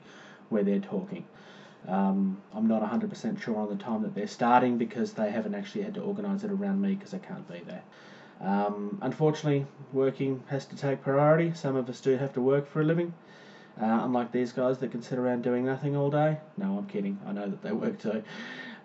where 0.48 0.62
they're 0.62 0.80
talking. 0.80 1.24
Um, 1.88 2.40
I'm 2.54 2.66
not 2.66 2.82
100% 2.82 3.40
sure 3.40 3.56
on 3.56 3.68
the 3.68 3.82
time 3.82 4.02
that 4.02 4.14
they're 4.14 4.26
starting 4.26 4.76
because 4.76 5.12
they 5.12 5.30
haven't 5.30 5.54
actually 5.54 5.82
had 5.82 5.94
to 5.94 6.00
organise 6.00 6.44
it 6.44 6.50
around 6.50 6.80
me 6.80 6.94
because 6.94 7.14
I 7.14 7.18
can't 7.18 7.46
be 7.50 7.60
there. 7.60 7.82
Um, 8.40 8.98
unfortunately, 9.02 9.66
working 9.92 10.42
has 10.48 10.66
to 10.66 10.76
take 10.76 11.02
priority. 11.02 11.52
Some 11.54 11.76
of 11.76 11.88
us 11.88 12.00
do 12.00 12.16
have 12.16 12.32
to 12.34 12.40
work 12.40 12.66
for 12.66 12.80
a 12.80 12.84
living. 12.84 13.14
Uh, 13.80 14.00
unlike 14.02 14.30
these 14.32 14.52
guys 14.52 14.78
that 14.78 14.90
can 14.90 15.00
sit 15.00 15.18
around 15.18 15.42
doing 15.42 15.64
nothing 15.64 15.96
all 15.96 16.10
day. 16.10 16.38
No, 16.58 16.76
I'm 16.76 16.86
kidding. 16.86 17.18
I 17.26 17.32
know 17.32 17.48
that 17.48 17.62
they 17.62 17.72
work 17.84 17.98
too. 17.98 18.22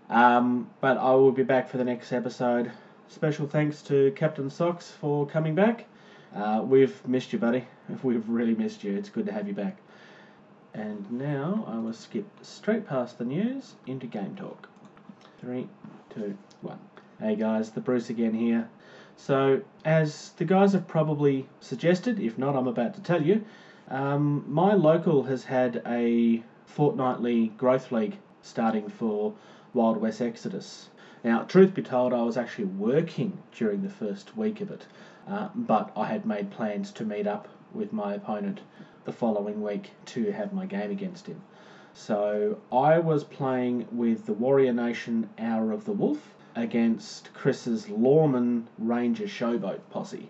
Um, 0.10 0.70
but 0.80 0.98
I 0.98 1.12
will 1.16 1.32
be 1.32 1.44
back 1.44 1.70
for 1.70 1.78
the 1.78 1.84
next 1.84 2.14
episode. 2.14 2.72
Special 3.08 3.48
thanks 3.48 3.82
to 3.84 4.12
Captain 4.16 4.50
Socks 4.50 4.90
for 4.90 5.28
coming 5.28 5.54
back. 5.54 5.86
Uh, 6.36 6.62
we've 6.66 7.08
missed 7.08 7.32
you, 7.32 7.40
buddy. 7.40 7.66
We've 8.04 8.28
really 8.28 8.56
missed 8.56 8.84
you. 8.84 8.96
It's 8.98 9.10
good 9.10 9.28
to 9.28 9.32
have 9.32 9.48
you 9.48 9.54
back. 9.54 9.78
And 10.74 11.10
now 11.12 11.66
I 11.68 11.78
will 11.78 11.94
skip 11.94 12.26
straight 12.42 12.86
past 12.88 13.18
the 13.18 13.24
news 13.24 13.76
into 13.86 14.08
game 14.08 14.36
talk. 14.36 14.68
Three, 15.40 15.70
two, 16.10 16.36
one. 16.62 16.80
Hey 17.20 17.36
guys, 17.36 17.72
the 17.72 17.80
Bruce 17.80 18.10
again 18.10 18.34
here. 18.34 18.68
So, 19.16 19.62
as 19.86 20.32
the 20.32 20.44
guys 20.44 20.74
have 20.74 20.88
probably 20.88 21.48
suggested, 21.62 22.20
if 22.20 22.38
not, 22.38 22.56
I'm 22.56 22.68
about 22.68 22.96
to 22.96 23.02
tell 23.02 23.22
you, 23.22 23.46
um, 23.88 24.44
my 24.48 24.74
local 24.74 25.24
has 25.24 25.46
had 25.46 25.82
a 25.86 26.44
fortnightly 26.66 27.50
growth 27.50 27.92
league 27.92 28.18
starting 28.42 28.90
for 28.90 29.34
Wild 29.74 29.98
West 29.98 30.22
Exodus. 30.22 30.90
Now, 31.26 31.42
truth 31.42 31.74
be 31.74 31.82
told, 31.82 32.14
I 32.14 32.22
was 32.22 32.38
actually 32.38 32.66
working 32.66 33.40
during 33.52 33.82
the 33.82 33.90
first 33.90 34.38
week 34.38 34.62
of 34.62 34.70
it, 34.70 34.86
uh, 35.28 35.50
but 35.56 35.92
I 35.98 36.06
had 36.06 36.24
made 36.24 36.52
plans 36.52 36.92
to 36.92 37.04
meet 37.04 37.26
up 37.26 37.48
with 37.74 37.92
my 37.92 38.14
opponent 38.14 38.62
the 39.06 39.12
following 39.12 39.64
week 39.64 39.94
to 40.14 40.32
have 40.32 40.54
my 40.54 40.68
game 40.68 40.92
against 40.92 41.26
him. 41.26 41.42
So 41.96 42.60
I 42.72 43.00
was 43.00 43.24
playing 43.24 43.88
with 43.92 44.28
the 44.28 44.34
Warrior 44.34 44.72
Nation 44.72 45.28
Hour 45.40 45.72
of 45.72 45.86
the 45.86 45.94
Wolf 45.94 46.36
against 46.56 47.34
Chris's 47.34 47.90
Lawman 47.90 48.68
Ranger 48.78 49.26
Showboat 49.26 49.80
posse. 49.90 50.30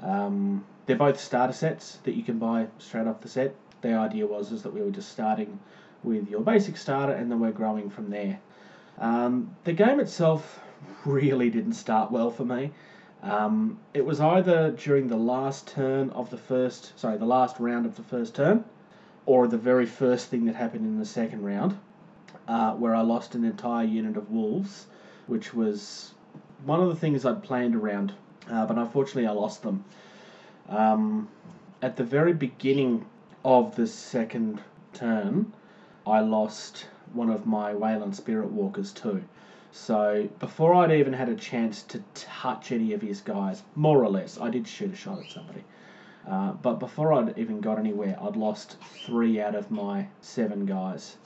Um, 0.00 0.64
they're 0.86 0.96
both 0.96 1.20
starter 1.20 1.52
sets 1.52 1.96
that 2.04 2.14
you 2.14 2.22
can 2.22 2.38
buy 2.38 2.68
straight 2.78 3.06
off 3.06 3.20
the 3.20 3.28
set. 3.28 3.54
The 3.82 3.92
idea 3.92 4.26
was 4.26 4.50
is 4.50 4.62
that 4.62 4.72
we 4.72 4.80
were 4.80 4.90
just 4.90 5.10
starting 5.10 5.58
with 6.02 6.30
your 6.30 6.40
basic 6.40 6.78
starter 6.78 7.12
and 7.12 7.30
then 7.30 7.38
we're 7.38 7.50
growing 7.50 7.90
from 7.90 8.08
there. 8.08 8.38
Um, 8.98 9.56
the 9.64 9.72
game 9.72 10.00
itself 10.00 10.60
really 11.04 11.50
didn't 11.50 11.74
start 11.74 12.10
well 12.10 12.30
for 12.30 12.44
me. 12.44 12.72
Um, 13.22 13.78
it 13.94 14.04
was 14.04 14.20
either 14.20 14.72
during 14.72 15.06
the 15.06 15.16
last 15.16 15.68
turn 15.68 16.10
of 16.10 16.30
the 16.30 16.36
first, 16.36 16.98
sorry, 16.98 17.18
the 17.18 17.24
last 17.24 17.60
round 17.60 17.86
of 17.86 17.96
the 17.96 18.02
first 18.02 18.34
turn, 18.34 18.64
or 19.26 19.46
the 19.46 19.58
very 19.58 19.86
first 19.86 20.26
thing 20.26 20.44
that 20.46 20.56
happened 20.56 20.84
in 20.84 20.98
the 20.98 21.04
second 21.04 21.44
round, 21.44 21.76
uh, 22.48 22.74
where 22.74 22.94
I 22.94 23.02
lost 23.02 23.34
an 23.34 23.44
entire 23.44 23.84
unit 23.84 24.16
of 24.16 24.30
wolves, 24.30 24.86
which 25.26 25.54
was 25.54 26.14
one 26.64 26.80
of 26.80 26.88
the 26.88 26.96
things 26.96 27.24
I'd 27.24 27.42
planned 27.42 27.76
around, 27.76 28.12
uh, 28.50 28.66
but 28.66 28.76
unfortunately 28.76 29.26
I 29.26 29.32
lost 29.32 29.62
them. 29.62 29.84
Um, 30.68 31.28
at 31.80 31.96
the 31.96 32.04
very 32.04 32.32
beginning 32.32 33.06
of 33.44 33.76
the 33.76 33.86
second 33.86 34.60
turn, 34.92 35.52
I 36.06 36.20
lost 36.20 36.86
one 37.14 37.30
of 37.30 37.46
my 37.46 37.74
Wayland 37.74 38.14
Spirit 38.16 38.50
Walkers 38.50 38.92
too. 38.92 39.22
So 39.72 40.28
before 40.38 40.74
I'd 40.74 40.92
even 40.92 41.14
had 41.14 41.28
a 41.28 41.34
chance 41.34 41.82
to 41.84 42.02
touch 42.14 42.72
any 42.72 42.92
of 42.92 43.00
his 43.00 43.20
guys, 43.20 43.62
more 43.74 44.04
or 44.04 44.08
less, 44.10 44.38
I 44.40 44.50
did 44.50 44.68
shoot 44.68 44.92
a 44.92 44.96
shot 44.96 45.18
at 45.18 45.30
somebody. 45.30 45.64
Uh, 46.28 46.52
but 46.52 46.74
before 46.74 47.12
I'd 47.12 47.38
even 47.38 47.60
got 47.60 47.78
anywhere, 47.78 48.16
I'd 48.20 48.36
lost 48.36 48.76
three 49.06 49.40
out 49.40 49.54
of 49.54 49.70
my 49.70 50.06
seven 50.20 50.66
guys, 50.66 51.16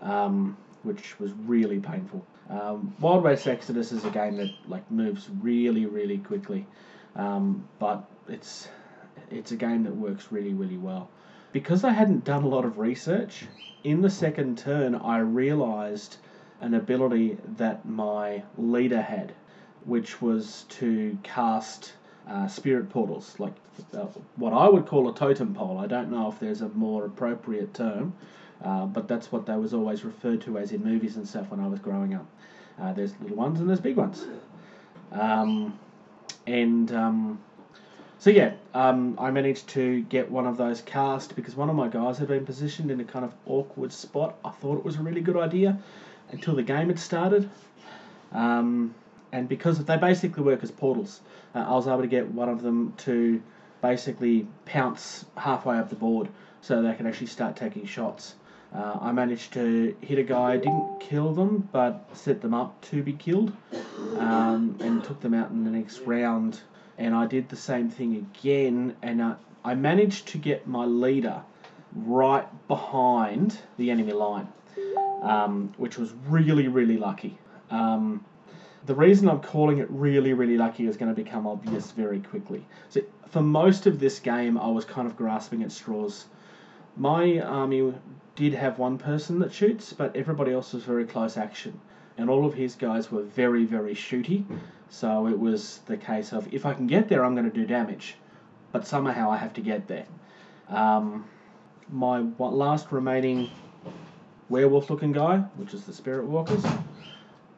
um, 0.00 0.56
which 0.82 1.20
was 1.20 1.32
really 1.46 1.78
painful. 1.78 2.24
Um, 2.48 2.94
Wild 2.98 3.22
West 3.22 3.46
Exodus 3.46 3.92
is 3.92 4.04
a 4.04 4.10
game 4.10 4.36
that 4.38 4.50
like 4.68 4.90
moves 4.90 5.28
really, 5.40 5.86
really 5.86 6.18
quickly, 6.18 6.66
um, 7.14 7.68
but 7.78 8.08
it's 8.28 8.68
it's 9.30 9.52
a 9.52 9.56
game 9.56 9.84
that 9.84 9.94
works 9.94 10.28
really, 10.30 10.52
really 10.52 10.76
well. 10.76 11.08
Because 11.52 11.84
I 11.84 11.90
hadn't 11.90 12.24
done 12.24 12.44
a 12.44 12.48
lot 12.48 12.64
of 12.64 12.78
research, 12.78 13.44
in 13.84 14.00
the 14.00 14.10
second 14.10 14.56
turn 14.58 14.94
I 14.94 15.18
realised 15.18 16.16
an 16.60 16.74
ability 16.74 17.36
that 17.58 17.84
my 17.84 18.42
leader 18.56 19.02
had, 19.02 19.32
which 19.84 20.22
was 20.22 20.64
to 20.70 21.18
cast 21.22 21.92
uh, 22.28 22.46
spirit 22.46 22.88
portals, 22.88 23.34
like 23.38 23.54
uh, 23.92 24.06
what 24.36 24.52
I 24.52 24.68
would 24.68 24.86
call 24.86 25.08
a 25.08 25.14
totem 25.14 25.54
pole. 25.54 25.78
I 25.78 25.86
don't 25.86 26.10
know 26.10 26.28
if 26.28 26.38
there's 26.38 26.60
a 26.62 26.68
more 26.70 27.04
appropriate 27.04 27.74
term, 27.74 28.14
uh, 28.62 28.86
but 28.86 29.08
that's 29.08 29.32
what 29.32 29.44
they 29.44 29.56
was 29.56 29.74
always 29.74 30.04
referred 30.04 30.40
to 30.42 30.58
as 30.58 30.72
in 30.72 30.84
movies 30.84 31.16
and 31.16 31.26
stuff 31.26 31.50
when 31.50 31.60
I 31.60 31.66
was 31.66 31.80
growing 31.80 32.14
up. 32.14 32.26
Uh, 32.80 32.92
there's 32.92 33.12
little 33.20 33.36
ones 33.36 33.60
and 33.60 33.68
there's 33.68 33.80
big 33.80 33.96
ones. 33.96 34.24
Um, 35.10 35.78
and 36.46 36.92
um, 36.92 37.40
so 38.22 38.30
yeah, 38.30 38.52
um, 38.72 39.16
I 39.18 39.32
managed 39.32 39.66
to 39.70 40.02
get 40.02 40.30
one 40.30 40.46
of 40.46 40.56
those 40.56 40.80
cast 40.80 41.34
because 41.34 41.56
one 41.56 41.68
of 41.68 41.74
my 41.74 41.88
guys 41.88 42.18
had 42.18 42.28
been 42.28 42.46
positioned 42.46 42.88
in 42.88 43.00
a 43.00 43.04
kind 43.04 43.24
of 43.24 43.34
awkward 43.46 43.92
spot. 43.92 44.38
I 44.44 44.50
thought 44.50 44.78
it 44.78 44.84
was 44.84 44.94
a 44.94 45.02
really 45.02 45.22
good 45.22 45.36
idea 45.36 45.76
until 46.30 46.54
the 46.54 46.62
game 46.62 46.86
had 46.86 47.00
started. 47.00 47.50
Um, 48.30 48.94
and 49.32 49.48
because 49.48 49.84
they 49.84 49.96
basically 49.96 50.44
work 50.44 50.62
as 50.62 50.70
portals, 50.70 51.20
uh, 51.56 51.64
I 51.66 51.72
was 51.72 51.88
able 51.88 52.02
to 52.02 52.06
get 52.06 52.30
one 52.30 52.48
of 52.48 52.62
them 52.62 52.94
to 52.98 53.42
basically 53.80 54.46
pounce 54.66 55.24
halfway 55.36 55.76
up 55.78 55.90
the 55.90 55.96
board 55.96 56.28
so 56.60 56.80
they 56.80 56.94
can 56.94 57.08
actually 57.08 57.26
start 57.26 57.56
taking 57.56 57.86
shots. 57.86 58.36
Uh, 58.72 58.98
I 59.00 59.10
managed 59.10 59.52
to 59.54 59.96
hit 60.00 60.20
a 60.20 60.22
guy, 60.22 60.58
didn't 60.58 61.00
kill 61.00 61.34
them, 61.34 61.68
but 61.72 62.08
set 62.12 62.40
them 62.40 62.54
up 62.54 62.80
to 62.82 63.02
be 63.02 63.14
killed, 63.14 63.52
um, 64.16 64.78
and 64.78 65.02
took 65.02 65.20
them 65.20 65.34
out 65.34 65.50
in 65.50 65.64
the 65.64 65.70
next 65.72 65.98
round. 66.02 66.60
And 66.98 67.14
I 67.14 67.26
did 67.26 67.48
the 67.48 67.56
same 67.56 67.90
thing 67.90 68.16
again, 68.16 68.96
and 69.02 69.20
uh, 69.20 69.34
I 69.64 69.74
managed 69.74 70.28
to 70.28 70.38
get 70.38 70.66
my 70.66 70.84
leader 70.84 71.42
right 71.94 72.46
behind 72.68 73.58
the 73.76 73.90
enemy 73.90 74.12
line, 74.12 74.48
um, 75.22 75.72
which 75.76 75.98
was 75.98 76.12
really, 76.26 76.68
really 76.68 76.96
lucky. 76.96 77.38
Um, 77.70 78.24
the 78.86 78.94
reason 78.94 79.28
I'm 79.28 79.40
calling 79.40 79.78
it 79.78 79.88
really, 79.90 80.32
really 80.32 80.56
lucky 80.56 80.86
is 80.86 80.96
going 80.96 81.14
to 81.14 81.22
become 81.22 81.46
obvious 81.46 81.92
very 81.92 82.18
quickly. 82.18 82.64
So, 82.88 83.00
for 83.28 83.40
most 83.40 83.86
of 83.86 83.98
this 83.98 84.18
game, 84.18 84.58
I 84.58 84.68
was 84.68 84.84
kind 84.84 85.06
of 85.06 85.16
grasping 85.16 85.62
at 85.62 85.72
straws. 85.72 86.26
My 86.96 87.40
army 87.40 87.94
did 88.34 88.54
have 88.54 88.78
one 88.78 88.98
person 88.98 89.38
that 89.38 89.52
shoots, 89.52 89.92
but 89.92 90.14
everybody 90.16 90.52
else 90.52 90.72
was 90.72 90.84
very 90.84 91.04
close 91.04 91.36
action. 91.36 91.80
And 92.18 92.28
all 92.28 92.46
of 92.46 92.54
his 92.54 92.74
guys 92.74 93.10
were 93.10 93.22
very, 93.22 93.64
very 93.64 93.94
shooty. 93.94 94.44
So 94.88 95.26
it 95.26 95.38
was 95.38 95.80
the 95.86 95.96
case 95.96 96.32
of 96.32 96.52
if 96.52 96.66
I 96.66 96.74
can 96.74 96.86
get 96.86 97.08
there, 97.08 97.24
I'm 97.24 97.34
going 97.34 97.50
to 97.50 97.56
do 97.56 97.66
damage. 97.66 98.16
But 98.72 98.86
somehow 98.86 99.30
I 99.30 99.36
have 99.36 99.54
to 99.54 99.60
get 99.60 99.88
there. 99.88 100.06
Um, 100.68 101.24
my 101.90 102.20
last 102.38 102.92
remaining 102.92 103.50
werewolf 104.48 104.90
looking 104.90 105.12
guy, 105.12 105.38
which 105.56 105.74
is 105.74 105.84
the 105.84 105.92
Spirit 105.92 106.26
Walkers, 106.26 106.64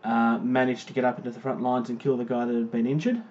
uh, 0.04 0.38
managed 0.38 0.88
to 0.88 0.92
get 0.92 1.04
up 1.04 1.18
into 1.18 1.30
the 1.30 1.40
front 1.40 1.62
lines 1.62 1.88
and 1.88 1.98
kill 1.98 2.16
the 2.16 2.24
guy 2.24 2.44
that 2.44 2.54
had 2.54 2.70
been 2.70 2.86
injured. 2.86 3.22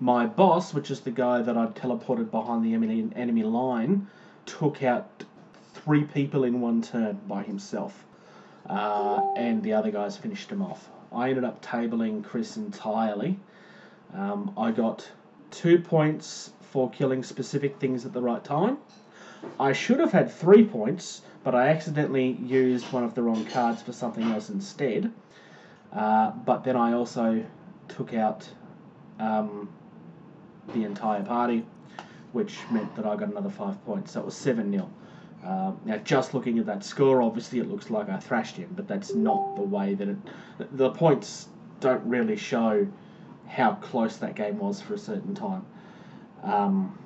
My 0.00 0.26
boss, 0.26 0.74
which 0.74 0.90
is 0.90 1.00
the 1.00 1.10
guy 1.10 1.42
that 1.42 1.56
I'd 1.56 1.74
teleported 1.74 2.30
behind 2.30 2.64
the 2.64 2.74
enemy, 2.74 3.08
enemy 3.14 3.42
line, 3.44 4.08
took 4.46 4.82
out 4.82 5.24
three 5.74 6.04
people 6.04 6.44
in 6.44 6.60
one 6.60 6.82
turn 6.82 7.20
by 7.28 7.42
himself, 7.42 8.04
uh, 8.68 9.32
and 9.36 9.62
the 9.62 9.72
other 9.72 9.90
guys 9.90 10.16
finished 10.16 10.50
him 10.50 10.62
off. 10.62 10.88
I 11.14 11.28
ended 11.28 11.44
up 11.44 11.62
tabling 11.62 12.24
Chris 12.24 12.56
entirely. 12.56 13.38
Um, 14.14 14.52
I 14.56 14.70
got 14.70 15.08
two 15.50 15.78
points 15.78 16.52
for 16.60 16.90
killing 16.90 17.22
specific 17.22 17.78
things 17.78 18.06
at 18.06 18.12
the 18.12 18.22
right 18.22 18.42
time. 18.42 18.78
I 19.58 19.72
should 19.72 20.00
have 20.00 20.12
had 20.12 20.30
three 20.30 20.64
points, 20.64 21.22
but 21.44 21.54
I 21.54 21.68
accidentally 21.68 22.32
used 22.42 22.90
one 22.92 23.04
of 23.04 23.14
the 23.14 23.22
wrong 23.22 23.44
cards 23.46 23.82
for 23.82 23.92
something 23.92 24.24
else 24.24 24.48
instead. 24.48 25.12
Uh, 25.92 26.30
but 26.30 26.64
then 26.64 26.76
I 26.76 26.92
also 26.94 27.44
took 27.88 28.14
out 28.14 28.48
um, 29.18 29.68
the 30.72 30.84
entire 30.84 31.22
party, 31.22 31.66
which 32.32 32.58
meant 32.70 32.94
that 32.96 33.04
I 33.04 33.16
got 33.16 33.28
another 33.28 33.50
five 33.50 33.84
points. 33.84 34.12
So 34.12 34.20
it 34.20 34.26
was 34.26 34.36
7 34.36 34.70
0. 34.70 34.88
Uh, 35.44 35.72
now, 35.84 35.96
just 35.98 36.34
looking 36.34 36.58
at 36.58 36.66
that 36.66 36.84
score, 36.84 37.20
obviously 37.20 37.58
it 37.58 37.68
looks 37.68 37.90
like 37.90 38.08
I 38.08 38.18
thrashed 38.18 38.56
him, 38.56 38.72
but 38.76 38.86
that's 38.86 39.14
not 39.14 39.56
the 39.56 39.62
way 39.62 39.94
that 39.94 40.08
it. 40.08 40.16
The 40.72 40.90
points 40.90 41.48
don't 41.80 42.04
really 42.04 42.36
show 42.36 42.86
how 43.48 43.74
close 43.74 44.16
that 44.18 44.36
game 44.36 44.58
was 44.58 44.80
for 44.80 44.94
a 44.94 44.98
certain 44.98 45.34
time. 45.34 45.64
Um, 46.42 46.96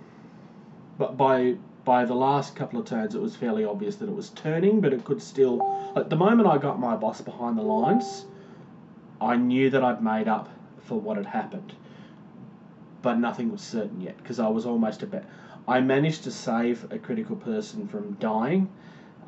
but 0.99 1.17
by 1.17 1.57
by 1.85 2.05
the 2.05 2.15
last 2.15 2.57
couple 2.57 2.81
of 2.81 2.85
turns, 2.85 3.15
it 3.15 3.23
was 3.23 3.37
fairly 3.37 3.65
obvious 3.65 3.97
that 3.97 4.09
it 4.09 4.15
was 4.15 4.31
turning, 4.31 4.81
but 4.81 4.93
it 4.93 5.05
could 5.05 5.23
still. 5.23 5.93
At 5.97 6.11
the 6.11 6.17
moment, 6.17 6.49
I 6.49 6.59
got 6.59 6.79
my 6.79 6.97
boss 6.97 7.21
behind 7.21 7.57
the 7.57 7.63
lines. 7.63 8.27
I 9.21 9.37
knew 9.37 9.71
that 9.71 9.83
I'd 9.83 10.03
made 10.03 10.29
up 10.29 10.51
for 10.81 11.01
what 11.01 11.17
had 11.17 11.27
happened, 11.27 11.73
but 13.01 13.19
nothing 13.19 13.51
was 13.51 13.63
certain 13.63 14.01
yet 14.01 14.17
because 14.19 14.39
I 14.39 14.49
was 14.49 14.67
almost 14.67 15.03
a 15.03 15.07
bit. 15.07 15.25
I 15.69 15.81
managed 15.81 16.25
to 16.25 16.31
save 16.31 16.91
a 16.93 16.99
critical 16.99 17.37
person 17.37 17.89
from 17.89 18.13
dying, 18.15 18.69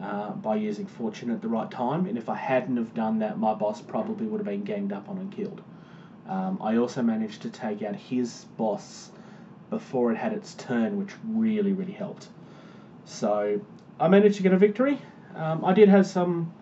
uh, 0.01 0.31
by 0.31 0.57
using 0.57 0.87
fortune 0.87 1.31
at 1.31 1.43
the 1.43 1.49
right 1.49 1.71
time. 1.71 2.07
And 2.07 2.17
if 2.17 2.29
I 2.29 2.37
hadn't 2.37 2.77
have 2.77 2.95
done 2.95 3.19
that, 3.19 3.39
my 3.39 3.55
boss 3.55 3.81
probably 3.81 4.27
would 4.27 4.39
have 4.39 4.47
been 4.47 4.63
ganged 4.63 4.93
up 4.93 5.09
on 5.09 5.19
and 5.19 5.33
killed. 5.33 5.61
Um, 6.29 6.59
I 6.63 6.77
also 6.77 7.03
managed 7.03 7.43
to 7.43 7.51
take 7.51 7.83
out 7.83 7.97
his 7.97 8.47
boss 8.57 9.11
before 9.71 10.13
it 10.13 10.17
had 10.17 10.33
its 10.33 10.55
turn, 10.55 10.99
which 10.99 11.15
really, 11.27 11.73
really 11.73 11.93
helped. 11.93 12.29
So 13.05 13.61
I 13.99 14.09
managed 14.09 14.37
to 14.37 14.43
get 14.43 14.53
a 14.53 14.59
victory. 14.59 15.01
Um, 15.35 15.65
I 15.65 15.73
did 15.73 15.89
have 15.89 16.07
some 16.07 16.53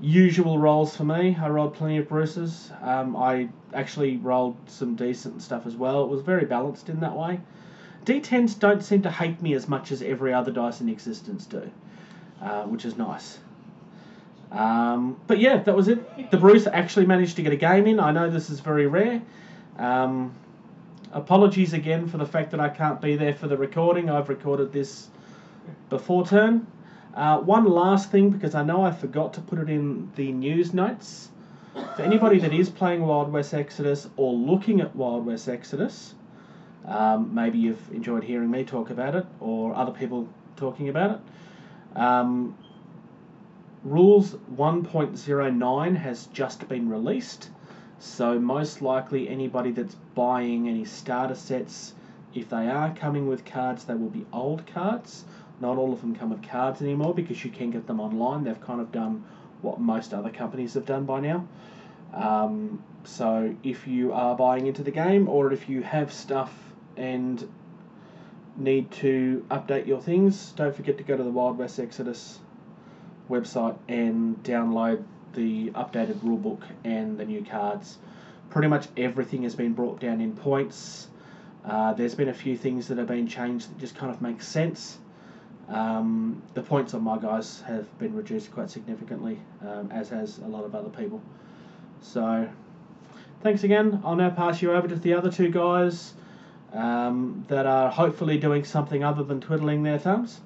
usual 0.00 0.58
rolls 0.58 0.96
for 0.96 1.04
me. 1.04 1.36
I 1.40 1.48
rolled 1.48 1.74
plenty 1.74 1.98
of 1.98 2.08
Bruces. 2.08 2.72
Um, 2.82 3.14
I 3.14 3.48
actually 3.74 4.16
rolled 4.16 4.56
some 4.66 4.96
decent 4.96 5.42
stuff 5.42 5.66
as 5.66 5.76
well. 5.76 6.02
It 6.02 6.08
was 6.08 6.22
very 6.22 6.44
balanced 6.44 6.88
in 6.88 7.00
that 7.00 7.14
way. 7.14 7.40
D10s 8.08 8.58
don't 8.58 8.82
seem 8.82 9.02
to 9.02 9.10
hate 9.10 9.42
me 9.42 9.52
as 9.52 9.68
much 9.68 9.92
as 9.92 10.00
every 10.00 10.32
other 10.32 10.50
dice 10.50 10.80
in 10.80 10.88
existence 10.88 11.44
do, 11.44 11.70
uh, 12.40 12.62
which 12.62 12.86
is 12.86 12.96
nice. 12.96 13.38
Um, 14.50 15.20
but 15.26 15.38
yeah, 15.38 15.58
that 15.58 15.76
was 15.76 15.88
it. 15.88 16.30
The 16.30 16.38
Bruce 16.38 16.66
actually 16.66 17.04
managed 17.04 17.36
to 17.36 17.42
get 17.42 17.52
a 17.52 17.56
game 17.56 17.86
in. 17.86 18.00
I 18.00 18.10
know 18.12 18.30
this 18.30 18.48
is 18.48 18.60
very 18.60 18.86
rare. 18.86 19.20
Um, 19.78 20.34
apologies 21.12 21.74
again 21.74 22.08
for 22.08 22.16
the 22.16 22.24
fact 22.24 22.50
that 22.52 22.60
I 22.60 22.70
can't 22.70 22.98
be 22.98 23.14
there 23.14 23.34
for 23.34 23.46
the 23.46 23.58
recording. 23.58 24.08
I've 24.08 24.30
recorded 24.30 24.72
this 24.72 25.08
before 25.90 26.26
turn. 26.26 26.66
Uh, 27.14 27.40
one 27.40 27.66
last 27.66 28.10
thing, 28.10 28.30
because 28.30 28.54
I 28.54 28.62
know 28.62 28.82
I 28.82 28.90
forgot 28.90 29.34
to 29.34 29.42
put 29.42 29.58
it 29.58 29.68
in 29.68 30.10
the 30.16 30.32
news 30.32 30.72
notes. 30.72 31.28
For 31.74 32.02
anybody 32.02 32.38
that 32.38 32.54
is 32.54 32.70
playing 32.70 33.02
Wild 33.02 33.30
West 33.30 33.52
Exodus 33.52 34.08
or 34.16 34.32
looking 34.32 34.80
at 34.80 34.96
Wild 34.96 35.26
West 35.26 35.48
Exodus, 35.48 36.14
um, 36.88 37.34
maybe 37.34 37.58
you've 37.58 37.92
enjoyed 37.92 38.24
hearing 38.24 38.50
me 38.50 38.64
talk 38.64 38.90
about 38.90 39.14
it 39.14 39.26
or 39.40 39.74
other 39.74 39.92
people 39.92 40.28
talking 40.56 40.88
about 40.88 41.12
it. 41.12 41.98
Um, 41.98 42.56
Rules 43.84 44.34
1.09 44.56 45.96
has 45.96 46.26
just 46.26 46.68
been 46.68 46.88
released, 46.88 47.50
so 47.98 48.38
most 48.38 48.82
likely 48.82 49.28
anybody 49.28 49.70
that's 49.70 49.94
buying 50.14 50.68
any 50.68 50.84
starter 50.84 51.34
sets, 51.34 51.94
if 52.34 52.48
they 52.48 52.68
are 52.68 52.94
coming 52.94 53.28
with 53.28 53.44
cards, 53.44 53.84
they 53.84 53.94
will 53.94 54.10
be 54.10 54.26
old 54.32 54.66
cards. 54.66 55.24
Not 55.60 55.76
all 55.76 55.92
of 55.92 56.00
them 56.00 56.14
come 56.14 56.30
with 56.30 56.42
cards 56.42 56.80
anymore 56.80 57.14
because 57.14 57.44
you 57.44 57.50
can 57.50 57.70
get 57.70 57.86
them 57.86 58.00
online. 58.00 58.44
They've 58.44 58.60
kind 58.60 58.80
of 58.80 58.92
done 58.92 59.24
what 59.62 59.80
most 59.80 60.14
other 60.14 60.30
companies 60.30 60.74
have 60.74 60.86
done 60.86 61.04
by 61.04 61.20
now. 61.20 61.46
Um, 62.14 62.82
so 63.04 63.54
if 63.62 63.86
you 63.86 64.12
are 64.12 64.36
buying 64.36 64.66
into 64.66 64.82
the 64.82 64.90
game 64.90 65.28
or 65.28 65.52
if 65.52 65.68
you 65.68 65.82
have 65.82 66.12
stuff 66.12 66.67
and 66.98 67.48
need 68.56 68.90
to 68.90 69.46
update 69.50 69.86
your 69.86 70.00
things, 70.00 70.52
don't 70.56 70.74
forget 70.74 70.98
to 70.98 71.04
go 71.04 71.16
to 71.16 71.22
the 71.22 71.30
Wild 71.30 71.56
West 71.56 71.78
Exodus 71.78 72.40
website 73.30 73.78
and 73.88 74.42
download 74.42 75.04
the 75.34 75.70
updated 75.70 76.16
rulebook 76.16 76.62
and 76.84 77.18
the 77.18 77.24
new 77.24 77.44
cards. 77.44 77.98
Pretty 78.50 78.68
much 78.68 78.88
everything 78.96 79.44
has 79.44 79.54
been 79.54 79.74
brought 79.74 80.00
down 80.00 80.20
in 80.20 80.34
points. 80.34 81.08
Uh, 81.64 81.92
there's 81.92 82.14
been 82.14 82.30
a 82.30 82.34
few 82.34 82.56
things 82.56 82.88
that 82.88 82.98
have 82.98 83.06
been 83.06 83.26
changed 83.26 83.70
that 83.70 83.78
just 83.78 83.94
kind 83.94 84.12
of 84.12 84.20
make 84.20 84.42
sense. 84.42 84.98
Um, 85.68 86.42
the 86.54 86.62
points 86.62 86.94
on 86.94 87.04
my 87.04 87.18
guys 87.18 87.60
have 87.62 87.98
been 87.98 88.14
reduced 88.14 88.50
quite 88.52 88.70
significantly, 88.70 89.38
um, 89.60 89.90
as 89.92 90.08
has 90.08 90.38
a 90.38 90.46
lot 90.46 90.64
of 90.64 90.74
other 90.74 90.88
people. 90.88 91.20
So, 92.00 92.48
thanks 93.42 93.64
again. 93.64 94.00
I'll 94.02 94.16
now 94.16 94.30
pass 94.30 94.62
you 94.62 94.72
over 94.72 94.88
to 94.88 94.96
the 94.96 95.12
other 95.12 95.30
two 95.30 95.50
guys 95.50 96.14
um, 96.72 97.44
that 97.48 97.66
are 97.66 97.90
hopefully 97.90 98.38
doing 98.38 98.64
something 98.64 99.02
other 99.02 99.22
than 99.22 99.40
twiddling 99.40 99.82
their 99.82 99.98
thumbs. 99.98 100.40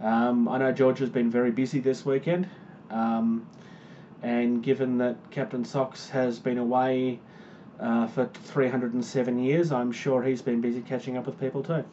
Um, 0.00 0.48
I 0.48 0.58
know 0.58 0.72
George 0.72 0.98
has 0.98 1.10
been 1.10 1.30
very 1.30 1.52
busy 1.52 1.78
this 1.78 2.04
weekend, 2.04 2.48
um, 2.90 3.46
and 4.22 4.62
given 4.62 4.98
that 4.98 5.16
Captain 5.30 5.64
Socks 5.64 6.08
has 6.08 6.38
been 6.40 6.58
away 6.58 7.20
uh, 7.78 8.08
for 8.08 8.26
307 8.26 9.38
years, 9.38 9.70
I'm 9.70 9.92
sure 9.92 10.22
he's 10.22 10.42
been 10.42 10.60
busy 10.60 10.80
catching 10.80 11.16
up 11.16 11.26
with 11.26 11.38
people 11.38 11.62
too. 11.62 11.84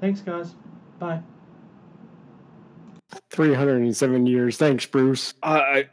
Thanks, 0.00 0.20
guys. 0.20 0.54
Bye. 0.98 1.20
307 3.30 4.26
years. 4.26 4.56
Thanks, 4.56 4.86
Bruce. 4.86 5.34
Uh, 5.42 5.60
I, 5.60 5.84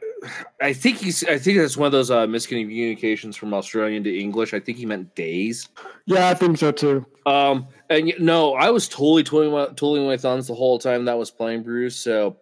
I 0.60 0.72
think 0.72 0.98
he's. 0.98 1.24
I 1.24 1.38
think 1.38 1.58
that's 1.58 1.76
one 1.76 1.86
of 1.86 1.92
those 1.92 2.10
uh, 2.10 2.26
miscommunications 2.26 3.36
from 3.36 3.52
Australian 3.54 4.04
to 4.04 4.18
English. 4.18 4.54
I 4.54 4.60
think 4.60 4.78
he 4.78 4.86
meant 4.86 5.14
days. 5.14 5.68
Yeah, 6.06 6.28
I 6.28 6.34
think 6.34 6.58
so 6.58 6.72
too. 6.72 7.06
Um, 7.26 7.68
and 7.88 8.12
no, 8.18 8.54
I 8.54 8.70
was 8.70 8.88
totally 8.88 9.22
twiddling 9.22 9.52
my, 9.52 9.66
twiddling 9.66 10.06
my 10.06 10.16
thumbs 10.16 10.48
the 10.48 10.54
whole 10.54 10.78
time 10.78 11.04
that 11.04 11.18
was 11.18 11.30
playing 11.30 11.62
Bruce. 11.62 11.96
So 11.96 12.36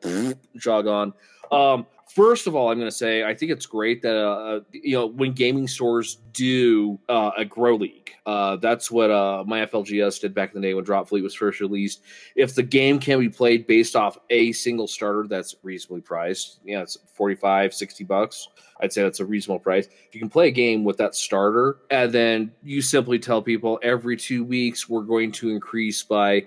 jog 0.57 0.87
on. 0.87 1.13
Um, 1.53 1.87
first 2.15 2.47
of 2.47 2.55
all, 2.55 2.71
I'm 2.71 2.79
going 2.79 2.91
to 2.91 2.97
say 2.97 3.25
I 3.25 3.35
think 3.35 3.53
it's 3.53 3.67
great 3.67 4.03
that 4.03 4.17
uh, 4.17 4.61
you 4.73 4.97
know 4.97 5.07
when 5.07 5.33
gaming 5.33 5.69
stores 5.69 6.19
do 6.33 6.99
uh, 7.09 7.31
a 7.37 7.45
grow 7.45 7.77
league. 7.77 8.11
Uh, 8.27 8.57
that's 8.57 8.91
what 8.91 9.11
uh, 9.11 9.43
my 9.47 9.65
FLGS 9.67 10.21
did 10.21 10.35
back 10.35 10.55
in 10.55 10.61
the 10.61 10.69
day 10.69 10.75
when 10.75 10.85
Drop 10.85 11.09
Fleet 11.09 11.23
was 11.23 11.35
first 11.35 11.61
released. 11.61 12.03
If 12.37 12.55
the 12.55 12.63
game 12.63 12.99
can 12.99 13.19
be 13.19 13.29
played 13.29 13.67
based 13.67 13.97
off 13.97 14.19
a 14.29 14.53
single 14.53 14.87
starter 14.87 15.27
that's 15.27 15.55
reasonably 15.63 16.03
priced, 16.03 16.61
yeah, 16.65 16.83
it's 16.83 16.99
45, 17.15 17.75
60 17.75 18.05
bucks. 18.05 18.49
I'd 18.81 18.93
say 18.93 19.03
that's 19.03 19.21
a 19.21 19.27
reasonable 19.27 19.61
price. 19.61 19.87
If 19.87 20.15
you 20.15 20.21
can 20.21 20.31
play 20.31 20.49
a 20.49 20.53
game 20.53 20.85
with 20.85 20.97
that 20.99 21.15
starter, 21.15 21.79
and 21.91 22.13
then 22.13 22.53
you 22.63 22.83
simply 22.83 23.19
tell 23.19 23.43
people 23.43 23.79
every 23.83 24.17
two 24.17 24.45
weeks 24.45 24.89
we're 24.89 25.03
going 25.03 25.33
to 25.33 25.51
increase 25.51 26.03
by 26.03 26.47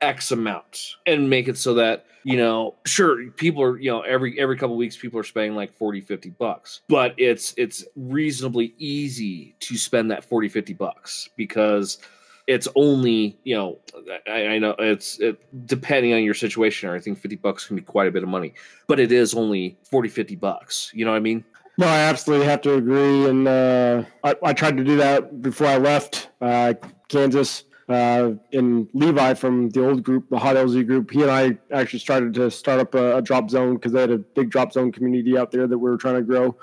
X 0.00 0.30
amount 0.30 0.96
and 1.06 1.28
make 1.28 1.48
it 1.48 1.58
so 1.58 1.74
that, 1.74 2.06
you 2.22 2.36
know, 2.36 2.74
sure, 2.86 3.30
people 3.32 3.62
are, 3.62 3.78
you 3.78 3.90
know, 3.90 4.00
every 4.02 4.38
every 4.38 4.56
couple 4.56 4.76
weeks 4.76 4.96
people 4.96 5.18
are 5.20 5.24
spending 5.24 5.54
like 5.54 5.76
40, 5.76 6.00
50 6.00 6.30
bucks. 6.30 6.80
But 6.88 7.14
it's 7.18 7.54
it's 7.56 7.84
reasonably 7.96 8.74
easy 8.78 9.56
to 9.60 9.76
spend 9.76 10.10
that 10.10 10.24
40, 10.24 10.48
50 10.48 10.74
bucks 10.74 11.28
because 11.36 11.98
it's 12.46 12.68
only, 12.76 13.38
you 13.44 13.56
know, 13.56 13.78
I, 14.26 14.46
I 14.46 14.58
know 14.58 14.74
it's 14.78 15.18
it, 15.20 15.40
depending 15.66 16.12
on 16.12 16.22
your 16.22 16.34
situation, 16.34 16.88
or 16.88 16.94
I 16.94 17.00
think 17.00 17.18
50 17.18 17.36
bucks 17.36 17.66
can 17.66 17.76
be 17.76 17.82
quite 17.82 18.08
a 18.08 18.10
bit 18.10 18.22
of 18.22 18.28
money, 18.28 18.54
but 18.86 19.00
it 19.00 19.12
is 19.12 19.34
only 19.34 19.78
40, 19.90 20.08
50 20.08 20.36
bucks. 20.36 20.90
You 20.94 21.04
know 21.04 21.12
what 21.12 21.16
I 21.16 21.20
mean? 21.20 21.44
No, 21.76 21.86
I 21.86 22.00
absolutely 22.00 22.46
have 22.46 22.60
to 22.62 22.74
agree. 22.74 23.28
And 23.28 23.48
uh, 23.48 24.04
I, 24.22 24.36
I 24.42 24.52
tried 24.52 24.76
to 24.76 24.84
do 24.84 24.96
that 24.96 25.42
before 25.42 25.66
I 25.66 25.78
left 25.78 26.28
uh, 26.40 26.74
Kansas. 27.08 27.64
Uh, 27.88 28.32
and 28.52 28.88
Levi 28.94 29.34
from 29.34 29.68
the 29.70 29.86
old 29.86 30.02
group, 30.02 30.28
the 30.30 30.38
Hot 30.38 30.56
LZ 30.56 30.86
group, 30.86 31.10
he 31.10 31.22
and 31.22 31.30
I 31.30 31.58
actually 31.70 31.98
started 31.98 32.32
to 32.34 32.50
start 32.50 32.80
up 32.80 32.94
a, 32.94 33.18
a 33.18 33.22
drop 33.22 33.50
zone 33.50 33.74
because 33.74 33.92
they 33.92 34.00
had 34.00 34.10
a 34.10 34.18
big 34.18 34.50
drop 34.50 34.72
zone 34.72 34.90
community 34.90 35.36
out 35.36 35.50
there 35.50 35.66
that 35.66 35.78
we 35.78 35.90
were 35.90 35.98
trying 35.98 36.16
to 36.16 36.22
grow. 36.22 36.56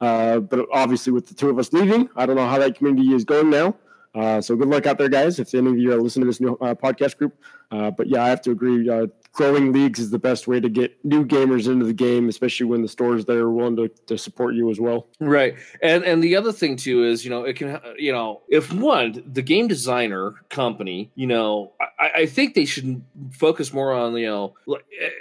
Uh, 0.00 0.40
but 0.40 0.66
obviously, 0.72 1.12
with 1.12 1.28
the 1.28 1.34
two 1.34 1.48
of 1.48 1.58
us 1.58 1.72
leaving, 1.72 2.08
I 2.16 2.26
don't 2.26 2.36
know 2.36 2.48
how 2.48 2.58
that 2.58 2.76
community 2.76 3.14
is 3.14 3.24
going 3.24 3.50
now. 3.50 3.76
Uh, 4.14 4.40
so 4.40 4.56
good 4.56 4.68
luck 4.68 4.86
out 4.86 4.98
there, 4.98 5.08
guys. 5.08 5.38
If 5.38 5.54
any 5.54 5.70
of 5.70 5.78
you 5.78 5.92
are 5.92 6.00
listening 6.00 6.24
to 6.24 6.26
this 6.26 6.40
new 6.40 6.54
uh, 6.60 6.74
podcast 6.74 7.18
group, 7.18 7.36
uh, 7.70 7.90
but 7.90 8.08
yeah, 8.08 8.24
I 8.24 8.28
have 8.28 8.42
to 8.42 8.50
agree. 8.50 8.88
Growing 9.34 9.72
leagues 9.72 9.98
is 9.98 10.10
the 10.10 10.18
best 10.18 10.46
way 10.46 10.60
to 10.60 10.68
get 10.68 10.96
new 11.04 11.24
gamers 11.26 11.70
into 11.70 11.84
the 11.84 11.92
game, 11.92 12.28
especially 12.28 12.66
when 12.66 12.82
the 12.82 12.88
stores 12.88 13.24
there 13.24 13.40
are 13.40 13.50
willing 13.50 13.76
to, 13.76 13.88
to 14.06 14.16
support 14.16 14.54
you 14.54 14.70
as 14.70 14.80
well. 14.80 15.08
Right. 15.18 15.56
And 15.82 16.04
and 16.04 16.22
the 16.22 16.36
other 16.36 16.52
thing 16.52 16.76
too 16.76 17.04
is, 17.04 17.24
you 17.24 17.30
know, 17.30 17.42
it 17.42 17.56
can 17.56 17.80
you 17.98 18.12
know, 18.12 18.42
if 18.48 18.72
one, 18.72 19.22
the 19.26 19.42
game 19.42 19.66
designer 19.66 20.34
company, 20.50 21.10
you 21.16 21.26
know, 21.26 21.72
I, 21.98 22.10
I 22.22 22.26
think 22.26 22.54
they 22.54 22.64
should 22.64 23.02
focus 23.32 23.72
more 23.72 23.92
on, 23.92 24.16
you 24.16 24.26
know, 24.26 24.54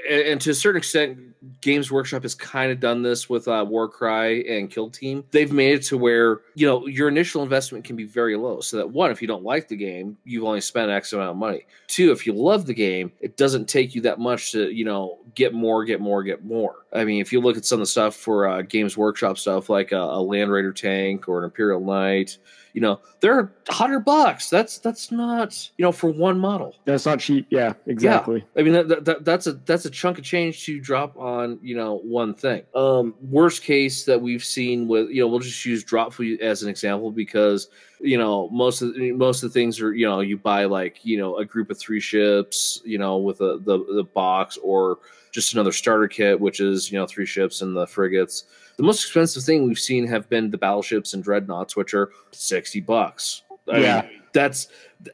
and, 0.10 0.22
and 0.22 0.42
to 0.42 0.52
a 0.52 0.54
certain 0.54 0.78
extent, 0.78 1.18
Games 1.60 1.92
Workshop 1.92 2.22
has 2.22 2.36
kind 2.36 2.72
of 2.72 2.80
done 2.80 3.02
this 3.02 3.30
with 3.30 3.48
uh, 3.48 3.66
Warcry 3.68 4.48
and 4.48 4.70
Kill 4.70 4.90
Team. 4.90 5.26
They've 5.32 5.52
made 5.52 5.74
it 5.74 5.84
to 5.84 5.98
where, 5.98 6.42
you 6.56 6.68
know, 6.68 6.88
your 6.88 7.10
initial 7.10 7.44
investment 7.44 7.84
can 7.84 7.96
be 7.96 8.06
very 8.06 8.38
low. 8.38 8.62
So 8.62 8.78
that 8.78 8.92
one, 8.92 9.12
if 9.12 9.22
you 9.22 9.28
don't 9.28 9.44
like 9.44 9.68
the 9.68 9.76
game, 9.76 10.18
you've 10.24 10.46
only 10.46 10.62
spent 10.62 10.90
X 10.90 11.12
amount 11.12 11.32
of 11.32 11.38
money. 11.38 11.66
Two, 11.88 12.12
if 12.12 12.26
you 12.26 12.34
love 12.34 12.66
the 12.66 12.74
game, 12.74 13.12
it 13.20 13.36
doesn't 13.36 13.68
take 13.68 13.94
you 13.94 14.02
that 14.04 14.20
much 14.20 14.52
to, 14.52 14.70
you 14.72 14.86
know, 14.86 15.20
get 15.36 15.54
more, 15.54 15.84
get 15.84 16.00
more, 16.00 16.24
get 16.24 16.46
more. 16.46 16.86
I 16.94 17.04
mean, 17.04 17.20
if 17.20 17.34
you 17.34 17.42
look 17.42 17.58
at 17.58 17.66
some 17.66 17.78
of 17.78 17.82
the 17.82 17.88
stuff 17.88 18.16
for 18.16 18.48
uh, 18.48 18.62
Games 18.62 18.96
Workshop 18.96 19.38
stuff, 19.38 19.70
like 19.70 19.92
a, 19.92 19.98
a 19.98 20.22
Land 20.22 20.52
Raider 20.52 20.72
tank 20.72 21.28
or 21.28 21.40
an 21.40 21.46
Imperial 21.46 21.82
Knight, 21.82 22.38
you 22.74 22.82
know, 22.82 23.00
they're 23.20 23.54
hundred 23.70 24.00
bucks. 24.00 24.50
That's 24.50 24.80
that's 24.80 25.12
not 25.12 25.70
you 25.78 25.84
know 25.84 25.92
for 25.92 26.10
one 26.10 26.40
model. 26.40 26.76
That's 26.86 27.06
not 27.06 27.20
cheap. 27.20 27.46
Yeah, 27.50 27.74
exactly. 27.86 28.44
Yeah. 28.56 28.62
I 28.62 28.64
mean, 28.64 28.74
that, 28.74 29.06
that, 29.06 29.26
that's 29.26 29.46
a 29.48 29.54
that's 29.54 29.86
a 29.86 29.92
chunk 29.92 30.18
of 30.18 30.24
change 30.24 30.66
to 30.66 30.80
drop 30.80 31.16
on 31.16 31.60
you 31.62 31.76
know 31.76 32.00
one 32.00 32.34
thing. 32.34 32.64
Um, 32.76 33.14
worst 33.22 33.62
case 33.62 34.06
that 34.06 34.20
we've 34.20 34.44
seen 34.44 34.88
with 34.88 35.10
you 35.10 35.22
know 35.22 35.28
we'll 35.28 35.40
just 35.40 35.64
use 35.66 35.84
drop 35.84 36.14
fleet 36.14 36.42
as 36.42 36.64
an 36.64 36.70
example 36.70 37.12
because 37.12 37.70
you 38.00 38.18
know 38.18 38.50
most 38.50 38.82
of 38.82 38.96
the, 38.96 39.12
most 39.12 39.44
of 39.44 39.50
the 39.50 39.54
things 39.54 39.80
are 39.80 39.94
you 39.94 40.08
know 40.08 40.20
you 40.20 40.38
buy 40.38 40.66
like 40.66 41.00
you 41.04 41.18
know 41.18 41.38
a 41.38 41.46
group 41.46 41.70
of 41.70 41.78
three 41.78 42.00
ships 42.00 42.82
you 42.84 42.98
know 42.98 43.18
with 43.18 43.40
a, 43.42 43.60
the 43.64 43.86
the 43.94 44.04
box 44.04 44.58
or 44.64 44.98
just 45.32 45.54
another 45.54 45.72
starter 45.72 46.08
kit 46.08 46.40
which 46.40 46.60
is 46.60 46.92
you 46.92 47.00
know 47.00 47.06
three 47.06 47.26
ships 47.26 47.62
and 47.62 47.76
the 47.76 47.88
frigates 47.88 48.46
the 48.78 48.84
most 48.84 49.04
expensive 49.04 49.44
thing 49.44 49.66
we've 49.68 49.80
seen 49.80 50.08
have 50.08 50.30
been 50.30 50.50
the 50.52 50.58
battleships 50.58 51.14
and 51.14 51.24
dreadnoughts 51.24 51.76
which 51.76 51.94
are 51.94 52.10
60 52.32 52.82
bucks 52.82 53.44
I 53.72 53.78
Yeah. 53.80 54.02
mean, 54.02 54.22
that's 54.34 54.68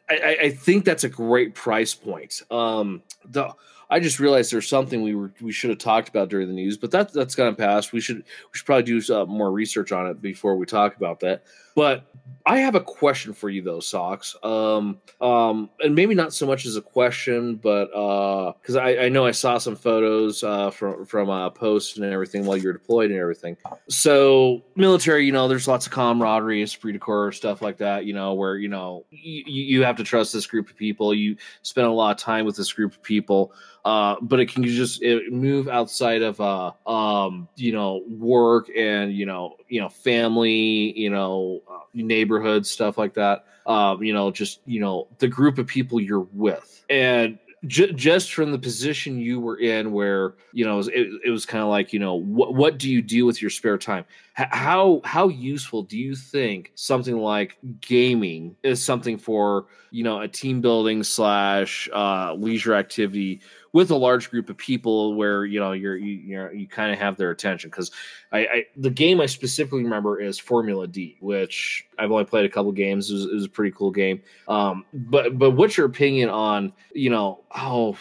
I, 0.10 0.38
I 0.44 0.50
think 0.52 0.86
that's 0.86 1.04
a 1.04 1.10
great 1.10 1.54
price 1.56 1.94
point. 1.96 2.42
Um, 2.52 3.02
the 3.26 3.54
I 3.92 4.00
just 4.00 4.20
realized 4.20 4.52
there's 4.54 4.68
something 4.68 5.02
we 5.02 5.16
were 5.16 5.32
we 5.42 5.52
should 5.52 5.72
have 5.72 5.80
talked 5.80 6.10
about 6.10 6.30
during 6.30 6.48
the 6.48 6.54
news, 6.54 6.78
but 6.78 6.92
that 6.92 7.12
that's 7.12 7.34
gone 7.36 7.56
past. 7.56 7.92
We 7.92 8.00
should 8.02 8.18
we 8.18 8.24
should 8.54 8.66
probably 8.66 8.84
do 9.00 9.14
uh, 9.14 9.26
more 9.26 9.52
research 9.52 9.92
on 9.92 10.08
it 10.08 10.22
before 10.22 10.56
we 10.58 10.66
talk 10.68 10.96
about 10.96 11.20
that. 11.22 11.44
But 11.80 12.12
I 12.46 12.58
have 12.58 12.76
a 12.76 12.82
question 12.82 13.32
for 13.32 13.50
you 13.50 13.62
though, 13.62 13.80
Socks. 13.80 14.36
Um, 14.44 15.00
um, 15.22 15.70
and 15.80 15.96
maybe 15.96 16.14
not 16.14 16.34
so 16.34 16.46
much 16.46 16.66
as 16.66 16.76
a 16.76 16.82
question, 16.82 17.56
but 17.56 17.86
because 17.86 18.76
uh, 18.76 18.82
I, 18.82 19.06
I 19.06 19.10
know 19.10 19.26
I 19.26 19.32
saw 19.32 19.58
some 19.60 19.78
photos 19.78 20.44
uh, 20.44 20.72
from 20.72 21.06
from 21.06 21.30
a 21.30 21.50
post 21.50 21.96
and 21.96 22.06
everything 22.06 22.44
while 22.44 22.58
you 22.58 22.68
were 22.68 22.74
deployed 22.74 23.12
and 23.12 23.20
everything. 23.22 23.56
So 23.88 24.62
military, 24.76 25.26
you 25.26 25.32
know, 25.32 25.48
there's 25.48 25.70
lots 25.70 25.86
of 25.86 25.94
camaraderie, 25.94 26.62
esprit 26.62 26.92
de 26.92 27.00
corps, 27.00 27.32
stuff 27.32 27.62
like 27.62 27.78
that. 27.78 28.04
You 28.04 28.14
know, 28.14 28.34
where 28.34 28.58
you 28.58 28.68
know 28.68 29.06
you, 29.10 29.44
you 29.46 29.84
have 29.84 29.96
to 29.96 30.04
trust 30.04 30.34
this 30.34 30.48
group 30.48 30.70
of 30.70 30.76
people. 30.76 31.14
You 31.14 31.38
spend 31.62 31.88
a 31.88 31.92
lot 31.92 32.12
of 32.12 32.18
time 32.18 32.44
with 32.44 32.58
this 32.58 32.74
group 32.74 32.92
of 32.92 33.02
people. 33.02 33.54
Uh, 33.86 34.18
but 34.22 34.42
it 34.42 34.52
can 34.52 34.64
just 34.64 35.02
it 35.02 35.32
move 35.32 35.70
outside 35.70 36.22
of 36.22 36.42
uh, 36.42 36.72
um, 36.86 37.48
you 37.56 37.72
know 37.72 38.04
work 38.10 38.68
and 38.76 39.14
you 39.14 39.26
know 39.26 39.56
you 39.70 39.80
know 39.80 39.90
family 39.90 40.98
you 40.98 41.10
know 41.10 41.62
uh, 41.72 41.80
neighborhood 41.94 42.66
stuff 42.66 42.98
like 42.98 43.14
that. 43.14 43.46
Um, 43.66 44.04
you 44.04 44.14
know 44.14 44.32
just 44.32 44.62
you 44.66 44.80
know 44.80 45.08
the 45.20 45.28
group 45.28 45.58
of 45.58 45.68
people 45.68 46.00
you're 46.02 46.28
with. 46.34 46.84
And 46.90 47.38
j- 47.68 47.92
just 47.94 48.34
from 48.34 48.52
the 48.52 48.60
position 48.60 49.20
you 49.20 49.40
were 49.40 49.58
in 49.58 49.92
where 49.92 50.36
you 50.54 50.66
know 50.66 50.74
it 50.74 50.78
was, 50.78 50.88
it, 50.90 51.30
was 51.30 51.46
kind 51.46 51.64
of 51.64 51.70
like 51.70 51.94
you 51.94 52.00
know 52.00 52.16
what 52.16 52.56
what 52.56 52.78
do 52.78 52.90
you 52.90 53.02
do 53.02 53.26
with 53.26 53.42
your 53.42 53.52
spare 53.52 53.78
time? 53.78 54.06
H- 54.38 54.48
how 54.52 55.02
how 55.04 55.28
useful 55.28 55.84
do 55.84 55.98
you 55.98 56.16
think 56.16 56.72
something 56.76 57.18
like 57.18 57.58
gaming 57.82 58.56
is 58.64 58.84
something 58.84 59.18
for 59.18 59.66
you 59.92 60.04
know 60.04 60.22
a 60.22 60.28
team 60.28 60.62
building 60.62 61.04
slash 61.04 61.90
uh, 61.94 62.34
leisure 62.34 62.76
activity 62.76 63.42
with 63.74 63.92
a 63.92 63.96
large 63.96 64.30
group 64.30 64.50
of 64.50 64.58
people 64.58 65.16
where 65.16 65.46
you 65.46 65.60
know 65.60 65.72
you're 65.72 65.98
you 65.98 66.14
you're, 66.14 66.54
you 66.54 66.68
kind 66.68 66.92
of 66.92 67.00
have 67.00 67.18
their 67.18 67.32
attention 67.32 67.70
because 67.70 67.92
I, 68.32 68.40
I, 68.40 68.66
the 68.76 68.90
game 68.90 69.22
I 69.22 69.26
specifically 69.26 69.84
remember 69.84 70.20
is 70.20 70.40
Formula 70.40 70.88
D, 70.88 71.18
which 71.20 71.86
I've 71.98 72.12
only 72.12 72.26
played 72.26 72.46
a 72.46 72.50
couple 72.50 72.72
games. 72.72 73.10
It 73.10 73.14
was, 73.16 73.26
it 73.26 73.34
was 73.34 73.46
a 73.46 73.50
pretty 73.50 73.76
cool 73.76 73.92
game. 73.92 74.22
Um, 74.48 74.86
but 74.94 75.38
but 75.38 75.52
what's 75.52 75.78
your 75.78 75.86
opinion 75.86 76.30
on 76.30 76.74
you 76.94 77.10
know 77.10 77.42
oh 77.56 77.98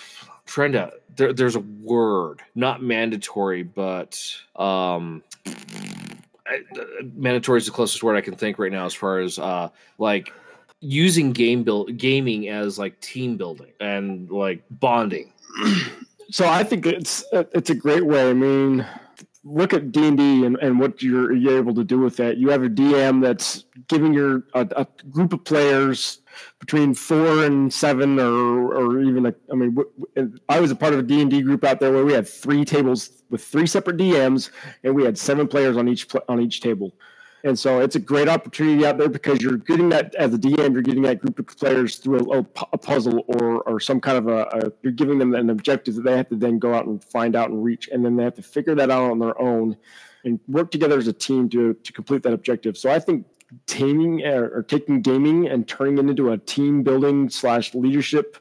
Trenda? 0.47 0.93
There, 1.16 1.33
there's 1.33 1.57
a 1.57 1.61
word 1.61 2.43
not 2.55 2.83
mandatory, 2.83 3.62
but 3.62 4.21
um. 4.57 5.23
Mandatory 7.14 7.59
is 7.59 7.66
the 7.66 7.73
closest 7.73 8.03
word 8.03 8.16
I 8.16 8.23
can 8.23 8.35
think 8.35 8.59
right 8.59 8.73
now 8.73 8.87
as 8.87 8.95
far 8.95 9.19
as 9.19 9.39
uh 9.39 9.69
like 9.99 10.33
using 10.81 11.33
game 11.33 11.64
build 11.64 11.97
gaming 11.97 12.49
as 12.49 12.79
like 12.79 12.99
team 13.01 13.37
building 13.37 13.73
and 13.81 14.31
like 14.31 14.62
bonding 14.71 15.33
so 16.31 16.47
I 16.47 16.65
think 16.65 16.87
it's 16.87 17.25
it's 17.33 17.71
a 17.71 17.75
great 17.75 18.05
way. 18.05 18.31
I 18.31 18.33
mean, 18.33 18.87
look 19.45 19.73
at 19.73 19.93
D 19.93 20.07
and 20.07 20.17
D 20.17 20.45
and 20.45 20.79
what 20.79 21.03
you're, 21.03 21.33
you're 21.33 21.57
able 21.57 21.75
to 21.75 21.85
do 21.85 21.99
with 21.99 22.17
that. 22.17 22.37
You 22.37 22.51
have 22.51 22.63
a 22.63 22.69
DM 22.69 23.23
that's 23.23 23.65
giving 23.89 24.13
your 24.13 24.45
a, 24.55 24.67
a 24.77 24.87
group 25.11 25.33
of 25.33 25.45
players 25.45 26.21
between 26.61 26.95
four 26.95 27.45
and 27.45 27.73
seven, 27.73 28.19
or 28.19 28.75
or 28.75 29.01
even 29.01 29.27
a, 29.27 29.35
I 29.51 29.55
mean, 29.55 29.77
I 30.49 30.61
was 30.61 30.71
a 30.71 30.77
part 30.77 30.93
of 30.93 30.99
a 30.99 31.03
D 31.03 31.21
and 31.21 31.31
D 31.31 31.43
group 31.43 31.65
out 31.65 31.81
there 31.81 31.93
where 31.93 32.05
we 32.05 32.13
had 32.13 32.29
three 32.29 32.65
tables 32.65 33.23
with 33.31 33.43
three 33.43 33.67
separate 33.67 33.97
DMs, 33.97 34.51
and 34.85 34.95
we 34.95 35.05
had 35.05 35.19
seven 35.19 35.49
players 35.49 35.77
on 35.77 35.89
each 35.89 36.07
on 36.29 36.41
each 36.41 36.61
table. 36.61 36.95
And 37.45 37.59
so 37.59 37.80
it's 37.80 37.95
a 37.95 38.01
great 38.01 38.28
opportunity 38.28 38.84
out 38.84 38.99
there 38.99 39.09
because 39.09 39.41
you're 39.41 39.59
getting 39.59 39.89
that 39.91 40.14
as 40.16 40.34
a 40.34 40.39
DM, 40.39 40.72
you're 40.72 40.82
getting 40.82 41.03
that 41.03 41.20
group 41.20 41.39
of 41.39 41.47
players 41.47 41.97
through 41.97 42.32
a, 42.32 42.39
a 42.72 42.78
puzzle 42.78 43.24
or 43.28 43.62
or 43.62 43.78
some 43.78 44.01
kind 44.01 44.18
of 44.18 44.26
a, 44.26 44.43
a, 44.53 44.72
you're 44.82 44.93
giving 44.93 45.18
them 45.18 45.34
an 45.34 45.51
objective 45.51 45.95
that 45.97 46.03
they 46.03 46.16
have 46.16 46.28
to 46.30 46.36
then 46.36 46.59
go 46.59 46.74
out 46.74 46.86
and 46.86 47.03
find 47.05 47.36
out 47.36 47.51
and 47.51 47.62
reach, 47.62 47.89
and 47.89 48.05
then 48.05 48.16
they 48.16 48.24
have 48.24 48.34
to 48.34 48.43
figure 48.43 48.74
that 48.74 48.91
out 48.91 49.11
on 49.11 49.18
their 49.18 49.41
own 49.41 49.76
and 50.24 50.41
work 50.49 50.70
together 50.70 50.99
as 50.99 51.07
a 51.07 51.12
team 51.12 51.49
to 51.51 51.74
to 51.74 51.93
complete 51.93 52.22
that 52.24 52.32
objective. 52.32 52.76
So 52.76 52.91
I 52.91 52.99
think 52.99 53.24
taming 53.66 54.26
or, 54.26 54.49
or 54.49 54.62
taking 54.62 55.01
gaming 55.01 55.49
and 55.49 55.66
turning 55.66 55.99
it 55.99 56.11
into 56.11 56.32
a 56.32 56.39
team 56.39 56.82
building 56.82 57.30
slash 57.30 57.74
leadership 57.74 58.36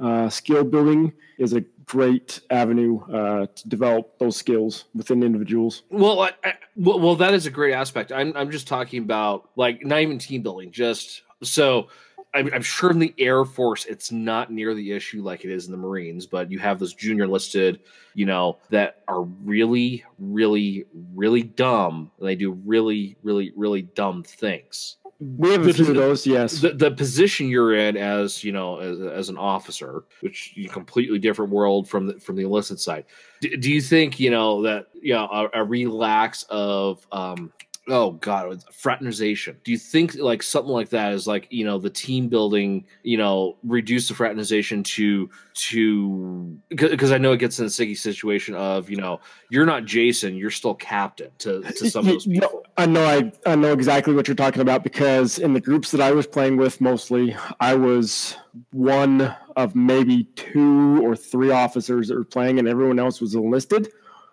uh, 0.00 0.28
skill 0.28 0.64
building 0.64 1.12
is 1.38 1.52
a 1.52 1.64
great 1.86 2.40
avenue 2.50 3.00
uh, 3.12 3.46
to 3.46 3.68
develop 3.68 4.18
those 4.18 4.36
skills 4.36 4.84
within 4.94 5.22
individuals. 5.22 5.84
Well, 5.90 6.20
I, 6.20 6.32
I, 6.44 6.54
well, 6.74 6.98
well, 7.00 7.16
that 7.16 7.32
is 7.32 7.46
a 7.46 7.50
great 7.50 7.72
aspect. 7.72 8.12
I'm 8.12 8.36
I'm 8.36 8.50
just 8.50 8.66
talking 8.66 9.02
about 9.02 9.50
like 9.56 9.84
not 9.84 10.00
even 10.00 10.18
team 10.18 10.42
building, 10.42 10.70
just 10.70 11.22
so. 11.42 11.88
I'm, 12.34 12.52
I'm 12.52 12.62
sure 12.62 12.90
in 12.90 12.98
the 12.98 13.14
Air 13.16 13.46
Force 13.46 13.86
it's 13.86 14.12
not 14.12 14.52
near 14.52 14.74
the 14.74 14.92
issue 14.92 15.22
like 15.22 15.46
it 15.46 15.50
is 15.50 15.66
in 15.66 15.72
the 15.72 15.78
Marines, 15.78 16.26
but 16.26 16.50
you 16.50 16.58
have 16.58 16.78
those 16.78 16.92
junior 16.92 17.26
listed, 17.26 17.80
you 18.12 18.26
know, 18.26 18.58
that 18.68 19.02
are 19.08 19.22
really, 19.22 20.04
really, 20.18 20.84
really 21.14 21.42
dumb. 21.42 22.10
and 22.18 22.28
They 22.28 22.34
do 22.34 22.50
really, 22.66 23.16
really, 23.22 23.52
really 23.56 23.82
dumb 23.82 24.22
things 24.22 24.96
we 25.18 25.52
have 25.52 25.66
a 25.66 25.72
few 25.72 25.88
of 25.88 25.94
those, 25.94 26.26
yes. 26.26 26.60
The, 26.60 26.70
the 26.70 26.90
position 26.90 27.48
you're 27.48 27.74
in 27.74 27.96
as 27.96 28.44
you 28.44 28.52
know 28.52 28.78
as, 28.78 29.00
as 29.00 29.28
an 29.28 29.38
officer, 29.38 30.04
which 30.20 30.52
you 30.54 30.68
completely 30.68 31.18
different 31.18 31.50
world 31.50 31.88
from 31.88 32.06
the 32.06 32.20
from 32.20 32.36
the 32.36 32.42
illicit 32.42 32.80
side. 32.80 33.04
Do, 33.40 33.56
do 33.56 33.72
you 33.72 33.80
think 33.80 34.20
you 34.20 34.30
know 34.30 34.62
that 34.62 34.88
you 34.94 35.14
know 35.14 35.26
a, 35.26 35.60
a 35.60 35.64
relax 35.64 36.44
of 36.50 37.06
um, 37.12 37.52
oh 37.88 38.12
god 38.12 38.62
fraternization. 38.72 39.56
Do 39.64 39.72
you 39.72 39.78
think 39.78 40.14
like 40.16 40.42
something 40.42 40.72
like 40.72 40.90
that 40.90 41.12
is 41.12 41.26
like 41.26 41.46
you 41.50 41.64
know 41.64 41.78
the 41.78 41.90
team 41.90 42.28
building 42.28 42.84
you 43.02 43.16
know 43.16 43.56
reduce 43.62 44.08
the 44.08 44.14
fraternization 44.14 44.82
to 44.82 45.30
to 45.54 46.58
because 46.68 47.12
i 47.12 47.18
know 47.18 47.32
it 47.32 47.38
gets 47.38 47.58
in 47.58 47.64
a 47.64 47.70
sticky 47.70 47.94
situation 47.94 48.54
of 48.54 48.90
you 48.90 48.96
know 48.96 49.20
you're 49.48 49.64
not 49.64 49.86
jason 49.86 50.36
you're 50.36 50.50
still 50.50 50.74
captain 50.74 51.30
to, 51.38 51.62
to 51.62 51.90
some 51.90 52.06
of 52.06 52.12
those 52.12 52.26
people. 52.26 52.50
No, 52.50 52.62
i 52.76 52.84
know 52.84 53.04
I, 53.04 53.32
I 53.50 53.54
know 53.54 53.72
exactly 53.72 54.14
what 54.14 54.28
you're 54.28 54.34
talking 54.34 54.60
about 54.60 54.84
because 54.84 55.38
in 55.38 55.54
the 55.54 55.60
groups 55.60 55.90
that 55.92 56.00
i 56.00 56.12
was 56.12 56.26
playing 56.26 56.58
with 56.58 56.80
mostly 56.80 57.34
i 57.60 57.74
was 57.74 58.36
one 58.72 59.34
of 59.56 59.74
maybe 59.74 60.24
two 60.36 61.02
or 61.02 61.16
three 61.16 61.50
officers 61.50 62.08
that 62.08 62.16
were 62.16 62.24
playing 62.24 62.58
and 62.58 62.68
everyone 62.68 62.98
else 62.98 63.20
was 63.20 63.34
enlisted 63.34 63.88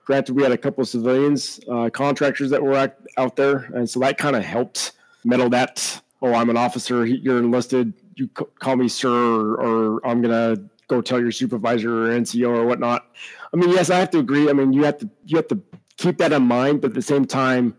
Granted, 0.06 0.36
we 0.36 0.44
had 0.44 0.52
a 0.52 0.58
couple 0.58 0.82
of 0.82 0.88
civilians 0.88 1.60
uh, 1.72 1.90
contractors 1.90 2.50
that 2.50 2.62
were 2.62 2.76
out, 2.76 2.96
out 3.18 3.36
there, 3.36 3.70
and 3.74 3.90
so 3.90 4.00
that 4.02 4.18
kind 4.18 4.36
of 4.36 4.44
helped 4.44 4.92
metal 5.24 5.50
that. 5.50 6.02
Oh, 6.22 6.34
I'm 6.34 6.50
an 6.50 6.58
officer. 6.58 7.06
You're 7.06 7.40
enlisted. 7.40 7.94
You 8.16 8.30
c- 8.38 8.46
call 8.60 8.76
me 8.76 8.88
sir, 8.88 9.10
or, 9.10 9.62
or 9.62 10.08
I'm 10.08 10.22
gonna 10.22 10.58
go 10.88 11.02
tell 11.02 11.20
your 11.20 11.32
supervisor 11.32 12.06
or 12.06 12.20
NCO 12.20 12.48
or 12.48 12.66
whatnot. 12.66 13.08
I 13.54 13.58
mean, 13.58 13.70
yes, 13.70 13.90
I 13.90 14.00
have 14.00 14.10
to 14.12 14.20
agree. 14.20 14.50
I 14.50 14.54
mean, 14.54 14.74
you 14.74 14.84
have 14.84 14.98
to 15.00 15.10
you 15.26 15.38
have 15.38 15.48
to 15.48 15.62
keep 15.98 16.18
that 16.18 16.34
in 16.34 16.44
mind, 16.44 16.82
but 16.82 16.92
at 16.92 16.96
the 16.96 17.02
same 17.02 17.26
time, 17.26 17.76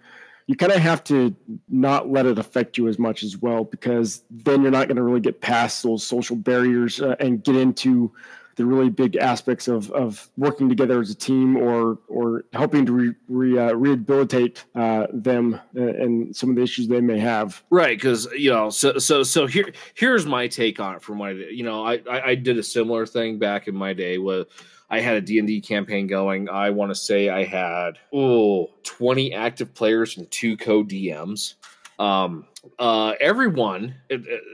you 0.47 0.57
kind 0.57 0.73
of 0.73 0.79
have 0.79 1.03
to 1.05 1.35
not 1.69 2.11
let 2.11 2.27
it 2.27 2.39
affect 2.39 2.77
you 2.77 2.89
as 2.89 2.99
much 2.99 3.23
as 3.23 3.37
well, 3.39 3.65
because 3.65 4.23
then 4.31 4.63
you're 4.63 4.71
not 4.71 4.89
going 4.89 4.97
to 4.97 5.03
really 5.03 5.21
get 5.21 5.41
past 5.41 5.83
those 5.83 6.07
social 6.07 6.37
barriers 6.37 7.01
uh, 7.01 7.17
and 7.19 7.43
get 7.43 7.57
into 7.57 8.13
the 8.57 8.65
really 8.65 8.91
big 8.91 9.17
aspects 9.17 9.69
of, 9.69 9.91
of 9.93 10.29
working 10.37 10.69
together 10.69 11.01
as 11.01 11.11
a 11.11 11.15
team 11.15 11.57
or 11.57 11.99
or 12.09 12.45
helping 12.53 12.87
to 12.87 12.93
re, 12.93 13.15
re, 13.29 13.59
uh, 13.59 13.73
rehabilitate 13.73 14.65
uh, 14.75 15.07
them 15.13 15.61
and 15.75 16.35
some 16.35 16.51
of 16.51 16.57
the 16.57 16.63
issues 16.63 16.89
they 16.89 17.01
may 17.01 17.19
have. 17.19 17.63
Right, 17.71 17.97
because 17.97 18.27
you 18.37 18.51
know, 18.51 18.71
so 18.71 18.99
so 18.99 19.23
so 19.23 19.47
here 19.47 19.73
here's 19.95 20.27
my 20.27 20.47
take 20.49 20.81
on 20.81 20.97
it. 20.97 21.03
From 21.03 21.19
what 21.19 21.31
I 21.31 21.33
did, 21.35 21.57
you 21.57 21.65
know, 21.65 21.85
I, 21.85 22.01
I 22.11 22.23
I 22.29 22.35
did 22.35 22.59
a 22.59 22.63
similar 22.63 23.07
thing 23.07 23.39
back 23.39 23.69
in 23.69 23.75
my 23.75 23.93
day 23.93 24.19
with. 24.19 24.49
I 24.91 25.01
had 25.01 25.17
a 25.17 25.21
D&D 25.21 25.63
campaign 25.63 26.07
going. 26.07 26.49
I 26.49 26.71
want 26.71 26.91
to 26.91 26.95
say 26.95 27.31
I 27.31 27.45
had 27.45 27.99
oh 28.13 28.71
20 28.85 29.33
active 29.33 29.75
players 29.75 30.19
and 30.19 30.31
two 30.31 30.57
co-DMs. 30.59 31.55
Um, 31.99 32.45
uh, 32.79 33.15
everyone, 33.21 33.95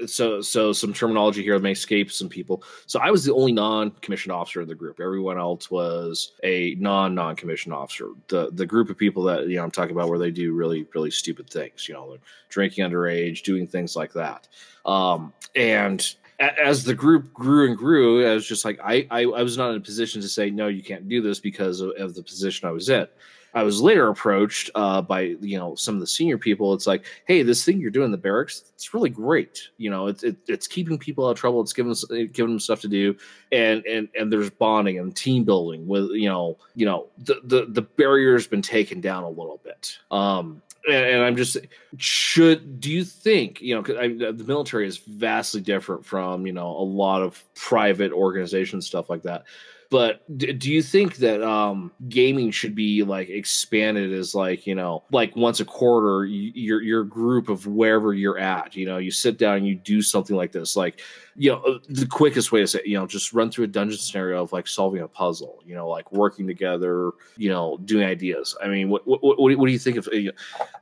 so 0.06 0.40
so 0.40 0.72
some 0.72 0.92
terminology 0.92 1.42
here 1.42 1.58
may 1.58 1.72
escape 1.72 2.10
some 2.12 2.28
people. 2.28 2.62
So 2.86 3.00
I 3.00 3.10
was 3.10 3.24
the 3.24 3.34
only 3.34 3.52
non-commissioned 3.52 4.32
officer 4.32 4.60
in 4.60 4.68
the 4.68 4.74
group. 4.74 5.00
Everyone 5.00 5.38
else 5.38 5.70
was 5.70 6.32
a 6.42 6.76
non-non-commissioned 6.78 7.74
officer. 7.74 8.10
The 8.28 8.50
the 8.52 8.66
group 8.66 8.90
of 8.90 8.98
people 8.98 9.22
that 9.24 9.48
you 9.48 9.56
know 9.56 9.64
I'm 9.64 9.70
talking 9.70 9.94
about 9.96 10.08
where 10.08 10.18
they 10.18 10.30
do 10.30 10.52
really 10.52 10.86
really 10.94 11.10
stupid 11.10 11.48
things. 11.48 11.88
You 11.88 11.94
know, 11.94 12.16
drinking 12.48 12.84
underage, 12.84 13.42
doing 13.42 13.66
things 13.66 13.96
like 13.96 14.12
that. 14.12 14.48
Um, 14.84 15.32
and 15.54 16.14
as 16.40 16.84
the 16.84 16.94
group 16.94 17.32
grew 17.32 17.68
and 17.68 17.76
grew, 17.76 18.26
I 18.26 18.34
was 18.34 18.46
just 18.46 18.64
like 18.64 18.80
I, 18.82 19.06
I 19.10 19.22
I 19.22 19.42
was 19.42 19.58
not 19.58 19.70
in 19.70 19.76
a 19.76 19.80
position 19.80 20.22
to 20.22 20.28
say 20.28 20.50
no, 20.50 20.68
you 20.68 20.82
can't 20.82 21.08
do 21.08 21.20
this 21.20 21.38
because 21.38 21.80
of, 21.80 21.90
of 21.98 22.14
the 22.14 22.22
position 22.22 22.68
I 22.68 22.72
was 22.72 22.88
in. 22.88 23.06
I 23.54 23.62
was 23.62 23.80
later 23.80 24.08
approached 24.08 24.70
uh, 24.74 25.02
by 25.02 25.20
you 25.40 25.58
know 25.58 25.74
some 25.74 25.94
of 25.94 26.00
the 26.00 26.06
senior 26.06 26.38
people. 26.38 26.72
It's 26.74 26.86
like, 26.86 27.04
hey, 27.26 27.42
this 27.42 27.64
thing 27.64 27.80
you're 27.80 27.90
doing 27.90 28.06
in 28.06 28.10
the 28.12 28.16
barracks, 28.16 28.64
it's 28.74 28.94
really 28.94 29.10
great. 29.10 29.68
You 29.78 29.90
know, 29.90 30.06
it's 30.06 30.22
it, 30.22 30.36
it's 30.46 30.66
keeping 30.66 30.98
people 30.98 31.26
out 31.26 31.32
of 31.32 31.38
trouble. 31.38 31.60
It's 31.60 31.72
giving 31.72 31.94
giving 32.32 32.52
them 32.52 32.60
stuff 32.60 32.80
to 32.82 32.88
do, 32.88 33.16
and 33.52 33.84
and 33.86 34.08
and 34.18 34.32
there's 34.32 34.50
bonding 34.50 34.98
and 34.98 35.14
team 35.14 35.44
building 35.44 35.86
with 35.86 36.10
you 36.10 36.28
know 36.28 36.58
you 36.74 36.86
know 36.86 37.06
the 37.18 37.40
the 37.44 37.66
the 37.66 37.82
barrier's 37.82 38.46
been 38.46 38.62
taken 38.62 39.00
down 39.00 39.24
a 39.24 39.28
little 39.28 39.60
bit. 39.64 39.98
Um, 40.10 40.62
and, 40.88 41.22
I'm 41.22 41.36
just 41.36 41.58
should 41.98 42.80
do 42.80 42.90
you 42.90 43.04
think 43.04 43.60
you 43.60 43.74
know 43.74 43.82
'cause 43.82 43.96
I, 43.96 44.08
the 44.08 44.44
military 44.46 44.86
is 44.86 44.96
vastly 44.98 45.60
different 45.60 46.04
from 46.04 46.46
you 46.46 46.52
know 46.52 46.68
a 46.68 46.84
lot 46.84 47.22
of 47.22 47.42
private 47.54 48.12
organizations 48.12 48.86
stuff 48.86 49.10
like 49.10 49.22
that 49.22 49.44
but 49.90 50.22
d- 50.38 50.52
do 50.52 50.72
you 50.72 50.82
think 50.82 51.16
that 51.16 51.42
um 51.42 51.90
gaming 52.08 52.50
should 52.50 52.74
be 52.74 53.02
like 53.02 53.28
expanded 53.28 54.12
as 54.12 54.34
like 54.34 54.66
you 54.66 54.74
know 54.74 55.02
like 55.10 55.34
once 55.36 55.60
a 55.60 55.64
quarter 55.64 56.20
y- 56.20 56.52
your 56.54 56.80
your 56.80 57.04
group 57.04 57.48
of 57.48 57.66
wherever 57.66 58.14
you're 58.14 58.38
at 58.38 58.74
you 58.74 58.86
know 58.86 58.98
you 58.98 59.10
sit 59.10 59.36
down 59.36 59.58
and 59.58 59.66
you 59.66 59.74
do 59.74 60.00
something 60.00 60.36
like 60.36 60.52
this 60.52 60.76
like 60.76 61.00
you 61.36 61.50
know 61.50 61.58
uh, 61.62 61.78
the 61.88 62.06
quickest 62.06 62.52
way 62.52 62.60
to 62.60 62.66
say 62.66 62.80
you 62.84 62.94
know 62.94 63.06
just 63.06 63.32
run 63.32 63.50
through 63.50 63.64
a 63.64 63.68
dungeon 63.68 63.98
scenario 63.98 64.42
of 64.42 64.52
like 64.52 64.66
solving 64.66 65.02
a 65.02 65.08
puzzle 65.08 65.60
you 65.66 65.74
know 65.74 65.88
like 65.88 66.10
working 66.12 66.46
together 66.46 67.10
you 67.36 67.50
know 67.50 67.78
doing 67.84 68.04
ideas. 68.06 68.56
I 68.62 68.68
mean 68.68 68.88
what 68.88 69.06
what, 69.06 69.22
what, 69.22 69.38
what 69.38 69.66
do 69.66 69.72
you 69.72 69.78
think 69.78 69.96
of 69.96 70.08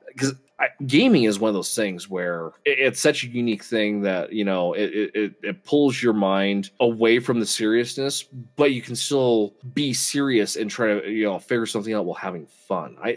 because 0.08 0.34
gaming 0.86 1.24
is 1.24 1.38
one 1.38 1.48
of 1.48 1.54
those 1.54 1.74
things 1.74 2.08
where 2.08 2.48
it, 2.64 2.78
it's 2.78 3.00
such 3.00 3.24
a 3.24 3.28
unique 3.28 3.62
thing 3.62 4.00
that 4.02 4.32
you 4.32 4.44
know 4.44 4.72
it, 4.74 5.10
it- 5.14 5.34
it 5.42 5.64
pulls 5.64 6.02
your 6.02 6.12
mind 6.12 6.70
away 6.80 7.18
from 7.20 7.38
the 7.40 7.46
seriousness 7.46 8.24
but 8.56 8.72
you 8.72 8.82
can 8.82 8.96
still 8.96 9.54
be 9.74 9.92
serious 9.92 10.56
and 10.56 10.70
try 10.70 10.98
to 11.00 11.10
you 11.10 11.24
know 11.24 11.38
figure 11.38 11.66
something 11.66 11.94
out 11.94 12.04
while 12.06 12.14
having 12.16 12.46
fun 12.46 12.96
i, 13.02 13.10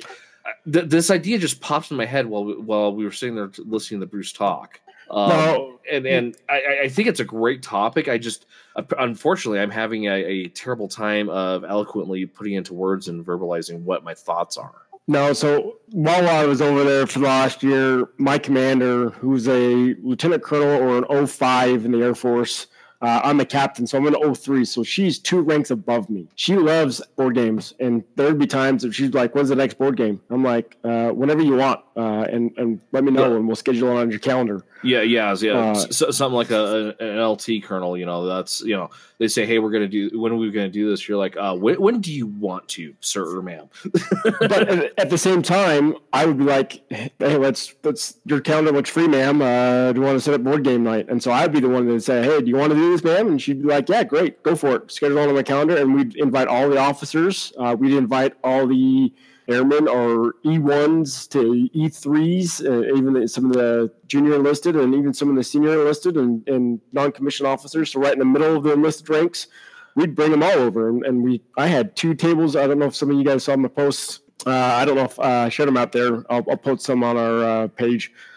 I 0.45 0.51
th- 0.71 0.85
this 0.89 1.09
idea 1.11 1.37
just 1.39 1.61
pops 1.61 1.89
in 1.91 1.97
my 1.97 2.05
head 2.05 2.25
while 2.27 2.45
we, 2.45 2.53
while 2.57 2.93
we 2.93 3.05
were 3.05 3.11
sitting 3.11 3.35
there 3.35 3.47
t- 3.47 3.63
listening 3.65 3.99
to 4.01 4.05
bruce 4.07 4.31
talk 4.31 4.79
um, 5.09 5.29
No. 5.29 5.79
and 5.91 6.05
and 6.05 6.37
I, 6.47 6.53
I- 6.61 6.79
I 6.83 6.89
think 6.89 7.09
it's 7.09 7.19
a 7.19 7.25
great 7.25 7.61
topic. 7.63 8.07
I 8.07 8.17
just 8.17 8.45
uh, 8.77 8.83
unfortunately 8.97 9.59
I'm 9.59 9.69
having 9.71 10.05
a, 10.05 10.13
a 10.23 10.47
terrible 10.49 10.87
time 10.87 11.27
of 11.29 11.65
eloquently 11.65 12.25
putting 12.25 12.53
into 12.53 12.73
words 12.73 13.09
and 13.09 13.25
verbalizing 13.25 13.81
what 13.81 14.05
my 14.05 14.13
thoughts 14.13 14.55
are. 14.55 14.73
No, 15.11 15.33
so 15.33 15.79
while 15.89 16.29
I 16.29 16.45
was 16.45 16.61
over 16.61 16.85
there 16.85 17.05
for 17.05 17.19
the 17.19 17.25
last 17.25 17.63
year, 17.63 18.07
my 18.17 18.37
commander, 18.37 19.09
who's 19.09 19.45
a 19.45 19.93
lieutenant 20.01 20.41
colonel 20.41 20.81
or 20.81 20.99
an 20.99 21.27
05 21.27 21.83
in 21.83 21.91
the 21.91 22.01
Air 22.01 22.15
Force, 22.15 22.67
uh, 23.01 23.21
I'm 23.23 23.39
a 23.39 23.45
captain, 23.45 23.87
so 23.87 23.97
I'm 23.97 24.05
an 24.07 24.35
03. 24.35 24.65
So 24.65 24.83
she's 24.83 25.17
two 25.19 25.41
ranks 25.41 25.71
above 25.71 26.09
me. 26.09 26.27
She 26.35 26.55
loves 26.55 27.01
board 27.15 27.35
games, 27.35 27.73
and 27.79 28.03
there'd 28.15 28.37
be 28.39 28.47
times 28.47 28.83
that 28.83 28.93
she's 28.93 29.13
like, 29.13 29.33
"When's 29.35 29.49
the 29.49 29.55
next 29.55 29.77
board 29.77 29.97
game?" 29.97 30.21
I'm 30.29 30.43
like, 30.43 30.77
uh, 30.83 31.09
"Whenever 31.09 31.41
you 31.41 31.55
want, 31.55 31.81
uh, 31.97 32.25
and 32.31 32.51
and 32.57 32.79
let 32.91 33.03
me 33.03 33.11
know, 33.11 33.29
Yeah. 33.29 33.35
and 33.37 33.47
we'll 33.47 33.55
schedule 33.55 33.89
it 33.97 34.01
on 34.01 34.09
your 34.11 34.19
calendar." 34.19 34.63
Yeah, 34.83 35.01
yeah, 35.03 35.35
yeah. 35.39 35.51
Uh, 35.53 35.75
something 35.75 36.33
like 36.35 36.49
a, 36.49 36.95
an 36.99 37.19
LT 37.23 37.63
colonel. 37.63 37.95
You 37.95 38.05
know, 38.07 38.25
that's 38.25 38.61
you 38.61 38.75
know 38.75 38.89
they 39.19 39.27
say, 39.27 39.45
hey, 39.45 39.59
we're 39.59 39.69
gonna 39.69 39.87
do. 39.87 40.09
When 40.19 40.31
are 40.31 40.35
we 40.35 40.49
gonna 40.51 40.69
do 40.69 40.89
this? 40.89 41.07
You're 41.07 41.19
like, 41.19 41.37
uh, 41.37 41.55
when, 41.55 41.79
when 41.79 42.01
do 42.01 42.11
you 42.11 42.25
want 42.25 42.67
to, 42.69 42.95
sir 43.01 43.37
or 43.37 43.43
ma'am? 43.43 43.69
but 44.39 44.51
at, 44.67 44.99
at 44.99 45.09
the 45.11 45.17
same 45.19 45.43
time, 45.43 45.95
I 46.11 46.25
would 46.25 46.37
be 46.39 46.43
like, 46.45 46.81
"Hey, 46.89 47.11
let's 47.19 47.75
let's 47.83 48.17
your 48.25 48.39
calendar 48.41 48.71
looks 48.71 48.89
free, 48.89 49.07
ma'am. 49.07 49.41
Uh, 49.41 49.91
do 49.93 49.99
you 49.99 50.05
want 50.05 50.17
to 50.17 50.21
set 50.21 50.33
up 50.33 50.43
board 50.43 50.63
game 50.63 50.83
night?" 50.83 51.07
And 51.09 51.21
so 51.21 51.31
I'd 51.31 51.51
be 51.51 51.59
the 51.59 51.69
one 51.69 51.85
that 51.85 51.91
would 51.93 52.03
say, 52.03 52.23
"Hey, 52.23 52.39
do 52.41 52.47
you 52.47 52.55
want 52.55 52.71
to 52.71 52.75
do 52.75 52.90
this, 52.91 53.03
ma'am?" 53.03 53.27
And 53.27 53.41
she'd 53.41 53.61
be 53.61 53.67
like, 53.67 53.89
"Yeah, 53.89 54.03
great, 54.03 54.43
go 54.43 54.55
for 54.55 54.75
it. 54.75 54.91
Schedule 54.91 55.17
it 55.19 55.29
on 55.29 55.35
my 55.35 55.43
calendar." 55.43 55.77
And 55.77 55.93
we'd 55.93 56.15
invite 56.15 56.47
all 56.47 56.69
the 56.69 56.77
officers. 56.77 57.53
Uh, 57.57 57.75
we'd 57.77 57.93
invite 57.93 58.33
all 58.43 58.67
the 58.67 59.13
airmen 59.47 59.87
or 59.87 60.35
E1s 60.45 61.27
to 61.29 61.69
E3s, 61.75 62.65
uh, 62.65 62.95
even 62.95 63.27
some 63.27 63.45
of 63.45 63.53
the 63.53 63.91
junior 64.07 64.35
enlisted 64.35 64.75
and 64.75 64.93
even 64.93 65.13
some 65.13 65.29
of 65.29 65.35
the 65.35 65.43
senior 65.43 65.73
enlisted 65.73 66.17
and, 66.17 66.47
and 66.47 66.79
non-commissioned 66.91 67.47
officers. 67.47 67.91
So 67.91 67.99
right 67.99 68.13
in 68.13 68.19
the 68.19 68.25
middle 68.25 68.55
of 68.55 68.63
the 68.63 68.73
enlisted 68.73 69.09
ranks, 69.09 69.47
we'd 69.95 70.15
bring 70.15 70.31
them 70.31 70.43
all 70.43 70.51
over. 70.51 70.89
And, 70.89 71.05
and 71.05 71.23
we, 71.23 71.41
I 71.57 71.67
had 71.67 71.95
two 71.95 72.13
tables. 72.13 72.55
I 72.55 72.67
don't 72.67 72.79
know 72.79 72.85
if 72.85 72.95
some 72.95 73.09
of 73.09 73.17
you 73.17 73.23
guys 73.23 73.43
saw 73.43 73.55
my 73.55 73.67
posts. 73.67 74.21
Uh, 74.45 74.51
I 74.51 74.85
don't 74.85 74.95
know 74.95 75.03
if 75.03 75.19
uh, 75.19 75.23
I 75.23 75.49
shared 75.49 75.67
them 75.67 75.77
out 75.77 75.91
there. 75.91 76.23
I'll, 76.31 76.45
I'll 76.49 76.57
post 76.57 76.85
some 76.85 77.03
on 77.03 77.17
our 77.17 77.43
uh, 77.43 77.67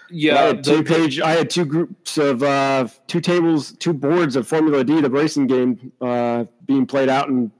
page. 0.08 0.16
I 0.30 0.34
Yeah, 0.34 0.46
had 0.46 0.64
two 0.64 0.82
page. 0.84 1.20
I 1.20 1.32
had 1.32 1.50
two 1.50 1.64
groups 1.64 2.18
of 2.18 2.42
uh, 2.42 2.88
two 3.06 3.20
tables, 3.20 3.72
two 3.72 3.92
boards 3.92 4.36
of 4.36 4.46
Formula 4.46 4.84
D, 4.84 5.00
the 5.00 5.10
racing 5.10 5.46
game, 5.46 5.92
uh, 6.00 6.44
being 6.66 6.86
played 6.86 7.08
out, 7.08 7.28
and 7.28 7.50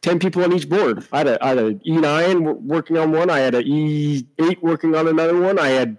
ten 0.00 0.18
people 0.18 0.42
on 0.42 0.52
each 0.52 0.68
board. 0.68 1.06
I 1.12 1.18
had 1.18 1.28
a, 1.28 1.44
I 1.44 1.48
had 1.48 1.58
a 1.58 1.80
E 1.86 1.96
nine 1.96 2.66
working 2.66 2.96
on 2.96 3.12
one. 3.12 3.30
I 3.30 3.38
had 3.40 3.54
a 3.54 3.60
E 3.60 4.26
eight 4.38 4.62
working 4.62 4.94
on 4.94 5.08
another 5.08 5.38
one. 5.38 5.58
I 5.58 5.68
had 5.68 5.96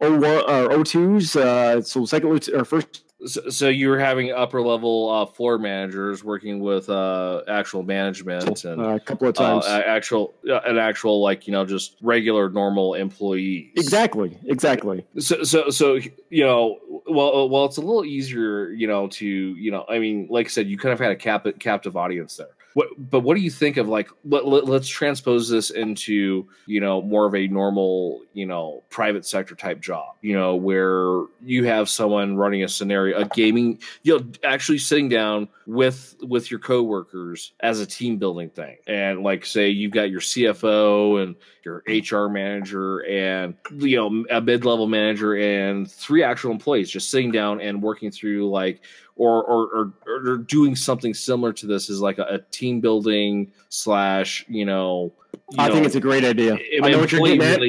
O 0.00 0.12
one 0.12 0.24
or 0.24 0.72
O 0.72 0.82
twos. 0.82 1.36
Uh, 1.36 1.80
so 1.82 2.04
second 2.04 2.48
or 2.54 2.64
first. 2.64 3.01
So, 3.24 3.50
so 3.50 3.68
you 3.68 3.88
were 3.88 3.98
having 3.98 4.32
upper 4.32 4.60
level 4.62 5.08
uh, 5.10 5.26
floor 5.26 5.56
managers 5.58 6.24
working 6.24 6.58
with 6.60 6.88
uh, 6.90 7.42
actual 7.46 7.82
management 7.82 8.64
and 8.64 8.80
Uh, 8.80 8.88
a 8.96 9.00
couple 9.00 9.28
of 9.28 9.38
uh, 9.38 9.60
times. 9.60 9.66
actual 9.66 10.34
uh, 10.48 10.60
an 10.64 10.78
actual 10.78 11.22
like 11.22 11.46
you 11.46 11.52
know 11.52 11.64
just 11.64 11.96
regular 12.02 12.50
normal 12.50 12.94
employees. 12.94 13.70
exactly. 13.76 14.36
Exactly. 14.46 15.04
So 15.18 15.44
so 15.44 15.70
so 15.70 15.98
you 16.30 16.44
know 16.44 16.78
well 17.06 17.48
well 17.48 17.64
it's 17.64 17.76
a 17.76 17.80
little 17.80 18.04
easier 18.04 18.70
you 18.70 18.86
know 18.88 19.06
to 19.08 19.26
you 19.26 19.70
know 19.70 19.84
I 19.88 19.98
mean 19.98 20.26
like 20.28 20.46
I 20.46 20.48
said 20.48 20.66
you 20.66 20.76
kind 20.76 20.92
of 20.92 20.98
had 20.98 21.12
a 21.12 21.16
cap- 21.16 21.46
captive 21.60 21.96
audience 21.96 22.36
there. 22.36 22.48
What, 22.74 22.88
but 23.10 23.20
what 23.20 23.34
do 23.34 23.40
you 23.40 23.50
think 23.50 23.76
of 23.76 23.88
like 23.88 24.08
let, 24.24 24.46
let, 24.46 24.66
let's 24.66 24.88
transpose 24.88 25.48
this 25.48 25.70
into 25.70 26.46
you 26.66 26.80
know 26.80 27.02
more 27.02 27.26
of 27.26 27.34
a 27.34 27.46
normal 27.48 28.22
you 28.32 28.46
know 28.46 28.82
private 28.90 29.26
sector 29.26 29.54
type 29.54 29.80
job 29.80 30.14
you 30.22 30.34
know 30.34 30.54
where 30.54 31.24
you 31.44 31.64
have 31.64 31.88
someone 31.88 32.36
running 32.36 32.64
a 32.64 32.68
scenario 32.68 33.18
a 33.18 33.24
gaming 33.26 33.78
you 34.02 34.18
know 34.18 34.26
actually 34.44 34.78
sitting 34.78 35.08
down 35.08 35.48
with 35.66 36.16
with 36.22 36.50
your 36.50 36.60
coworkers 36.60 37.52
as 37.60 37.80
a 37.80 37.86
team 37.86 38.16
building 38.16 38.50
thing. 38.50 38.76
And 38.86 39.22
like 39.22 39.44
say 39.44 39.68
you've 39.68 39.92
got 39.92 40.10
your 40.10 40.20
CFO 40.20 41.22
and 41.22 41.36
your 41.64 41.82
HR 41.86 42.28
manager 42.28 43.00
and 43.06 43.54
you 43.78 43.96
know 43.96 44.24
a 44.30 44.40
mid-level 44.40 44.86
manager 44.86 45.36
and 45.36 45.90
three 45.90 46.22
actual 46.22 46.50
employees 46.50 46.90
just 46.90 47.10
sitting 47.10 47.30
down 47.30 47.60
and 47.60 47.82
working 47.82 48.10
through 48.10 48.50
like 48.50 48.80
or 49.16 49.42
or 49.42 49.92
or, 50.06 50.32
or 50.32 50.36
doing 50.38 50.74
something 50.76 51.14
similar 51.14 51.52
to 51.52 51.66
this 51.66 51.90
is 51.90 52.00
like 52.00 52.18
a, 52.18 52.24
a 52.24 52.38
team 52.50 52.80
building 52.80 53.52
slash 53.68 54.44
you 54.48 54.64
know 54.64 55.12
you 55.50 55.56
I 55.58 55.70
think 55.70 55.86
it's 55.86 55.94
a 55.94 56.00
great 56.00 56.24
idea. 56.24 56.58
I 56.82 56.90
know 56.90 56.98
what 57.00 57.12
you're 57.12 57.20
getting 57.24 57.42
at. 57.42 57.60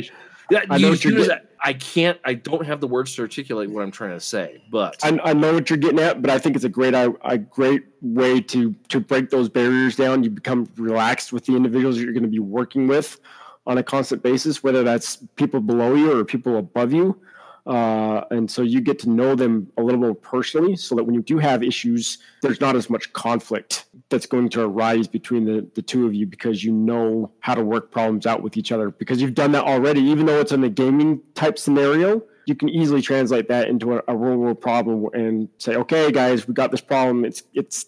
Yeah, 0.51 0.61
I 0.69 0.77
know 0.77 0.89
what 0.89 1.03
you're 1.03 1.13
getting- 1.13 1.47
I 1.65 1.71
can't. 1.71 2.19
I 2.25 2.33
don't 2.33 2.65
have 2.65 2.81
the 2.81 2.87
words 2.87 3.15
to 3.15 3.21
articulate 3.21 3.69
what 3.69 3.83
I'm 3.83 3.91
trying 3.91 4.11
to 4.11 4.19
say, 4.19 4.61
but 4.69 4.97
I, 5.01 5.17
I 5.23 5.33
know 5.33 5.53
what 5.53 5.69
you're 5.69 5.77
getting 5.77 5.99
at, 5.99 6.21
but 6.21 6.29
I 6.29 6.37
think 6.37 6.57
it's 6.57 6.65
a 6.65 6.69
great 6.69 6.93
a, 6.93 7.13
a 7.23 7.37
great 7.37 7.85
way 8.01 8.41
to 8.41 8.75
to 8.89 8.99
break 8.99 9.29
those 9.29 9.47
barriers 9.47 9.95
down. 9.95 10.23
You 10.25 10.29
become 10.29 10.69
relaxed 10.75 11.31
with 11.31 11.45
the 11.45 11.55
individuals 11.55 11.97
you're 11.99 12.11
going 12.11 12.23
to 12.23 12.29
be 12.29 12.39
working 12.39 12.87
with 12.87 13.17
on 13.65 13.77
a 13.77 13.83
constant 13.83 14.21
basis, 14.21 14.61
whether 14.61 14.83
that's 14.83 15.17
people 15.37 15.61
below 15.61 15.95
you 15.95 16.17
or 16.19 16.25
people 16.25 16.57
above 16.57 16.91
you. 16.91 17.17
Uh, 17.65 18.25
and 18.29 18.51
so 18.51 18.61
you 18.61 18.81
get 18.81 18.99
to 18.99 19.09
know 19.09 19.35
them 19.35 19.71
a 19.77 19.81
little 19.81 19.99
more 19.99 20.13
personally 20.13 20.75
so 20.75 20.95
that 20.95 21.03
when 21.03 21.15
you 21.15 21.21
do 21.21 21.37
have 21.37 21.63
issues, 21.63 22.17
there's 22.41 22.59
not 22.59 22.75
as 22.75 22.89
much 22.89 23.13
conflict 23.13 23.85
that's 24.09 24.25
going 24.25 24.49
to 24.49 24.61
arise 24.61 25.07
between 25.07 25.45
the, 25.45 25.65
the 25.75 25.81
two 25.81 26.05
of 26.05 26.13
you 26.13 26.25
because 26.25 26.63
you 26.63 26.73
know 26.73 27.31
how 27.39 27.55
to 27.55 27.63
work 27.63 27.91
problems 27.91 28.25
out 28.25 28.43
with 28.43 28.57
each 28.57 28.71
other 28.71 28.89
because 28.89 29.21
you've 29.21 29.33
done 29.33 29.53
that 29.53 29.63
already. 29.63 30.01
Even 30.01 30.25
though 30.25 30.39
it's 30.39 30.51
in 30.51 30.63
a 30.63 30.69
gaming 30.69 31.21
type 31.35 31.57
scenario, 31.57 32.21
you 32.45 32.55
can 32.55 32.67
easily 32.67 33.01
translate 33.01 33.47
that 33.47 33.69
into 33.69 33.93
a, 33.93 34.03
a 34.09 34.15
real 34.15 34.35
world 34.35 34.59
problem 34.59 35.07
and 35.13 35.47
say, 35.57 35.75
okay, 35.75 36.11
guys, 36.11 36.47
we 36.47 36.53
got 36.53 36.71
this 36.71 36.81
problem. 36.81 37.23
It's 37.23 37.43
it's 37.53 37.85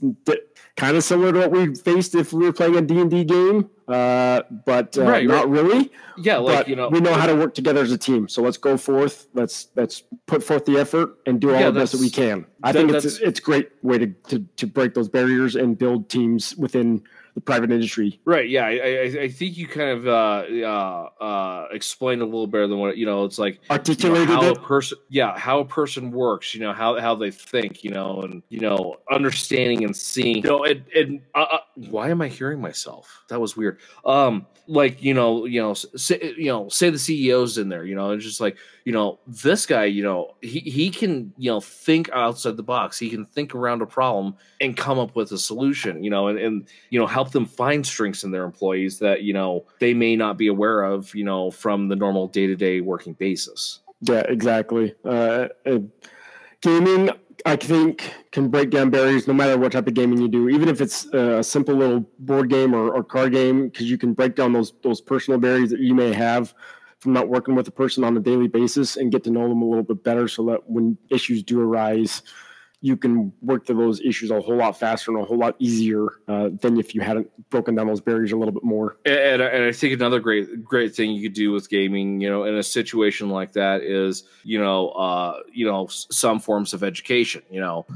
kind 0.77 0.97
of 0.97 1.03
similar 1.03 1.31
to 1.31 1.39
what 1.39 1.51
we 1.51 1.73
faced 1.73 2.15
if 2.15 2.33
we 2.33 2.43
were 2.45 2.51
playing 2.53 2.75
a 2.75 2.81
D&D 2.81 3.23
game, 3.23 3.69
uh, 3.87 4.41
but 4.65 4.97
uh, 4.97 5.03
Right, 5.03 5.25
not 5.25 5.49
really 5.49 5.89
yeah, 6.17 6.37
like 6.37 6.59
but 6.59 6.67
you 6.67 6.75
know, 6.75 6.89
we 6.89 6.99
know 6.99 7.13
how 7.13 7.25
to 7.27 7.35
work 7.35 7.53
together 7.53 7.81
as 7.81 7.91
a 7.91 7.97
team. 7.97 8.27
So 8.27 8.41
let's 8.41 8.57
go 8.57 8.75
forth. 8.77 9.27
Let's 9.33 9.67
let's 9.75 10.03
put 10.27 10.43
forth 10.43 10.65
the 10.65 10.77
effort 10.77 11.17
and 11.25 11.39
do 11.39 11.53
all 11.53 11.59
Yeah, 11.59 11.71
the 11.71 11.79
best 11.79 11.91
that 11.93 12.01
we 12.01 12.09
can. 12.09 12.45
I 12.63 12.71
that- 12.71 12.79
think 12.79 12.91
it's 12.93 13.19
it's 13.19 13.39
great 13.39 13.69
way 13.83 13.97
to, 13.99 14.07
to 14.07 14.39
to 14.57 14.67
break 14.67 14.93
those 14.95 15.07
barriers 15.09 15.55
and 15.55 15.77
build 15.77 16.09
teams 16.09 16.55
within 16.57 17.03
the 17.35 17.41
private 17.41 17.69
industry. 17.69 18.19
Right. 18.23 18.49
Yeah. 18.49 18.65
I, 18.65 18.71
I, 18.71 19.21
I 19.23 19.29
think 19.29 19.57
you 19.57 19.67
kind 19.67 19.89
of 19.89 20.07
uh, 20.07 20.45
uh, 20.65 21.23
uh, 21.23 21.67
explained 21.71 22.21
a 22.21 22.25
little 22.25 22.47
better 22.47 22.67
than 22.67 22.79
what 22.79 22.97
you 22.97 23.05
know. 23.05 23.25
It's 23.25 23.37
like 23.37 23.55
you 23.55 23.59
know, 23.69 23.75
Articulated 23.75 24.29
how 24.29 24.49
a 24.49 24.59
person, 24.59 24.97
yeah, 25.09 25.37
how 25.37 25.59
a 25.59 25.65
person 25.65 26.11
works. 26.11 26.55
You 26.55 26.61
know 26.61 26.73
how 26.73 26.99
how 26.99 27.13
they 27.13 27.31
think. 27.31 27.83
You 27.83 27.91
know, 27.91 28.21
and 28.21 28.41
you 28.49 28.61
know 28.61 28.97
understanding 29.11 29.83
and 29.83 29.95
seeing. 29.95 30.37
You 30.37 30.43
know, 30.43 30.63
and, 30.63 30.83
and 30.95 31.21
uh, 31.35 31.45
uh, 31.51 31.57
why 31.75 32.09
am 32.09 32.21
I 32.21 32.29
hearing 32.29 32.61
myself? 32.61 33.23
That 33.27 33.41
was 33.41 33.57
weird. 33.57 33.79
Um, 34.05 34.47
like 34.67 35.03
you 35.03 35.13
know, 35.13 35.45
you 35.45 35.61
know, 35.61 35.73
say, 35.73 36.33
you 36.37 36.47
know, 36.47 36.69
say 36.69 36.89
the 36.89 36.97
CEO's 36.97 37.57
in 37.57 37.69
there. 37.69 37.85
You 37.85 37.95
know, 37.95 38.11
it's 38.11 38.23
just 38.23 38.41
like 38.41 38.57
you 38.83 38.91
know, 38.91 39.19
this 39.27 39.65
guy. 39.65 39.85
You 39.85 40.03
know, 40.03 40.35
he 40.41 40.59
he 40.59 40.89
can 40.89 41.33
you 41.37 41.51
know 41.51 41.59
think 41.59 42.09
outside 42.11 42.57
the 42.57 42.63
box. 42.63 42.97
He 42.97 43.09
can 43.09 43.25
think 43.25 43.53
around 43.53 43.81
a 43.81 43.85
problem 43.85 44.35
and 44.61 44.75
come 44.75 44.99
up 44.99 45.15
with 45.15 45.31
a 45.31 45.37
solution. 45.37 46.03
You 46.03 46.09
know, 46.09 46.27
and 46.27 46.39
and 46.39 46.67
you 46.89 46.99
know 46.99 47.07
help 47.07 47.24
them 47.31 47.45
find 47.45 47.85
strengths 47.85 48.23
in 48.23 48.31
their 48.31 48.43
employees 48.43 48.99
that 48.99 49.23
you 49.23 49.33
know 49.33 49.65
they 49.79 49.93
may 49.93 50.15
not 50.15 50.37
be 50.37 50.47
aware 50.47 50.83
of. 50.83 51.13
You 51.15 51.23
know, 51.23 51.51
from 51.51 51.87
the 51.87 51.95
normal 51.95 52.27
day 52.27 52.47
to 52.47 52.55
day 52.55 52.81
working 52.81 53.13
basis. 53.13 53.79
Yeah, 54.01 54.23
exactly. 54.27 54.93
Uh, 55.03 55.47
uh, 55.65 55.79
gaming, 56.61 57.09
I 57.45 57.55
think, 57.55 58.11
can 58.31 58.49
break 58.49 58.69
down 58.69 58.89
barriers 58.89 59.27
no 59.27 59.33
matter 59.33 59.57
what 59.57 59.71
type 59.71 59.87
of 59.87 59.93
gaming 59.93 60.19
you 60.19 60.27
do, 60.27 60.49
even 60.49 60.67
if 60.67 60.81
it's 60.81 61.07
uh, 61.13 61.37
a 61.39 61.43
simple 61.43 61.75
little 61.75 62.05
board 62.19 62.49
game 62.49 62.73
or, 62.73 62.93
or 62.93 63.03
card 63.03 63.31
game, 63.31 63.69
because 63.69 63.89
you 63.89 63.97
can 63.97 64.13
break 64.13 64.35
down 64.35 64.53
those 64.53 64.73
those 64.83 65.01
personal 65.01 65.39
barriers 65.39 65.69
that 65.69 65.79
you 65.79 65.95
may 65.95 66.13
have 66.13 66.53
from 66.99 67.13
not 67.13 67.29
working 67.29 67.55
with 67.55 67.67
a 67.67 67.71
person 67.71 68.03
on 68.03 68.17
a 68.17 68.19
daily 68.19 68.47
basis 68.47 68.97
and 68.97 69.11
get 69.11 69.23
to 69.23 69.29
know 69.29 69.47
them 69.47 69.61
a 69.61 69.65
little 69.65 69.83
bit 69.83 70.03
better 70.03 70.27
so 70.27 70.43
that 70.45 70.67
when 70.69 70.97
issues 71.09 71.43
do 71.43 71.61
arise, 71.61 72.23
you 72.85 72.95
can 72.95 73.33
work 73.41 73.65
through 73.65 73.77
those 73.77 73.99
issues 74.01 74.29
a 74.29 74.39
whole 74.39 74.57
lot 74.57 74.77
faster 74.77 75.09
and 75.09 75.19
a 75.19 75.25
whole 75.25 75.39
lot 75.39 75.55
easier 75.57 76.05
uh, 76.27 76.49
than 76.61 76.77
if 76.79 76.93
you 76.93 77.01
hadn't 77.01 77.27
broken 77.49 77.73
down 77.73 77.87
those 77.87 77.99
barriers 77.99 78.31
a 78.31 78.37
little 78.37 78.53
bit 78.53 78.63
more. 78.63 78.97
And, 79.05 79.41
and 79.41 79.63
I 79.63 79.71
think 79.71 79.93
another 79.93 80.19
great 80.19 80.63
great 80.63 80.93
thing 80.95 81.09
you 81.09 81.23
could 81.23 81.33
do 81.33 81.51
with 81.51 81.67
gaming, 81.67 82.21
you 82.21 82.29
know, 82.29 82.43
in 82.43 82.53
a 82.53 82.61
situation 82.61 83.29
like 83.29 83.53
that 83.53 83.81
is, 83.81 84.25
you 84.43 84.59
know, 84.59 84.89
uh, 84.89 85.39
you 85.51 85.65
know, 85.65 85.87
some 85.87 86.39
forms 86.39 86.75
of 86.75 86.83
education. 86.83 87.41
You 87.49 87.61
know, 87.61 87.87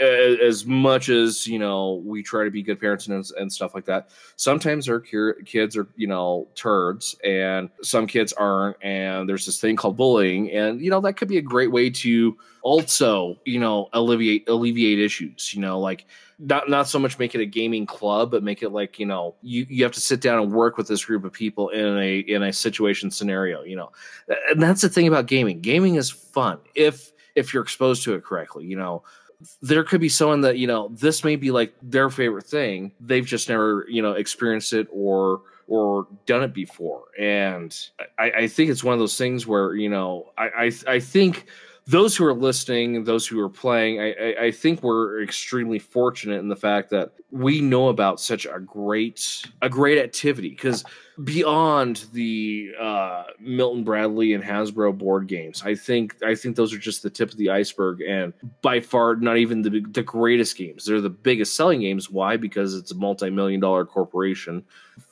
as 0.00 0.66
much 0.66 1.08
as 1.08 1.46
you 1.46 1.58
know 1.58 2.02
we 2.04 2.22
try 2.22 2.44
to 2.44 2.50
be 2.50 2.62
good 2.62 2.80
parents 2.80 3.06
and, 3.06 3.24
and 3.38 3.52
stuff 3.52 3.74
like 3.74 3.84
that 3.84 4.10
sometimes 4.36 4.88
our 4.88 5.00
kids 5.00 5.76
are 5.76 5.86
you 5.96 6.06
know 6.06 6.48
turds 6.54 7.14
and 7.24 7.70
some 7.82 8.06
kids 8.06 8.32
aren't 8.32 8.76
and 8.82 9.28
there's 9.28 9.46
this 9.46 9.60
thing 9.60 9.76
called 9.76 9.96
bullying 9.96 10.50
and 10.50 10.80
you 10.80 10.90
know 10.90 11.00
that 11.00 11.14
could 11.14 11.28
be 11.28 11.38
a 11.38 11.42
great 11.42 11.70
way 11.70 11.88
to 11.88 12.36
also 12.62 13.38
you 13.44 13.60
know 13.60 13.88
alleviate 13.92 14.48
alleviate 14.48 14.98
issues 14.98 15.54
you 15.54 15.60
know 15.60 15.78
like 15.78 16.06
not 16.38 16.68
not 16.68 16.86
so 16.86 16.98
much 16.98 17.18
make 17.18 17.34
it 17.34 17.40
a 17.40 17.46
gaming 17.46 17.86
club 17.86 18.30
but 18.30 18.42
make 18.42 18.62
it 18.62 18.70
like 18.70 18.98
you 18.98 19.06
know 19.06 19.34
you, 19.42 19.66
you 19.68 19.82
have 19.82 19.92
to 19.92 20.00
sit 20.00 20.20
down 20.20 20.40
and 20.40 20.52
work 20.52 20.76
with 20.76 20.86
this 20.86 21.04
group 21.04 21.24
of 21.24 21.32
people 21.32 21.68
in 21.70 21.98
a 21.98 22.18
in 22.20 22.42
a 22.44 22.52
situation 22.52 23.10
scenario 23.10 23.62
you 23.62 23.76
know. 23.76 23.90
And 24.50 24.62
that's 24.62 24.82
the 24.82 24.88
thing 24.88 25.08
about 25.08 25.26
gaming. 25.26 25.60
Gaming 25.60 25.96
is 25.96 26.10
fun 26.10 26.58
if 26.74 27.12
if 27.34 27.52
you're 27.52 27.62
exposed 27.62 28.04
to 28.04 28.14
it 28.14 28.24
correctly 28.24 28.64
you 28.64 28.76
know 28.76 29.02
there 29.62 29.84
could 29.84 30.00
be 30.00 30.08
someone 30.08 30.40
that 30.42 30.58
you 30.58 30.66
know 30.66 30.88
this 30.92 31.24
may 31.24 31.36
be 31.36 31.50
like 31.50 31.74
their 31.82 32.10
favorite 32.10 32.46
thing. 32.46 32.92
They've 33.00 33.26
just 33.26 33.48
never 33.48 33.86
you 33.88 34.02
know 34.02 34.12
experienced 34.12 34.72
it 34.72 34.88
or 34.90 35.42
or 35.66 36.06
done 36.26 36.42
it 36.42 36.54
before. 36.54 37.04
And 37.18 37.76
i, 38.18 38.30
I 38.30 38.48
think 38.48 38.70
it's 38.70 38.82
one 38.82 38.94
of 38.94 38.98
those 39.00 39.18
things 39.18 39.46
where 39.46 39.74
you 39.74 39.88
know 39.88 40.30
i 40.38 40.48
i, 40.48 40.72
I 40.86 41.00
think 41.00 41.46
those 41.88 42.14
who 42.14 42.26
are 42.26 42.34
listening, 42.34 43.04
those 43.04 43.26
who 43.26 43.40
are 43.40 43.48
playing, 43.48 43.98
I, 43.98 44.12
I, 44.12 44.44
I, 44.44 44.50
think 44.50 44.82
we're 44.82 45.22
extremely 45.22 45.78
fortunate 45.78 46.38
in 46.38 46.48
the 46.48 46.54
fact 46.54 46.90
that 46.90 47.12
we 47.30 47.62
know 47.62 47.88
about 47.88 48.20
such 48.20 48.44
a 48.44 48.60
great 48.60 49.42
a 49.62 49.70
great 49.70 49.98
activity 49.98 50.50
because 50.50 50.84
beyond 51.24 52.04
the 52.12 52.72
uh, 52.78 53.24
Milton 53.40 53.84
Bradley 53.84 54.34
and 54.34 54.44
Hasbro 54.44 54.98
board 54.98 55.28
games, 55.28 55.62
I 55.64 55.74
think 55.74 56.16
I 56.22 56.34
think 56.34 56.56
those 56.56 56.74
are 56.74 56.78
just 56.78 57.02
the 57.02 57.08
tip 57.08 57.30
of 57.30 57.38
the 57.38 57.48
iceberg, 57.48 58.02
and 58.02 58.34
by 58.60 58.80
far 58.80 59.16
not 59.16 59.38
even 59.38 59.62
the 59.62 59.80
the 59.90 60.02
greatest 60.02 60.58
games. 60.58 60.84
They're 60.84 61.00
the 61.00 61.08
biggest 61.08 61.56
selling 61.56 61.80
games. 61.80 62.10
Why? 62.10 62.36
Because 62.36 62.74
it's 62.74 62.92
a 62.92 62.96
multi 62.96 63.30
million 63.30 63.60
dollar 63.60 63.86
corporation 63.86 64.62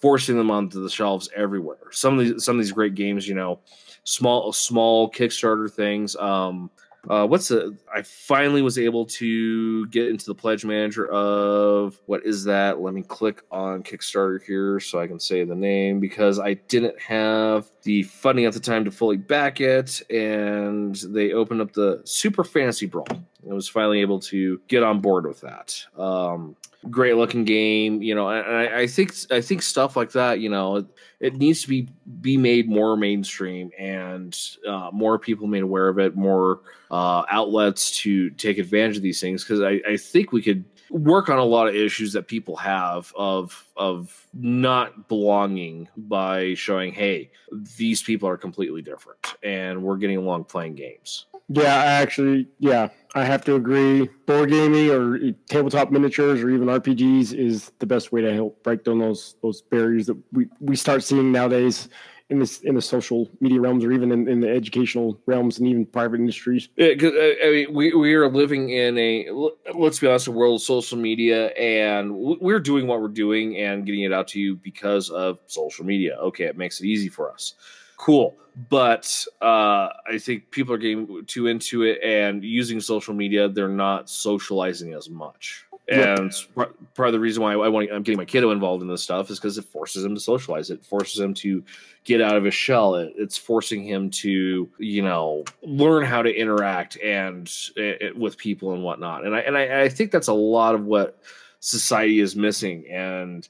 forcing 0.01 0.37
them 0.37 0.51
onto 0.51 0.83
the 0.83 0.91
shelves 0.91 1.31
everywhere. 1.35 1.91
Some 1.91 2.19
of 2.19 2.27
these 2.27 2.45
some 2.45 2.59
of 2.59 2.63
these 2.63 2.73
great 2.73 2.95
games, 2.95 3.27
you 3.27 3.35
know 3.35 3.61
small 4.07 4.53
small 4.53 5.11
Kickstarter 5.11 5.71
things. 5.71 6.17
Um, 6.17 6.71
uh, 7.09 7.27
what's 7.27 7.49
the? 7.49 7.77
I 7.95 8.03
finally 8.03 8.63
was 8.63 8.79
able 8.79 9.07
to 9.07 9.87
get 9.89 10.09
into 10.09 10.27
the 10.27 10.35
pledge 10.35 10.65
manager 10.65 11.07
of 11.09 12.01
what 12.07 12.25
is 12.25 12.45
that? 12.45 12.81
Let 12.81 12.95
me 12.95 13.03
click 13.03 13.43
on 13.51 13.85
Kickstarter 13.85 14.43
here 14.43 14.81
so 14.81 14.99
I 14.99 15.07
can 15.07 15.21
say 15.21 15.45
the 15.45 15.55
name 15.55 16.01
because 16.01 16.41
I 16.41 16.55
didn't 16.55 17.01
have 17.01 17.71
the 17.83 18.03
funding 18.05 18.45
at 18.45 18.55
the 18.55 18.61
time 18.61 18.85
to 18.87 18.91
fully 18.91 19.19
back 19.19 19.61
it, 19.61 20.03
and 20.11 20.97
they 20.97 21.33
opened 21.33 21.61
up 21.61 21.73
the 21.75 22.01
Super 22.05 22.43
Fantasy 22.43 22.87
Brawl. 22.87 23.07
I 23.49 23.55
was 23.55 23.69
finally 23.69 24.01
able 24.01 24.21
to 24.21 24.61
get 24.69 24.83
on 24.83 25.01
board 25.01 25.27
with 25.27 25.41
that. 25.43 25.85
Um, 25.97 26.57
great 26.91 27.17
looking 27.17 27.45
game, 27.45 28.03
you 28.03 28.15
know, 28.15 28.29
and 28.29 28.57
I, 28.57 28.81
I, 28.81 28.87
think 28.87 29.15
I 29.31 29.41
think 29.41 29.63
stuff 29.63 29.97
like 29.97 30.13
that, 30.13 30.41
you 30.41 30.49
know, 30.49 30.77
it, 30.77 30.87
it 31.21 31.37
needs 31.37 31.63
to 31.63 31.69
be 31.69 31.89
be 32.21 32.37
made 32.37 32.69
more 32.69 32.97
mainstream 32.97 33.71
and 33.79 34.39
uh, 34.69 34.91
more 34.93 35.19
people 35.19 35.47
made 35.47 35.63
aware 35.63 35.89
of 35.89 35.99
it, 35.99 36.17
more 36.17 36.61
uh, 36.91 37.25
outlets 37.31 37.97
to 37.99 38.31
take 38.31 38.59
advantage 38.59 38.97
of 38.97 39.03
these 39.03 39.21
things 39.21 39.43
because 39.43 39.61
I, 39.61 39.81
I 39.89 39.97
think 39.97 40.33
we 40.33 40.43
could 40.43 40.65
work 40.91 41.29
on 41.29 41.39
a 41.39 41.45
lot 41.45 41.69
of 41.69 41.75
issues 41.75 42.13
that 42.13 42.29
people 42.29 42.57
have 42.57 43.13
of 43.17 43.67
of 43.77 44.27
not 44.35 45.09
belonging 45.09 45.89
by 45.97 46.55
showing 46.55 46.93
hey 46.93 47.29
these 47.77 48.03
people 48.03 48.29
are 48.29 48.37
completely 48.37 48.83
different 48.83 49.35
and 49.43 49.83
we're 49.83 49.97
getting 49.97 50.17
along 50.17 50.45
playing 50.45 50.75
games 50.75 51.27
yeah, 51.49 51.75
I 51.77 51.87
actually, 52.03 52.49
yeah, 52.59 52.89
I 53.15 53.25
have 53.25 53.45
to 53.45 53.55
agree. 53.55 54.09
Board 54.27 54.51
gaming 54.51 54.91
or 54.91 55.19
tabletop 55.49 55.91
miniatures 55.91 56.43
or 56.43 56.51
even 56.51 56.69
RPGs 56.69 57.33
is 57.33 57.73
the 57.79 57.87
best 57.87 58.13
way 58.13 58.21
to 58.21 58.35
help 58.35 58.63
break 58.63 58.85
down 58.85 58.99
those 58.99 59.37
those 59.43 59.63
barriers 59.63 60.07
that 60.07 60.21
we, 60.33 60.49
we 60.61 60.77
start 60.77 61.05
seeing 61.05 61.31
nowadays 61.31 61.89
in 62.29 62.41
this 62.41 62.61
in 62.61 62.75
the 62.75 62.83
social 62.83 63.31
media 63.41 63.61
realms 63.61 63.85
or 63.85 63.93
even 63.93 64.11
in, 64.11 64.29
in 64.29 64.41
the 64.41 64.49
educational 64.49 65.21
realms 65.27 65.59
and 65.59 65.69
even 65.69 65.87
private 65.87 66.19
industries. 66.19 66.69
Yeah, 66.77 66.89
because 66.89 67.13
uh, 67.13 67.35
I 67.45 67.51
mean, 67.51 67.73
we 67.73 67.95
we 67.95 68.15
are 68.15 68.29
living 68.29 68.71
in 68.71 68.99
a 68.99 69.29
let's 69.75 70.01
be 70.01 70.09
honest, 70.09 70.27
a 70.27 70.33
world 70.33 70.57
of 70.57 70.63
social 70.63 70.99
media, 70.99 71.49
and 71.51 72.13
we're 72.15 72.61
doing 72.61 72.89
what 72.89 73.01
we're 73.01 73.09
doing 73.09 73.57
and 73.59 73.87
getting 73.87 74.03
it 74.03 74.13
out 74.13 74.27
to 74.29 74.41
you 74.41 74.57
because 74.57 75.11
of 75.11 75.39
social 75.47 75.85
media. 75.85 76.17
Okay, 76.17 76.45
it 76.45 76.57
makes 76.57 76.81
it 76.81 76.87
easy 76.87 77.09
for 77.09 77.31
us 77.31 77.55
cool. 77.97 78.37
But 78.71 79.25
uh, 79.43 79.89
I 80.09 80.19
think 80.19 80.51
people 80.51 80.73
are 80.75 80.79
getting 80.79 81.27
too 81.27 81.47
into 81.47 81.83
it 81.83 82.01
and 82.03 82.43
using 82.43 82.81
social 82.81 83.13
media. 83.13 83.51
They're 83.51 83.69
not 83.69 84.09
socializing 84.09 84.95
as 84.95 85.11
much. 85.11 85.67
And 85.89 86.33
yep. 86.57 86.73
part 86.95 87.09
of 87.09 87.13
the 87.13 87.21
reason 87.21 87.43
why 87.43 87.53
I 87.53 87.69
want 87.69 87.93
I'm 87.93 88.03
getting 88.03 88.19
my 88.19 88.25
kiddo 88.25 88.51
involved 88.51 88.83
in 88.83 88.89
this 88.89 89.03
stuff 89.03 89.31
is 89.31 89.39
because 89.39 89.57
it 89.57 89.67
forces 89.67 90.05
him 90.05 90.15
to 90.17 90.21
socialize. 90.21 90.71
It 90.71 90.85
forces 90.85 91.21
him 91.21 91.33
to 91.35 91.63
get 92.03 92.21
out 92.21 92.35
of 92.35 92.43
his 92.43 92.55
shell. 92.55 92.97
It, 92.97 93.13
it's 93.17 93.37
forcing 93.37 93.85
him 93.85 94.11
to, 94.11 94.69
you 94.79 95.03
know, 95.03 95.45
learn 95.63 96.05
how 96.05 96.23
to 96.23 96.35
interact 96.35 96.99
and 97.05 97.53
it, 97.77 98.17
with 98.17 98.37
people 98.37 98.73
and 98.73 98.83
whatnot. 98.83 99.25
And 99.25 99.37
I 99.37 99.41
and 99.41 99.57
I, 99.57 99.83
I 99.83 99.89
think 99.89 100.11
that's 100.11 100.27
a 100.27 100.35
lot 100.35 100.75
of 100.75 100.87
what 100.87 101.21
society 101.61 102.19
is 102.19 102.35
missing. 102.35 102.89
And 102.91 103.49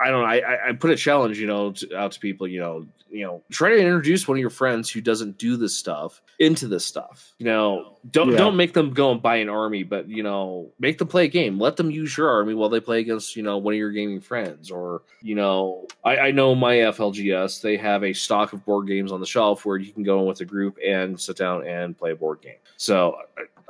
I, 0.00 0.10
don't 0.10 0.22
know. 0.22 0.28
I, 0.28 0.68
I 0.68 0.72
put 0.72 0.90
a 0.90 0.96
challenge, 0.96 1.38
you 1.38 1.46
know, 1.46 1.72
to, 1.72 1.96
out 1.96 2.12
to 2.12 2.20
people. 2.20 2.48
You 2.48 2.60
know, 2.60 2.86
you 3.10 3.24
know 3.24 3.42
try 3.50 3.70
to 3.70 3.78
introduce 3.78 4.26
one 4.26 4.36
of 4.36 4.40
your 4.40 4.50
friends 4.50 4.88
who 4.88 5.00
doesn't 5.00 5.36
do 5.36 5.56
this 5.56 5.76
stuff 5.76 6.22
into 6.38 6.68
this 6.68 6.84
stuff 6.84 7.34
you 7.38 7.44
know 7.44 7.98
don't 8.10 8.30
yeah. 8.30 8.38
don't 8.38 8.56
make 8.56 8.72
them 8.72 8.92
go 8.94 9.10
and 9.10 9.20
buy 9.20 9.36
an 9.36 9.48
army 9.48 9.82
but 9.82 10.08
you 10.08 10.22
know 10.22 10.70
make 10.78 10.98
them 10.98 11.08
play 11.08 11.24
a 11.24 11.28
game 11.28 11.58
let 11.58 11.76
them 11.76 11.90
use 11.90 12.16
your 12.16 12.28
army 12.28 12.54
while 12.54 12.68
they 12.68 12.80
play 12.80 13.00
against 13.00 13.36
you 13.36 13.42
know 13.42 13.58
one 13.58 13.74
of 13.74 13.78
your 13.78 13.90
gaming 13.90 14.20
friends 14.20 14.70
or 14.70 15.02
you 15.22 15.34
know 15.34 15.86
i, 16.04 16.16
I 16.16 16.30
know 16.30 16.54
my 16.54 16.76
flgs 16.76 17.60
they 17.60 17.76
have 17.76 18.04
a 18.04 18.12
stock 18.12 18.52
of 18.52 18.64
board 18.64 18.86
games 18.86 19.12
on 19.12 19.20
the 19.20 19.26
shelf 19.26 19.66
where 19.66 19.76
you 19.76 19.92
can 19.92 20.02
go 20.02 20.20
in 20.20 20.26
with 20.26 20.40
a 20.40 20.44
group 20.46 20.78
and 20.84 21.20
sit 21.20 21.36
down 21.36 21.66
and 21.66 21.98
play 21.98 22.12
a 22.12 22.16
board 22.16 22.40
game 22.40 22.58
so 22.76 23.16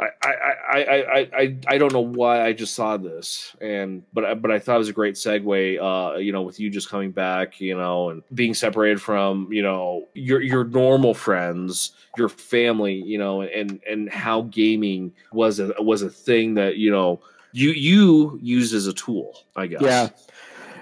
I, 0.00 0.08
I, 0.22 0.32
I, 0.72 1.28
I, 1.36 1.56
I, 1.66 1.78
don't 1.78 1.92
know 1.92 2.00
why 2.00 2.46
I 2.46 2.52
just 2.52 2.74
saw 2.74 2.96
this, 2.96 3.54
and 3.60 4.02
but 4.14 4.40
but 4.40 4.50
I 4.50 4.58
thought 4.58 4.76
it 4.76 4.78
was 4.78 4.88
a 4.88 4.94
great 4.94 5.16
segue. 5.16 6.14
Uh, 6.14 6.16
you 6.16 6.32
know, 6.32 6.42
with 6.42 6.58
you 6.58 6.70
just 6.70 6.88
coming 6.88 7.10
back, 7.10 7.60
you 7.60 7.76
know, 7.76 8.08
and 8.08 8.22
being 8.34 8.54
separated 8.54 9.02
from 9.02 9.52
you 9.52 9.62
know 9.62 10.06
your 10.14 10.40
your 10.40 10.64
normal 10.64 11.12
friends, 11.12 11.92
your 12.16 12.30
family, 12.30 12.94
you 12.94 13.18
know, 13.18 13.42
and 13.42 13.80
and 13.88 14.10
how 14.10 14.42
gaming 14.42 15.12
was 15.32 15.60
a 15.60 15.74
was 15.80 16.02
a 16.02 16.10
thing 16.10 16.54
that 16.54 16.76
you 16.76 16.90
know 16.90 17.20
you 17.52 17.70
you 17.70 18.38
used 18.42 18.74
as 18.74 18.86
a 18.86 18.94
tool, 18.94 19.44
I 19.56 19.66
guess. 19.66 19.82
Yeah, 19.82 20.08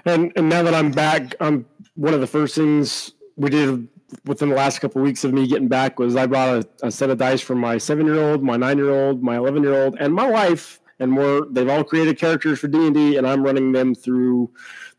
and 0.05 0.31
and 0.37 0.47
now 0.47 0.63
that 0.63 0.73
I'm 0.73 0.91
back, 0.91 1.35
I'm 1.41 1.65
one 1.95 2.13
of 2.13 2.21
the 2.21 2.27
first 2.27 2.55
things 2.55 3.11
we 3.35 3.49
did 3.49 3.87
within 4.25 4.49
the 4.49 4.55
last 4.55 4.79
couple 4.79 5.01
of 5.01 5.05
weeks 5.05 5.23
of 5.23 5.33
me 5.33 5.47
getting 5.47 5.67
back 5.67 5.99
was 5.99 6.15
I 6.15 6.25
brought 6.25 6.49
a, 6.49 6.87
a 6.87 6.91
set 6.91 7.09
of 7.09 7.17
dice 7.17 7.41
for 7.41 7.55
my 7.55 7.77
seven 7.77 8.05
year 8.05 8.19
old, 8.19 8.43
my 8.43 8.57
nine 8.57 8.77
year 8.77 8.91
old, 8.91 9.23
my 9.23 9.37
eleven 9.37 9.63
year 9.63 9.83
old, 9.83 9.97
and 9.99 10.13
my 10.13 10.29
wife, 10.29 10.79
and 10.99 11.15
we're 11.15 11.45
they've 11.51 11.69
all 11.69 11.83
created 11.83 12.17
characters 12.17 12.59
for 12.59 12.67
D 12.67 12.87
and 12.87 12.95
D, 12.95 13.17
and 13.17 13.27
I'm 13.27 13.43
running 13.43 13.71
them 13.71 13.95
through 13.95 14.51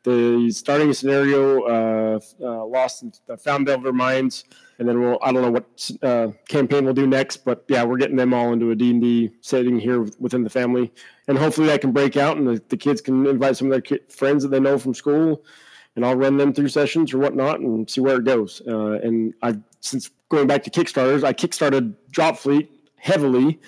the 0.03 0.51
starting 0.51 0.93
scenario, 0.95 1.63
uh, 1.63 2.21
uh, 2.41 2.65
Lost 2.65 3.03
and 3.03 3.19
uh, 3.29 3.37
Phandelver 3.37 3.93
Mines, 3.93 4.45
and 4.79 4.89
then 4.89 5.01
we'll 5.01 5.19
I 5.23 5.33
don't 5.33 5.43
know 5.43 5.51
what 5.51 5.91
uh, 6.03 6.29
campaign 6.49 6.85
we'll 6.85 6.95
do 6.95 7.07
next, 7.07 7.39
but 7.39 7.65
yeah, 7.69 7.85
we're 7.85 7.99
getting 7.99 8.17
them 8.17 8.33
all 8.33 8.53
into 8.53 8.71
a 8.71 8.75
D 8.75 8.91
and 8.91 9.01
D 9.01 9.31
setting 9.41 9.79
here 9.79 10.07
within 10.19 10.43
the 10.43 10.51
family, 10.51 10.93
and 11.29 11.37
hopefully 11.37 11.73
I 11.73 11.79
can 11.79 11.93
break 11.93 12.17
out 12.17 12.37
and 12.37 12.47
the, 12.47 12.63
the 12.69 12.77
kids 12.77 13.01
can 13.01 13.27
invite 13.27 13.57
some 13.57 13.69
of 13.69 13.73
their 13.73 13.81
ki- 13.81 14.05
friends 14.09 14.43
that 14.43 14.49
they 14.49 14.61
know 14.61 14.79
from 14.79 14.95
school 14.95 15.45
and 15.97 16.05
I'll 16.05 16.17
run 16.17 16.37
them 16.37 16.53
through 16.53 16.69
sessions 16.69 17.13
or 17.13 17.19
whatnot 17.19 17.61
and 17.61 17.89
see 17.89 18.01
where 18.01 18.17
it 18.17 18.25
goes. 18.25 18.63
Uh, 18.67 18.93
and 19.03 19.35
I, 19.43 19.59
since 19.81 20.11
going 20.29 20.47
back 20.47 20.63
to 20.65 20.71
Kickstarters, 20.71 21.25
I 21.25 21.33
kickstarted 21.33 21.95
Dropfleet 22.13 22.69
heavily, 22.97 23.61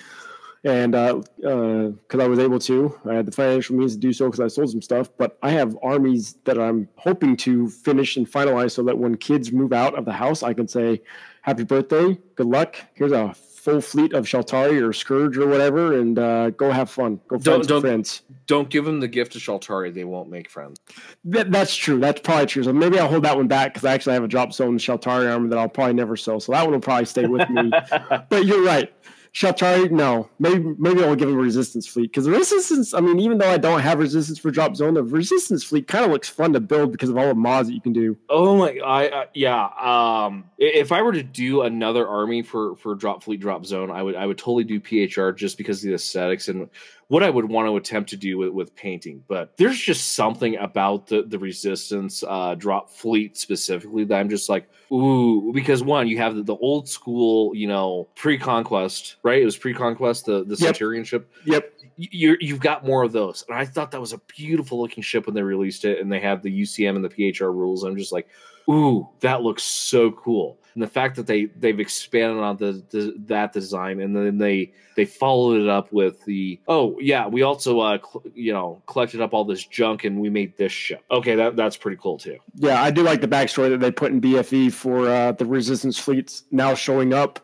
and 0.63 0.93
because 0.93 1.27
uh, 1.43 2.17
uh, 2.17 2.23
I 2.23 2.27
was 2.27 2.39
able 2.39 2.59
to, 2.59 2.97
I 3.09 3.15
had 3.15 3.25
the 3.25 3.31
financial 3.33 3.75
means 3.75 3.93
to 3.93 3.99
do 3.99 4.13
so 4.13 4.27
because 4.27 4.39
I 4.39 4.47
sold 4.47 4.69
some 4.69 4.81
stuff. 4.81 5.09
But 5.17 5.37
I 5.43 5.51
have 5.51 5.77
armies 5.83 6.37
that 6.45 6.57
I'm 6.57 6.87
hoping 6.95 7.35
to 7.37 7.69
finish 7.69 8.15
and 8.15 8.29
finalize 8.29 8.71
so 8.71 8.83
that 8.83 8.97
when 8.97 9.17
kids 9.17 9.51
move 9.51 9.73
out 9.73 9.95
of 9.95 10.05
the 10.05 10.13
house, 10.13 10.41
I 10.41 10.53
can 10.53 10.69
say, 10.69 11.01
"Happy 11.41 11.63
birthday, 11.65 12.17
good 12.35 12.47
luck. 12.47 12.77
Here's 12.93 13.11
a 13.11 13.35
full 13.63 13.79
fleet 13.79 14.11
of 14.13 14.25
Shaltari 14.25 14.81
or 14.85 14.91
Scourge 14.91 15.37
or 15.37 15.47
whatever, 15.47 15.97
and 15.97 16.19
uh, 16.19 16.49
go 16.49 16.69
have 16.69 16.89
fun. 16.89 17.19
Go 17.29 17.37
find 17.37 17.43
Don't- 17.43 17.67
don't- 17.67 17.81
friends. 17.81 18.21
Don't 18.45 18.69
give 18.69 18.83
them 18.83 18.99
the 18.99 19.07
gift 19.07 19.35
of 19.37 19.41
Shaltari; 19.41 19.93
they 19.93 20.03
won't 20.03 20.29
make 20.29 20.49
friends. 20.49 20.77
That, 21.23 21.49
that's 21.49 21.73
true. 21.73 21.97
That's 21.99 22.19
probably 22.19 22.45
true. 22.47 22.63
So 22.63 22.73
maybe 22.73 22.99
I'll 22.99 23.07
hold 23.07 23.23
that 23.23 23.37
one 23.37 23.47
back 23.47 23.73
because 23.73 23.85
I 23.85 23.93
actually 23.93 24.15
have 24.15 24.23
a 24.25 24.27
drop 24.27 24.51
zone 24.51 24.77
Shaltari 24.77 25.31
armor 25.31 25.47
that 25.47 25.57
I'll 25.57 25.69
probably 25.69 25.93
never 25.93 26.17
sell. 26.17 26.41
So 26.41 26.51
that 26.51 26.61
one 26.63 26.73
will 26.73 26.81
probably 26.81 27.05
stay 27.05 27.25
with 27.25 27.49
me. 27.49 27.71
but 28.29 28.45
you're 28.45 28.65
right. 28.65 28.93
Shaltari, 29.33 29.89
no. 29.89 30.29
Maybe 30.37 30.75
maybe 30.77 31.03
I'll 31.03 31.15
give 31.15 31.27
him 31.27 31.39
a 31.39 31.41
resistance 31.41 31.87
fleet 31.87 32.11
because 32.11 32.25
the 32.25 32.31
resistance. 32.31 32.93
I 32.93 32.99
mean, 32.99 33.19
even 33.19 33.39
though 33.39 33.49
I 33.49 33.57
don't 33.57 33.79
have 33.79 33.97
resistance 33.97 34.37
for 34.37 34.51
drop 34.51 34.75
zone, 34.75 34.93
the 34.93 35.01
resistance 35.01 35.63
fleet 35.63 35.87
kind 35.87 36.05
of 36.05 36.11
looks 36.11 36.29
fun 36.29 36.53
to 36.53 36.59
build 36.59 36.91
because 36.91 37.09
of 37.09 37.17
all 37.17 37.27
the 37.27 37.33
mods 37.33 37.67
that 37.67 37.73
you 37.73 37.81
can 37.81 37.93
do. 37.93 38.15
Oh 38.29 38.57
my, 38.57 38.79
I 38.85 39.25
yeah. 39.33 39.69
Um, 39.81 40.45
if 40.59 40.91
I 40.91 41.01
were 41.01 41.13
to 41.13 41.23
do 41.23 41.63
another 41.63 42.07
army 42.07 42.43
for 42.43 42.75
for 42.75 42.93
drop 42.93 43.23
fleet 43.23 43.39
drop 43.39 43.65
zone, 43.65 43.89
I 43.89 44.03
would 44.03 44.15
I 44.15 44.27
would 44.27 44.37
totally 44.37 44.65
do 44.65 44.79
PHR 44.79 45.35
just 45.35 45.57
because 45.57 45.83
of 45.83 45.87
the 45.87 45.95
aesthetics 45.95 46.47
and 46.47 46.69
what 47.13 47.21
I 47.21 47.29
would 47.29 47.45
want 47.45 47.67
to 47.67 47.75
attempt 47.77 48.09
to 48.09 48.17
do 48.17 48.39
with 48.39 48.49
with 48.49 48.75
painting. 48.75 49.23
But 49.27 49.55
there's 49.57 49.79
just 49.79 50.13
something 50.15 50.57
about 50.57 51.05
the 51.07 51.21
the 51.21 51.37
resistance 51.37 52.23
uh, 52.27 52.55
drop 52.55 52.89
fleet 52.89 53.37
specifically 53.37 54.03
that 54.05 54.19
I'm 54.19 54.29
just 54.29 54.49
like 54.49 54.67
ooh 54.91 55.51
because 55.53 55.83
one 55.83 56.07
you 56.07 56.17
have 56.17 56.35
the, 56.35 56.41
the 56.43 56.55
old 56.55 56.89
school 56.89 57.55
you 57.55 57.67
know 57.67 58.07
pre 58.15 58.37
conquest 58.37 59.17
right 59.23 59.41
it 59.41 59.45
was 59.45 59.55
pre 59.57 59.73
conquest 59.73 60.25
the 60.25 60.43
the 60.43 60.55
Yep. 60.55 60.59
Centurion 60.59 61.03
ship 61.03 61.31
Yep. 61.45 61.71
you're, 61.97 62.37
you've 62.41 62.59
got 62.59 62.83
more 62.85 63.03
of 63.03 63.11
those. 63.11 63.45
And 63.47 63.55
I 63.57 63.65
thought 63.65 63.91
that 63.91 64.01
was 64.01 64.13
a 64.13 64.21
beautiful 64.35 64.81
looking 64.81 65.03
ship 65.03 65.27
when 65.27 65.35
they 65.35 65.43
released 65.43 65.85
it, 65.85 65.99
and 65.99 66.11
they 66.11 66.19
have 66.19 66.41
the 66.41 66.61
UCM 66.63 66.95
and 66.95 67.05
the 67.05 67.09
PHR 67.09 67.53
rules. 67.53 67.83
I'm 67.83 67.95
just 67.95 68.11
like, 68.11 68.27
ooh, 68.69 69.07
that 69.19 69.43
looks 69.43 69.61
so 69.63 70.11
cool. 70.11 70.57
And 70.73 70.81
the 70.81 70.87
fact 70.87 71.15
that 71.17 71.27
they 71.27 71.45
they've 71.45 71.79
expanded 71.79 72.43
on 72.43 72.57
the, 72.57 72.83
the 72.89 73.15
that 73.27 73.53
design, 73.53 73.99
and 74.01 74.15
then 74.15 74.37
they 74.37 74.73
they 74.95 75.05
followed 75.05 75.61
it 75.61 75.69
up 75.69 75.91
with 75.91 76.23
the 76.25 76.59
oh 76.67 76.97
yeah, 76.99 77.27
we 77.27 77.43
also 77.43 77.79
uh 77.79 77.97
cl- 77.97 78.23
you 78.33 78.53
know 78.53 78.81
collected 78.87 79.21
up 79.21 79.33
all 79.33 79.45
this 79.45 79.65
junk 79.65 80.03
and 80.03 80.19
we 80.19 80.29
made 80.29 80.57
this 80.57 80.71
ship. 80.71 81.03
Okay, 81.11 81.35
that 81.35 81.55
that's 81.55 81.77
pretty 81.77 81.97
cool 82.01 82.17
too. 82.17 82.37
Yeah, 82.55 82.81
I 82.81 82.91
do 82.91 83.03
like 83.03 83.21
the 83.21 83.27
backstory 83.27 83.69
that 83.69 83.79
they 83.79 83.91
put 83.91 84.11
in 84.11 84.21
BFE 84.21 84.71
for 84.73 85.07
uh, 85.07 85.31
the 85.33 85.45
resistance 85.45 85.99
fleets 85.99 86.43
now 86.51 86.73
showing 86.73 87.13
up 87.13 87.39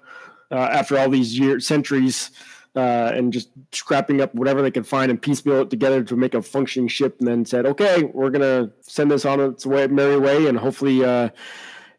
uh, 0.51 0.55
after 0.55 0.97
all 0.97 1.09
these 1.09 1.37
years, 1.37 1.67
centuries, 1.67 2.31
uh, 2.75 3.11
and 3.13 3.31
just 3.31 3.49
scrapping 3.71 4.21
up 4.21 4.33
whatever 4.33 4.61
they 4.61 4.71
could 4.71 4.87
find 4.87 5.11
and 5.11 5.21
piecemeal 5.21 5.61
it 5.61 5.69
together 5.69 6.03
to 6.03 6.15
make 6.15 6.33
a 6.33 6.41
functioning 6.41 6.87
ship, 6.87 7.17
and 7.19 7.27
then 7.27 7.45
said, 7.45 7.65
"Okay, 7.65 8.03
we're 8.03 8.29
gonna 8.31 8.71
send 8.81 9.11
this 9.11 9.25
on 9.25 9.39
its 9.39 9.65
way, 9.65 9.87
merry 9.87 10.17
way, 10.17 10.47
and 10.47 10.57
hopefully 10.57 11.03
uh, 11.03 11.29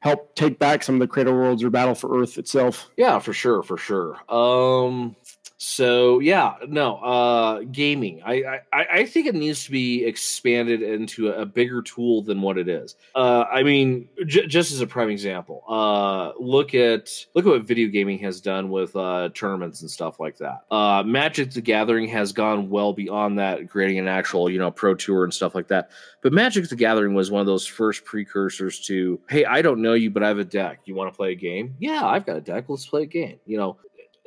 help 0.00 0.34
take 0.34 0.58
back 0.58 0.82
some 0.82 0.96
of 0.96 1.00
the 1.00 1.06
Cradle 1.08 1.34
Worlds 1.34 1.62
or 1.62 1.70
Battle 1.70 1.94
for 1.94 2.20
Earth 2.20 2.38
itself." 2.38 2.90
Yeah, 2.96 3.18
for 3.18 3.32
sure, 3.32 3.62
for 3.62 3.76
sure. 3.76 4.18
Um 4.32 5.16
so 5.62 6.20
yeah, 6.20 6.54
no, 6.68 6.96
uh 6.96 7.60
gaming. 7.70 8.22
I 8.24 8.60
I, 8.72 8.86
I 8.90 9.04
think 9.04 9.26
it 9.26 9.34
needs 9.34 9.66
to 9.66 9.70
be 9.70 10.06
expanded 10.06 10.80
into 10.80 11.28
a, 11.28 11.42
a 11.42 11.44
bigger 11.46 11.82
tool 11.82 12.22
than 12.22 12.40
what 12.40 12.56
it 12.56 12.66
is. 12.66 12.96
Uh 13.14 13.44
I 13.52 13.62
mean, 13.62 14.08
j- 14.24 14.46
just 14.46 14.72
as 14.72 14.80
a 14.80 14.86
prime 14.86 15.10
example, 15.10 15.62
uh 15.68 16.32
look 16.40 16.74
at 16.74 17.10
look 17.34 17.44
at 17.44 17.50
what 17.50 17.64
video 17.66 17.88
gaming 17.88 18.18
has 18.20 18.40
done 18.40 18.70
with 18.70 18.96
uh 18.96 19.28
tournaments 19.34 19.82
and 19.82 19.90
stuff 19.90 20.18
like 20.18 20.38
that. 20.38 20.64
Uh 20.70 21.02
Magic 21.04 21.50
the 21.50 21.60
Gathering 21.60 22.08
has 22.08 22.32
gone 22.32 22.70
well 22.70 22.94
beyond 22.94 23.38
that, 23.38 23.68
creating 23.68 23.98
an 23.98 24.08
actual, 24.08 24.48
you 24.48 24.58
know, 24.58 24.70
pro 24.70 24.94
tour 24.94 25.24
and 25.24 25.34
stuff 25.34 25.54
like 25.54 25.68
that. 25.68 25.90
But 26.22 26.32
Magic 26.32 26.70
the 26.70 26.76
Gathering 26.76 27.12
was 27.12 27.30
one 27.30 27.42
of 27.42 27.46
those 27.46 27.66
first 27.66 28.06
precursors 28.06 28.80
to, 28.86 29.20
hey, 29.28 29.44
I 29.44 29.60
don't 29.60 29.82
know 29.82 29.92
you, 29.92 30.10
but 30.10 30.22
I 30.22 30.28
have 30.28 30.38
a 30.38 30.44
deck. 30.44 30.80
You 30.86 30.94
want 30.94 31.12
to 31.12 31.16
play 31.16 31.32
a 31.32 31.36
game? 31.36 31.74
Yeah, 31.78 32.06
I've 32.06 32.24
got 32.24 32.38
a 32.38 32.40
deck. 32.40 32.64
Let's 32.68 32.86
play 32.86 33.02
a 33.02 33.06
game. 33.06 33.40
You 33.44 33.58
know, 33.58 33.76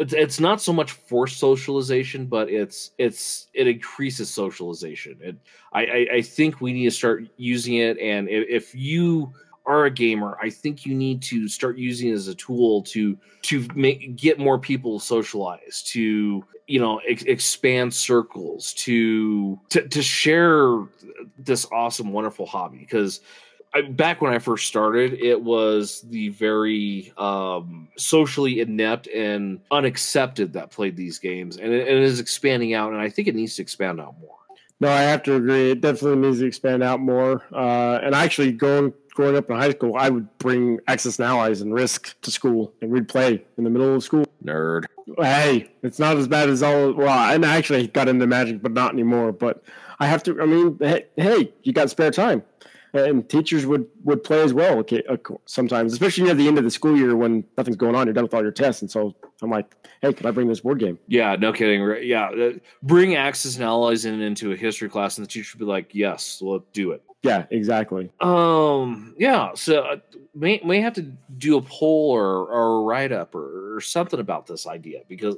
it's 0.03 0.13
it's 0.13 0.39
not 0.39 0.61
so 0.61 0.73
much 0.73 0.91
forced 0.91 1.37
socialization, 1.37 2.25
but 2.25 2.49
it's 2.49 2.91
it's 2.97 3.47
it 3.53 3.67
increases 3.67 4.29
socialization. 4.29 5.17
It 5.21 5.37
I 5.71 5.85
I, 5.85 6.07
I 6.15 6.21
think 6.21 6.59
we 6.59 6.73
need 6.73 6.85
to 6.85 6.91
start 6.91 7.23
using 7.37 7.75
it, 7.75 7.97
and 7.99 8.27
if, 8.27 8.45
if 8.49 8.75
you 8.75 9.31
are 9.65 9.85
a 9.85 9.89
gamer, 9.89 10.37
I 10.41 10.49
think 10.49 10.85
you 10.85 10.93
need 10.93 11.21
to 11.23 11.47
start 11.47 11.77
using 11.77 12.09
it 12.09 12.13
as 12.13 12.27
a 12.27 12.35
tool 12.35 12.83
to 12.83 13.17
to 13.43 13.65
make 13.75 14.17
get 14.17 14.37
more 14.37 14.59
people 14.59 14.99
socialized, 14.99 15.87
to 15.93 16.43
you 16.67 16.79
know 16.81 16.99
ex- 17.07 17.23
expand 17.23 17.93
circles, 17.93 18.73
to, 18.73 19.57
to 19.69 19.87
to 19.87 20.01
share 20.01 20.79
this 21.37 21.65
awesome, 21.71 22.11
wonderful 22.11 22.45
hobby 22.45 22.77
because 22.77 23.21
I, 23.73 23.81
back 23.81 24.21
when 24.21 24.33
I 24.33 24.39
first 24.39 24.67
started, 24.67 25.13
it 25.13 25.41
was 25.41 26.01
the 26.01 26.29
very 26.29 27.11
um, 27.17 27.87
socially 27.97 28.59
inept 28.59 29.07
and 29.07 29.59
unaccepted 29.71 30.53
that 30.53 30.71
played 30.71 30.95
these 30.95 31.19
games, 31.19 31.57
and 31.57 31.73
it, 31.73 31.87
it 31.87 31.97
is 32.03 32.19
expanding 32.19 32.73
out, 32.73 32.91
and 32.91 33.01
I 33.01 33.09
think 33.09 33.27
it 33.27 33.35
needs 33.35 33.55
to 33.55 33.61
expand 33.61 33.99
out 33.99 34.19
more. 34.19 34.37
No, 34.79 34.89
I 34.89 35.01
have 35.01 35.23
to 35.23 35.35
agree. 35.35 35.71
It 35.71 35.81
definitely 35.81 36.27
needs 36.27 36.39
to 36.39 36.45
expand 36.45 36.83
out 36.83 36.99
more. 36.99 37.43
Uh, 37.53 37.99
and 38.03 38.13
actually, 38.13 38.51
going 38.51 38.93
growing 39.13 39.37
up 39.37 39.49
in 39.49 39.55
high 39.55 39.71
school, 39.71 39.95
I 39.95 40.09
would 40.09 40.37
bring 40.39 40.79
Axis 40.87 41.19
and 41.19 41.27
Allies 41.27 41.61
and 41.61 41.73
Risk 41.73 42.19
to 42.21 42.31
school, 42.31 42.73
and 42.81 42.91
we'd 42.91 43.07
play 43.07 43.43
in 43.57 43.63
the 43.63 43.69
middle 43.69 43.95
of 43.95 44.03
school. 44.03 44.25
Nerd. 44.43 44.85
Hey, 45.17 45.71
it's 45.83 45.99
not 45.99 46.17
as 46.17 46.27
bad 46.27 46.49
as 46.49 46.61
all. 46.61 46.93
Well, 46.93 47.33
and 47.33 47.45
I 47.45 47.55
actually 47.55 47.87
got 47.87 48.07
into 48.07 48.27
Magic, 48.27 48.61
but 48.61 48.73
not 48.73 48.93
anymore. 48.93 49.31
But 49.31 49.63
I 49.99 50.07
have 50.07 50.21
to. 50.23 50.41
I 50.41 50.45
mean, 50.45 50.77
hey, 50.79 51.05
hey 51.15 51.53
you 51.63 51.71
got 51.71 51.89
spare 51.89 52.11
time, 52.11 52.43
and 52.93 53.27
teachers 53.27 53.65
would 53.65 53.87
would 54.03 54.23
play 54.23 54.41
as 54.41 54.53
well. 54.53 54.77
Okay, 54.79 55.03
uh, 55.09 55.17
sometimes, 55.45 55.93
especially 55.93 56.25
near 56.25 56.33
the 56.33 56.47
end 56.47 56.57
of 56.57 56.63
the 56.63 56.71
school 56.71 56.95
year 56.95 57.15
when 57.15 57.43
nothing's 57.57 57.75
going 57.75 57.95
on, 57.95 58.07
you're 58.07 58.13
done 58.13 58.23
with 58.23 58.33
all 58.33 58.41
your 58.41 58.51
tests, 58.51 58.81
and 58.81 58.91
so 58.91 59.15
I'm 59.41 59.49
like, 59.49 59.75
hey, 60.01 60.13
can 60.13 60.25
I 60.25 60.31
bring 60.31 60.47
this 60.47 60.61
board 60.61 60.79
game? 60.79 60.99
Yeah, 61.07 61.35
no 61.35 61.51
kidding. 61.51 62.03
Yeah, 62.03 62.29
uh, 62.29 62.51
bring 62.83 63.15
Axis 63.15 63.55
and 63.55 63.63
Allies 63.63 64.05
in 64.05 64.21
into 64.21 64.51
a 64.51 64.55
history 64.55 64.89
class, 64.89 65.17
and 65.17 65.25
the 65.25 65.29
teacher 65.29 65.57
would 65.57 65.65
be 65.65 65.69
like, 65.69 65.95
"Yes, 65.95 66.39
let's 66.41 66.65
do 66.73 66.91
it." 66.91 67.03
Yeah, 67.23 67.45
exactly. 67.49 68.11
Um, 68.19 69.15
yeah. 69.17 69.51
So 69.55 69.81
uh, 69.81 69.97
may 70.35 70.61
may 70.63 70.81
have 70.81 70.93
to 70.93 71.03
do 71.37 71.57
a 71.57 71.61
poll 71.61 72.11
or 72.11 72.45
or 72.45 72.81
a 72.81 72.83
write 72.83 73.11
up 73.11 73.33
or, 73.33 73.75
or 73.75 73.81
something 73.81 74.19
about 74.19 74.45
this 74.45 74.67
idea 74.67 75.01
because 75.07 75.37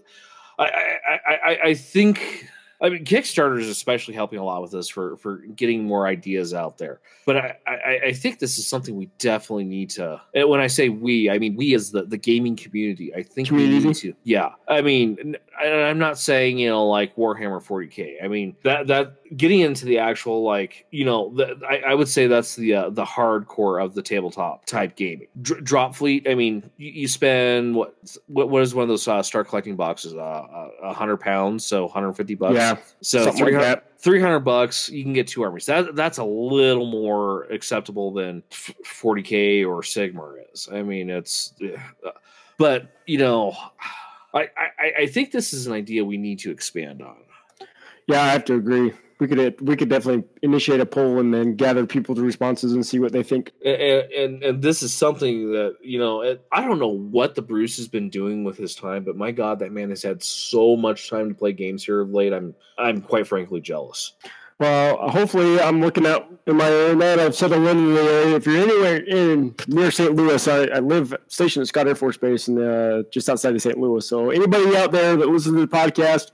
I, 0.57 0.65
I 0.65 1.19
I 1.25 1.59
I 1.63 1.73
think 1.75 2.49
I 2.81 2.89
mean 2.89 3.05
Kickstarter 3.05 3.59
is 3.59 3.69
especially 3.69 4.13
helping 4.13 4.39
a 4.39 4.43
lot 4.43 4.61
with 4.61 4.71
this 4.71 4.89
for 4.89 5.17
for 5.17 5.37
getting 5.55 5.83
more 5.85 6.07
ideas 6.07 6.53
out 6.53 6.77
there. 6.77 6.99
But 7.25 7.37
I 7.37 7.57
I, 7.67 7.99
I 8.07 8.13
think 8.13 8.39
this 8.39 8.57
is 8.57 8.67
something 8.67 8.95
we 8.95 9.09
definitely 9.17 9.65
need 9.65 9.89
to. 9.91 10.21
And 10.33 10.49
when 10.49 10.59
I 10.59 10.67
say 10.67 10.89
we, 10.89 11.29
I 11.29 11.39
mean 11.39 11.55
we 11.55 11.73
as 11.73 11.91
the 11.91 12.03
the 12.03 12.17
gaming 12.17 12.55
community. 12.55 13.13
I 13.15 13.23
think 13.23 13.51
we 13.51 13.67
need 13.67 13.95
to. 13.95 14.13
Yeah. 14.23 14.49
I 14.67 14.81
mean, 14.81 15.35
I- 15.59 15.83
I'm 15.83 15.97
not 15.97 16.17
saying 16.17 16.57
you 16.57 16.69
know 16.69 16.87
like 16.87 17.15
Warhammer 17.15 17.63
40k. 17.63 18.23
I 18.23 18.27
mean 18.27 18.55
that 18.63 18.87
that 18.87 19.15
getting 19.35 19.61
into 19.61 19.85
the 19.85 19.97
actual 19.99 20.43
like 20.43 20.85
you 20.91 21.05
know 21.05 21.33
the, 21.35 21.59
I, 21.67 21.91
I 21.91 21.93
would 21.95 22.07
say 22.07 22.27
that's 22.27 22.55
the 22.55 22.73
uh, 22.75 22.89
the 22.89 23.05
hardcore 23.05 23.83
of 23.83 23.95
the 23.95 24.01
tabletop 24.01 24.65
type 24.65 24.95
gaming. 24.95 25.27
Dr- 25.41 25.63
drop 25.63 25.95
fleet 25.95 26.27
i 26.29 26.35
mean 26.35 26.69
you, 26.77 26.91
you 26.91 27.07
spend 27.07 27.75
what 27.75 27.95
what 28.27 28.49
what 28.49 28.61
is 28.61 28.75
one 28.75 28.83
of 28.83 28.89
those 28.89 29.07
uh, 29.07 29.23
start 29.23 29.47
collecting 29.47 29.75
boxes? 29.75 30.13
Uh, 30.13 30.17
uh 30.17 30.69
100 30.81 31.17
pounds 31.17 31.65
so 31.65 31.83
150 31.83 32.35
bucks? 32.35 32.55
Yeah, 32.55 32.77
so 33.01 33.23
something 33.25 33.43
like 33.45 33.53
300, 33.53 33.81
300 33.99 34.39
bucks 34.41 34.89
you 34.89 35.03
can 35.03 35.13
get 35.13 35.27
two 35.27 35.41
armies. 35.41 35.65
That 35.65 35.95
that's 35.95 36.17
a 36.17 36.23
little 36.23 36.85
more 36.85 37.43
acceptable 37.45 38.11
than 38.13 38.43
40k 38.51 39.65
or 39.65 39.81
Sigmar 39.81 40.35
is. 40.53 40.69
I 40.71 40.83
mean 40.83 41.09
it's 41.09 41.53
uh, 42.05 42.11
but 42.57 43.01
you 43.05 43.17
know 43.17 43.55
I, 44.35 44.49
I 44.57 44.91
i 44.99 45.07
think 45.07 45.31
this 45.31 45.53
is 45.53 45.65
an 45.65 45.73
idea 45.73 46.05
we 46.05 46.17
need 46.17 46.39
to 46.39 46.51
expand 46.51 47.01
on 47.01 47.17
Yeah, 48.07 48.21
I 48.21 48.27
have 48.27 48.45
to 48.45 48.55
agree. 48.55 48.93
We 49.17 49.27
could 49.27 49.61
we 49.61 49.77
could 49.77 49.89
definitely 49.89 50.25
initiate 50.41 50.81
a 50.81 50.85
poll 50.85 51.19
and 51.21 51.33
then 51.33 51.55
gather 51.55 51.85
people's 51.85 52.19
responses 52.19 52.73
and 52.73 52.85
see 52.85 52.99
what 52.99 53.13
they 53.13 53.23
think. 53.23 53.53
and, 53.63 54.11
and 54.11 54.43
and 54.43 54.61
this 54.61 54.83
is 54.83 54.93
something 54.93 55.53
that 55.53 55.77
you 55.81 55.97
know 55.97 56.21
it, 56.21 56.45
i 56.51 56.61
don't 56.65 56.79
know 56.79 56.89
what 56.89 57.33
the 57.35 57.41
bruce 57.41 57.77
has 57.77 57.87
been 57.87 58.09
doing 58.09 58.43
with 58.43 58.57
his 58.57 58.75
time 58.75 59.05
but 59.05 59.15
my 59.15 59.31
god 59.31 59.59
that 59.59 59.71
man 59.71 59.89
has 59.89 60.03
had 60.03 60.21
so 60.21 60.75
much 60.75 61.09
time 61.09 61.29
to 61.29 61.35
play 61.35 61.53
games 61.53 61.85
here 61.85 62.01
of 62.01 62.09
late 62.09 62.33
i'm 62.33 62.53
i'm 62.77 62.99
quite 63.01 63.25
frankly 63.25 63.61
jealous 63.61 64.13
Well, 64.57 65.09
hopefully, 65.09 65.59
I'm 65.59 65.81
looking 65.81 66.05
out 66.05 66.31
in 66.47 66.55
my 66.55 66.69
area 66.69 66.95
that 66.95 67.19
I've 67.19 67.35
settled 67.35 67.67
in 67.67 67.93
the 67.93 68.01
area. 68.01 68.35
If 68.37 68.45
you're 68.45 68.57
anywhere 68.57 68.97
in 69.03 69.53
near 69.67 69.91
St. 69.91 70.15
Louis, 70.15 70.47
I, 70.47 70.63
I 70.67 70.79
live 70.79 71.13
stationed 71.27 71.63
at 71.63 71.67
Scott 71.67 71.87
Air 71.87 71.95
Force 71.95 72.15
Base 72.15 72.47
and 72.47 72.59
uh, 72.59 73.03
just 73.11 73.27
outside 73.27 73.53
of 73.53 73.61
St. 73.61 73.77
Louis. 73.77 74.07
So 74.07 74.29
anybody 74.29 74.77
out 74.77 74.93
there 74.93 75.17
that 75.17 75.27
listens 75.27 75.55
to 75.55 75.59
the 75.59 75.67
podcast, 75.67 76.31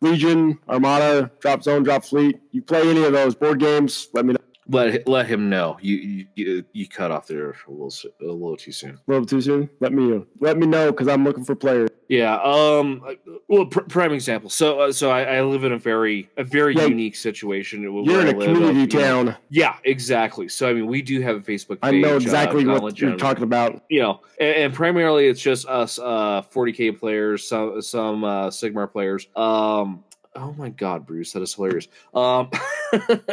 Legion, 0.00 0.58
Armada, 0.68 1.30
Drop 1.38 1.62
Zone, 1.62 1.84
Drop 1.84 2.04
Fleet, 2.04 2.40
you 2.50 2.60
play 2.60 2.88
any 2.90 3.04
of 3.04 3.12
those 3.12 3.36
board 3.36 3.60
games, 3.60 4.08
let 4.14 4.24
me 4.24 4.32
know. 4.32 4.49
Let 4.68 5.08
let 5.08 5.26
him 5.26 5.48
know. 5.50 5.78
You 5.80 6.26
you 6.34 6.64
you, 6.72 6.88
cut 6.88 7.10
off 7.10 7.26
there 7.26 7.56
a 7.66 7.70
little 7.70 7.92
a 8.20 8.24
little 8.24 8.56
too 8.56 8.72
soon. 8.72 8.90
A 8.90 8.98
little 9.10 9.26
too 9.26 9.40
soon. 9.40 9.68
Let 9.80 9.92
me 9.92 10.22
let 10.38 10.58
me 10.58 10.66
know 10.66 10.90
because 10.92 11.08
I'm 11.08 11.24
looking 11.24 11.44
for 11.44 11.54
players. 11.56 11.90
Yeah. 12.08 12.34
Um. 12.42 13.04
Well, 13.48 13.66
pr- 13.66 13.80
prime 13.82 14.12
example. 14.12 14.50
So 14.50 14.80
uh, 14.80 14.92
so 14.92 15.10
I, 15.10 15.22
I 15.22 15.42
live 15.42 15.64
in 15.64 15.72
a 15.72 15.78
very 15.78 16.28
a 16.36 16.44
very 16.44 16.74
Yeah. 16.74 16.86
unique 16.86 17.16
situation. 17.16 17.82
You're 17.82 18.20
in 18.20 18.28
a 18.28 18.32
community 18.34 18.82
of, 18.84 18.92
you 18.92 18.98
know- 18.98 19.24
town. 19.24 19.36
Yeah, 19.48 19.76
exactly. 19.84 20.48
So 20.48 20.68
I 20.68 20.74
mean, 20.74 20.86
we 20.86 21.02
do 21.02 21.20
have 21.22 21.36
a 21.36 21.40
Facebook. 21.40 21.78
I 21.82 21.92
know 21.92 22.14
uh, 22.14 22.16
exactly 22.16 22.62
Gauntlet 22.64 22.82
what 22.82 23.00
you're 23.00 23.16
talking 23.16 23.44
about. 23.44 23.82
you 23.88 24.02
know, 24.02 24.20
and, 24.38 24.56
and 24.56 24.74
primarily 24.74 25.26
it's 25.26 25.40
just 25.40 25.66
us, 25.66 25.98
uh, 25.98 26.42
40k 26.52 26.98
players, 26.98 27.48
some 27.48 27.80
some 27.82 28.24
uh, 28.24 28.48
Sigmar 28.48 28.90
players. 28.90 29.26
Um, 29.36 30.04
oh 30.36 30.52
my 30.56 30.68
god, 30.68 31.06
Bruce, 31.06 31.32
that 31.32 31.42
is 31.42 31.54
hilarious. 31.54 31.88
Um, 32.14 32.50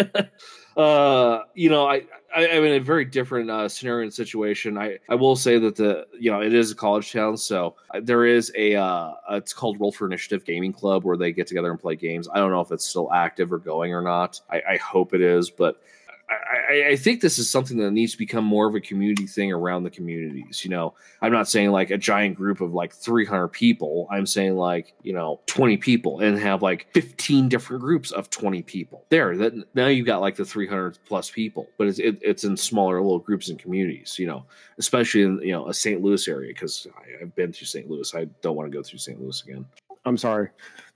uh, 0.78 1.44
you 1.56 1.70
know, 1.70 1.88
I, 1.88 2.04
I 2.36 2.48
I'm 2.50 2.64
in 2.64 2.74
a 2.74 2.80
very 2.80 3.04
different 3.04 3.50
uh, 3.50 3.68
scenario 3.68 4.04
and 4.04 4.14
situation. 4.14 4.78
I 4.78 5.00
I 5.10 5.16
will 5.16 5.36
say 5.36 5.58
that 5.58 5.76
the 5.76 6.06
you 6.20 6.32
know 6.32 6.42
it 6.42 6.54
is 6.54 6.72
a 6.72 6.76
college 6.76 7.12
town, 7.12 7.36
so 7.36 7.76
there 8.02 8.26
is 8.26 8.52
a 8.56 8.76
uh, 8.76 9.14
it's 9.32 9.54
called 9.54 9.80
Roll 9.80 9.92
for 9.92 10.06
Initiative 10.06 10.46
Gaming 10.46 10.72
Club 10.72 11.04
where 11.04 11.18
they 11.18 11.32
get 11.32 11.48
together 11.48 11.72
and 11.72 11.80
play 11.80 11.96
games. 11.96 12.30
I 12.32 12.38
don't 12.38 12.52
know 12.52 12.62
if 12.62 12.72
it's 12.72 12.86
still 12.86 13.12
active 13.12 13.52
or 13.52 13.58
going 13.58 13.92
or 13.92 14.04
not. 14.04 14.40
I, 14.52 14.62
I 14.70 14.78
hope 14.78 15.16
it 15.16 15.22
is, 15.22 15.50
but 15.50 15.82
I, 16.30 16.90
I, 16.90 16.96
think 16.98 17.22
this 17.22 17.40
is 17.40 17.50
something 17.50 17.78
that 17.78 17.92
needs 17.92 18.12
to 18.12 18.18
become 18.18 18.44
more 18.44 18.68
of 18.68 18.76
a 18.76 18.82
community 18.82 19.28
thing 19.28 19.54
around 19.54 19.84
the 19.84 19.90
communities. 19.90 20.64
You 20.64 20.70
know, 20.70 20.94
I'm 21.22 21.32
not 21.32 21.48
saying 21.48 21.72
like 21.72 21.90
a 21.90 21.98
giant 21.98 22.36
group 22.36 22.60
of 22.60 22.74
like 22.74 22.94
300 22.94 23.48
people. 23.48 24.08
I'm 24.12 24.26
saying 24.26 24.56
like 24.58 24.94
you 25.04 25.14
know 25.14 25.40
20 25.46 25.78
people 25.78 26.20
and 26.20 26.38
have 26.38 26.62
like 26.62 26.88
15 26.94 27.48
different 27.48 27.82
groups 27.82 28.12
of 28.12 28.30
20 28.30 28.62
people. 28.64 29.06
There, 29.10 29.38
that 29.38 29.54
now 29.74 29.88
you've 29.88 30.06
got 30.06 30.20
like 30.20 30.36
the 30.36 30.44
300 30.44 31.00
plus 31.06 31.30
people, 31.30 31.68
but 31.78 31.88
it's 31.88 32.00
it, 32.00 32.20
it's 32.22 32.44
in 32.44 32.58
smaller 32.58 33.02
little 33.02 33.20
groups 33.20 33.50
and 33.50 33.58
communities. 33.58 34.20
You 34.20 34.28
know, 34.28 34.46
especially 34.80 35.22
in 35.22 35.40
you 35.42 35.54
know 35.54 35.70
a 35.70 35.74
St. 35.74 36.02
Louis 36.02 36.28
area 36.28 36.54
because 36.54 36.88
I've 37.22 37.34
been 37.36 37.54
through 37.54 37.68
St. 37.68 37.90
Louis. 37.90 38.14
I 38.14 38.26
don't 38.42 38.56
want 38.58 38.70
to 38.70 38.78
go 38.78 38.84
through 38.84 39.00
St. 39.00 39.22
Louis 39.22 39.42
again. 39.44 39.66
I'm 40.06 40.18
sorry. 40.18 40.50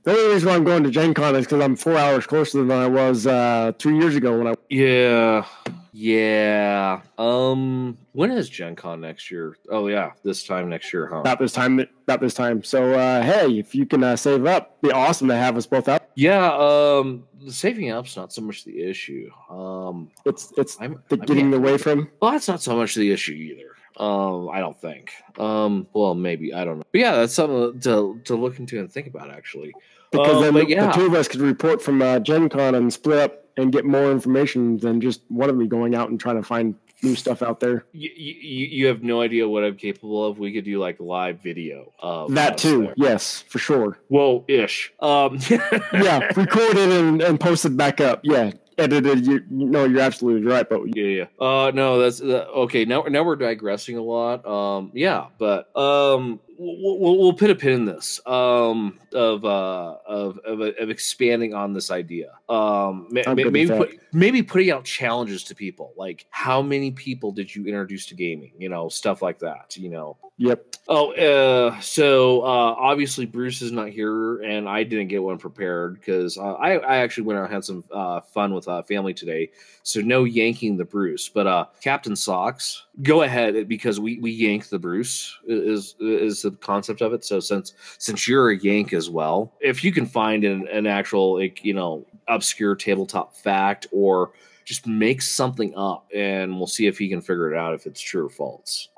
The 0.04 0.12
only 0.12 0.34
reason 0.34 0.50
why 0.50 0.56
I'm 0.56 0.64
going 0.64 0.84
to 0.84 0.90
Gen 0.90 1.14
Con 1.14 1.36
is 1.36 1.46
because 1.46 1.62
I'm 1.62 1.76
four 1.76 1.96
hours 1.96 2.26
closer 2.26 2.64
than 2.64 2.72
I 2.72 2.88
was 2.88 3.28
uh, 3.28 3.72
three 3.78 3.98
years 4.00 4.16
ago 4.16 4.38
when 4.38 4.48
I. 4.48 4.56
Yeah. 4.70 5.46
Yeah. 5.94 7.02
Um 7.18 7.98
when 8.14 8.32
is 8.32 8.50
Gen 8.50 8.76
Con 8.76 9.02
next 9.02 9.30
year? 9.30 9.58
Oh 9.70 9.88
yeah, 9.88 10.12
this 10.24 10.44
time 10.44 10.70
next 10.70 10.92
year, 10.94 11.08
huh? 11.08 11.20
About 11.20 11.38
this 11.38 11.52
time. 11.52 11.80
About 11.80 12.22
this 12.22 12.34
time. 12.34 12.64
So 12.64 12.94
uh, 12.94 13.22
hey, 13.22 13.60
if 13.60 13.76
you 13.76 13.86
can 13.86 14.04
uh, 14.04 14.16
save 14.16 14.46
up, 14.46 14.82
be 14.82 14.92
awesome 14.92 15.28
to 15.28 15.36
have 15.36 15.58
us 15.58 15.66
both 15.66 15.90
out. 15.90 16.02
Yeah, 16.16 16.52
um 16.54 17.26
the 17.44 17.52
saving 17.52 17.92
up's 17.92 18.16
not 18.16 18.32
so 18.34 18.42
much 18.42 18.64
the 18.64 18.82
issue. 18.82 19.30
Um 19.50 20.10
It's 20.26 20.54
it's 20.58 20.78
I'm, 20.80 21.04
the 21.10 21.18
I'm 21.18 21.26
getting 21.26 21.54
away 21.54 21.78
from. 21.78 22.10
Well, 22.22 22.32
that's 22.32 22.48
not 22.48 22.62
so 22.62 22.76
much 22.76 22.96
the 22.96 23.12
issue 23.12 23.34
either. 23.34 23.76
Um, 24.02 24.50
I 24.50 24.60
don't 24.60 24.80
think. 24.80 25.12
Um, 25.40 25.88
well, 25.94 26.16
maybe 26.16 26.54
I 26.54 26.66
don't 26.66 26.78
know. 26.80 26.84
But 26.92 27.00
yeah, 27.02 27.16
that's 27.16 27.34
something 27.34 27.80
to 27.82 28.20
to 28.26 28.36
look 28.36 28.60
into 28.60 28.80
and 28.80 28.92
think 28.92 29.08
about 29.08 29.30
actually. 29.30 29.74
Because 30.12 30.38
Uh, 30.38 30.42
then 30.42 30.54
the, 30.56 30.66
yeah. 30.68 30.88
the 30.88 30.92
two 30.94 31.06
of 31.06 31.14
us 31.14 31.28
could 31.28 31.40
report 31.42 31.82
from 31.82 32.02
uh, 32.02 32.20
Gen 32.20 32.50
Con 32.50 32.76
and 32.76 32.92
split 32.92 33.20
up 33.20 33.46
and 33.58 33.72
get 33.72 33.86
more 33.86 34.12
information 34.12 34.78
than 34.78 35.00
just 35.00 35.22
one 35.30 35.50
of 35.50 35.56
me 35.56 35.68
going 35.68 35.96
out 35.96 36.10
and 36.10 36.20
trying 36.20 36.36
to 36.38 36.44
find 36.44 36.76
new 37.04 37.16
stuff 37.16 37.42
out 37.42 37.60
there. 37.60 37.86
You, 37.94 38.10
you, 38.16 38.66
you 38.68 38.88
have 38.88 39.04
no 39.04 39.22
idea 39.22 39.48
what 39.48 39.64
I'm 39.64 39.76
capable 39.78 40.26
of. 40.26 40.38
We 40.38 40.52
could 40.54 40.66
do 40.66 40.80
like 40.80 41.00
live 41.00 41.40
video 41.42 41.92
of 42.00 42.34
That 42.36 42.58
too, 42.58 42.82
there. 42.84 42.94
yes, 42.98 43.44
for 43.48 43.58
sure. 43.60 43.98
Whoa, 44.10 44.44
ish. 44.48 44.92
Um, 45.00 45.40
Yeah, 45.94 46.20
record 46.36 46.78
it 46.78 46.90
and, 46.92 47.22
and 47.22 47.40
post 47.40 47.66
it 47.66 47.76
back 47.78 48.02
up. 48.02 48.22
Yeah, 48.24 48.52
edited. 48.78 49.26
You, 49.26 49.44
no, 49.50 49.86
you're 49.86 50.02
absolutely 50.02 50.48
right. 50.50 50.68
But 50.68 50.96
Yeah, 50.96 51.04
yeah. 51.04 51.26
Uh, 51.40 51.72
no, 51.74 52.00
that's 52.00 52.22
uh, 52.22 52.48
okay. 52.56 52.86
Now, 52.86 53.04
now 53.04 53.24
we're 53.24 53.36
digressing 53.36 53.98
a 53.98 54.02
lot. 54.02 54.46
Um, 54.46 54.92
yeah, 54.94 55.28
but 55.38 55.76
um, 55.78 56.40
we'll, 56.62 57.18
we'll, 57.18 57.34
put 57.34 57.50
a 57.50 57.56
pin 57.56 57.74
in 57.74 57.86
this. 57.86 58.20
Um, 58.26 59.00
of 59.14 59.44
uh, 59.44 59.98
of 60.06 60.38
of, 60.40 60.62
of 60.62 60.90
expanding 60.90 61.54
on 61.54 61.74
this 61.74 61.92
idea. 61.92 62.32
Um, 62.50 63.08
ma- 63.10 63.22
ma- 63.28 63.34
maybe 63.34 63.68
put, 63.68 64.00
maybe 64.14 64.44
putting 64.44 64.72
out 64.72 64.86
challenges 64.86 65.44
to 65.46 65.56
people, 65.56 65.94
like 65.98 66.26
how 66.30 66.62
many 66.62 66.92
people 66.92 67.32
did 67.32 67.54
you 67.54 67.66
introduce 67.66 68.06
to 68.08 68.16
gaming? 68.16 68.54
You 68.58 68.70
know, 68.70 68.90
stuff 68.90 69.22
like 69.22 69.40
that. 69.40 69.76
You 69.78 69.90
know, 69.90 70.18
yep, 70.38 70.72
Oh, 70.88 71.14
uh, 71.14 71.80
so 71.80 72.42
uh, 72.42 72.76
obviously 72.78 73.26
Bruce 73.26 73.62
is 73.62 73.72
not 73.72 73.90
here, 73.90 74.42
and 74.42 74.68
I 74.68 74.84
didn't 74.84 75.08
get 75.10 75.22
one 75.22 75.38
prepared 75.38 75.96
because 75.96 76.38
uh, 76.38 76.54
I, 76.54 76.74
I 76.78 76.98
actually 76.98 77.24
went 77.24 77.40
out 77.40 77.46
and 77.46 77.54
had 77.54 77.64
some 77.64 77.84
uh, 77.92 78.22
fun 78.22 78.54
with 78.54 78.68
uh, 78.68 78.82
family 78.84 79.14
today. 79.14 79.52
So 79.84 80.02
no 80.02 80.24
yanking 80.24 80.78
the 80.78 80.86
Bruce, 80.86 81.30
but 81.30 81.48
uh, 81.48 81.66
Captain 81.82 82.16
Socks, 82.16 82.88
go 83.02 83.24
ahead 83.24 83.68
because 83.68 84.00
we 84.00 84.20
we 84.20 84.32
yank 84.32 84.70
the 84.70 84.80
Bruce 84.80 85.38
is 85.48 85.96
is 86.00 86.42
the 86.42 86.52
concept 86.52 87.02
of 87.02 87.14
it. 87.14 87.24
So 87.24 87.40
since 87.40 87.74
since 87.98 88.28
you're 88.28 88.52
a 88.52 88.58
yank 88.58 88.94
as 88.94 89.10
well, 89.10 89.54
if 89.60 89.84
you 89.84 89.92
can 89.92 90.06
find 90.06 90.44
an, 90.44 90.68
an 90.68 90.88
actual 90.88 91.40
like 91.40 91.64
you 91.64 91.74
know 91.74 92.06
obscure 92.28 92.76
tabletop 92.76 93.36
fact 93.36 93.88
or 93.92 94.32
just 94.66 94.88
make 94.88 95.22
something 95.22 95.74
up, 95.76 96.08
and 96.16 96.58
we'll 96.58 96.68
see 96.68 96.88
if 96.88 96.98
he 96.98 97.10
can 97.10 97.22
figure 97.22 97.52
it 97.52 97.58
out 97.58 97.74
if 97.74 97.86
it's 97.86 98.00
true 98.00 98.28
or 98.28 98.30
false. 98.30 98.90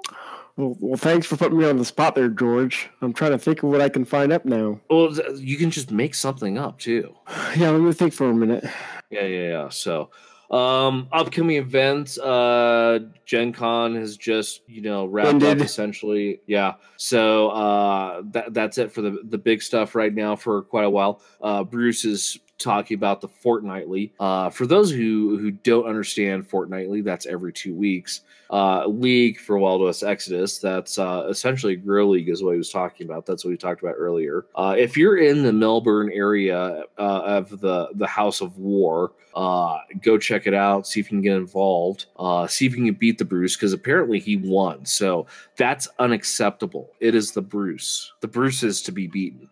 Well, 0.56 0.78
well, 0.80 0.98
thanks 0.98 1.26
for 1.26 1.36
putting 1.36 1.58
me 1.58 1.66
on 1.66 1.78
the 1.78 1.86
spot 1.86 2.14
there, 2.14 2.30
George. 2.30 2.88
I'm 3.02 3.14
trying 3.14 3.32
to 3.32 3.40
think 3.40 3.64
of 3.64 3.70
what 3.70 3.82
I 3.82 3.90
can 3.90 4.06
find 4.06 4.32
up 4.32 4.46
now. 4.46 4.80
Well, 4.88 5.12
you 5.36 5.58
can 5.58 5.72
just 5.72 5.90
make 5.90 6.14
something 6.14 6.58
up 6.58 6.80
too. 6.80 7.16
Yeah, 7.56 7.70
let 7.70 7.82
me 7.82 7.94
think 7.94 8.14
for 8.14 8.30
a 8.30 8.34
minute. 8.34 8.64
Yeah, 9.10 9.26
yeah, 9.26 9.48
yeah. 9.50 9.70
So, 9.70 10.10
um, 10.54 11.08
upcoming 11.12 11.56
events, 11.56 12.20
uh, 12.20 13.00
Gen 13.26 13.54
Con 13.54 13.96
has 13.96 14.18
just 14.18 14.62
you 14.68 14.82
know 14.82 15.06
wrapped 15.06 15.30
Ended. 15.30 15.58
up 15.58 15.66
essentially. 15.66 16.42
Yeah. 16.46 16.76
So, 16.98 17.50
uh, 17.50 18.22
that 18.32 18.54
that's 18.54 18.78
it 18.78 18.92
for 18.92 19.02
the 19.02 19.20
the 19.24 19.40
big 19.40 19.64
stuff 19.64 19.96
right 19.96 20.14
now 20.14 20.36
for 20.36 20.62
quite 20.62 20.86
a 20.86 20.90
while. 20.90 21.22
Uh, 21.42 21.64
Bruce 21.64 22.06
is 22.06 22.40
talking 22.64 22.96
about 22.96 23.22
the 23.22 23.28
fortnightly. 23.28 24.14
Uh, 24.20 24.50
for 24.50 24.66
those 24.66 24.92
who 24.92 25.38
who 25.38 25.52
don't 25.52 25.86
understand 25.86 26.48
fortnightly, 26.48 27.02
that's 27.02 27.26
every 27.26 27.54
two 27.54 27.76
weeks. 27.76 28.22
Uh, 28.50 28.86
League 28.86 29.40
for 29.40 29.58
Wild 29.58 29.82
West 29.82 30.04
Exodus, 30.04 30.60
that's 30.60 31.00
uh, 31.00 31.26
essentially 31.28 31.76
Grow 31.76 32.10
League, 32.10 32.30
is 32.30 32.44
what 32.44 32.52
he 32.52 32.58
was 32.58 32.70
talking 32.70 33.08
about. 33.08 33.26
That's 33.26 33.44
what 33.44 33.50
we 33.50 33.58
talked 33.58 33.82
about 33.82 33.96
earlier. 33.98 34.46
Uh, 34.56 34.76
if 34.78 34.96
you're 34.96 35.18
in 35.18 35.42
the 35.42 35.52
Melbourne 35.52 36.12
area 36.14 36.84
uh, 36.98 37.22
of 37.26 37.60
the 37.62 37.90
the 37.96 38.08
House 38.08 38.42
of 38.42 38.58
War, 38.58 39.12
uh, 39.36 39.80
go 40.02 40.18
check 40.18 40.46
it 40.46 40.54
out. 40.54 40.88
See 40.88 41.00
if 41.00 41.08
you 41.08 41.18
can 41.18 41.22
get 41.22 41.36
involved. 41.36 42.06
Uh, 42.18 42.46
see 42.48 42.66
if 42.66 42.76
you 42.76 42.86
can 42.86 42.94
beat 42.94 43.18
the 43.18 43.26
Bruce 43.26 43.56
because 43.56 43.74
apparently 43.74 44.20
he 44.20 44.38
won. 44.38 44.86
So 44.86 45.26
that's 45.58 45.88
unacceptable. 46.00 46.92
It 47.00 47.16
is 47.16 47.32
the 47.32 47.42
Bruce. 47.42 48.14
The 48.22 48.28
Bruce 48.28 48.64
is 48.64 48.82
to 48.84 48.92
be 48.92 49.08
beaten. 49.08 49.50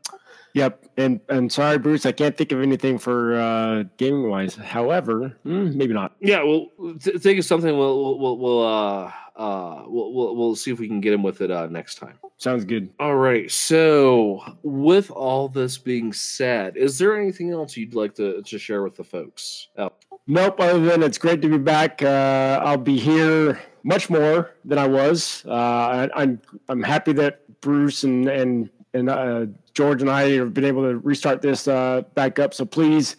Yep, 0.54 0.86
and 0.97 1.20
and 1.30 1.52
sorry, 1.52 1.78
Bruce, 1.78 2.06
I 2.06 2.12
can't 2.12 2.36
think 2.36 2.52
of 2.52 2.62
anything 2.62 2.97
for 2.97 3.36
uh, 3.36 3.84
gaming 3.97 4.30
wise. 4.30 4.56
However, 4.56 5.38
mm, 5.45 5.74
maybe 5.76 5.93
not. 5.93 6.14
Yeah, 6.20 6.43
well, 6.43 6.68
th- 6.99 7.18
think 7.22 7.39
of 7.39 7.45
something. 7.45 7.78
We'll 7.78 8.20
we'll 8.20 8.38
we'll 8.38 8.68
uh 8.68 9.12
uh 9.36 9.84
we'll, 9.88 10.14
we'll 10.14 10.36
we'll 10.36 10.56
see 10.56 10.72
if 10.72 10.80
we 10.80 10.88
can 10.88 10.99
get 10.99 11.14
him 11.14 11.24
with 11.24 11.41
it 11.41 11.52
uh 11.52 11.68
next 11.68 11.95
time. 11.95 12.16
Sounds 12.38 12.66
good. 12.66 12.89
All 12.99 13.16
right. 13.16 13.49
So, 13.52 14.43
with 14.64 15.10
all 15.12 15.47
this 15.47 15.78
being 15.78 16.12
said, 16.12 16.76
is 16.76 16.97
there 16.97 17.16
anything 17.20 17.52
else 17.52 17.78
you'd 17.78 17.93
like 17.93 18.16
to 18.16 18.41
to 18.41 18.58
share 18.60 18.84
with 18.84 18.95
the 18.97 19.04
folks? 19.04 19.68
Oh, 19.78 19.91
Nope. 20.28 20.60
Other 20.60 20.80
than 20.80 21.04
it's 21.04 21.18
great 21.18 21.41
to 21.41 21.49
be 21.49 21.58
back. 21.58 22.02
Uh, 22.04 22.60
I'll 22.64 22.78
be 22.78 22.97
here 22.97 23.60
much 23.84 24.10
more 24.10 24.52
than 24.66 24.78
I 24.78 24.88
was. 24.88 25.43
Uh, 25.47 25.52
I, 25.54 26.10
I'm 26.16 26.41
I'm 26.68 26.84
happy 26.84 27.14
that 27.14 27.62
Bruce 27.62 28.04
and 28.04 28.28
and 28.28 28.70
and 28.94 29.10
uh, 29.10 29.46
George 29.74 30.02
and 30.02 30.10
I 30.10 30.32
have 30.32 30.54
been 30.54 30.66
able 30.66 30.84
to 30.84 30.98
restart 30.98 31.42
this 31.42 31.68
uh, 31.68 32.02
back 32.14 32.39
up. 32.39 32.54
So 32.54 32.66
please 32.66 33.16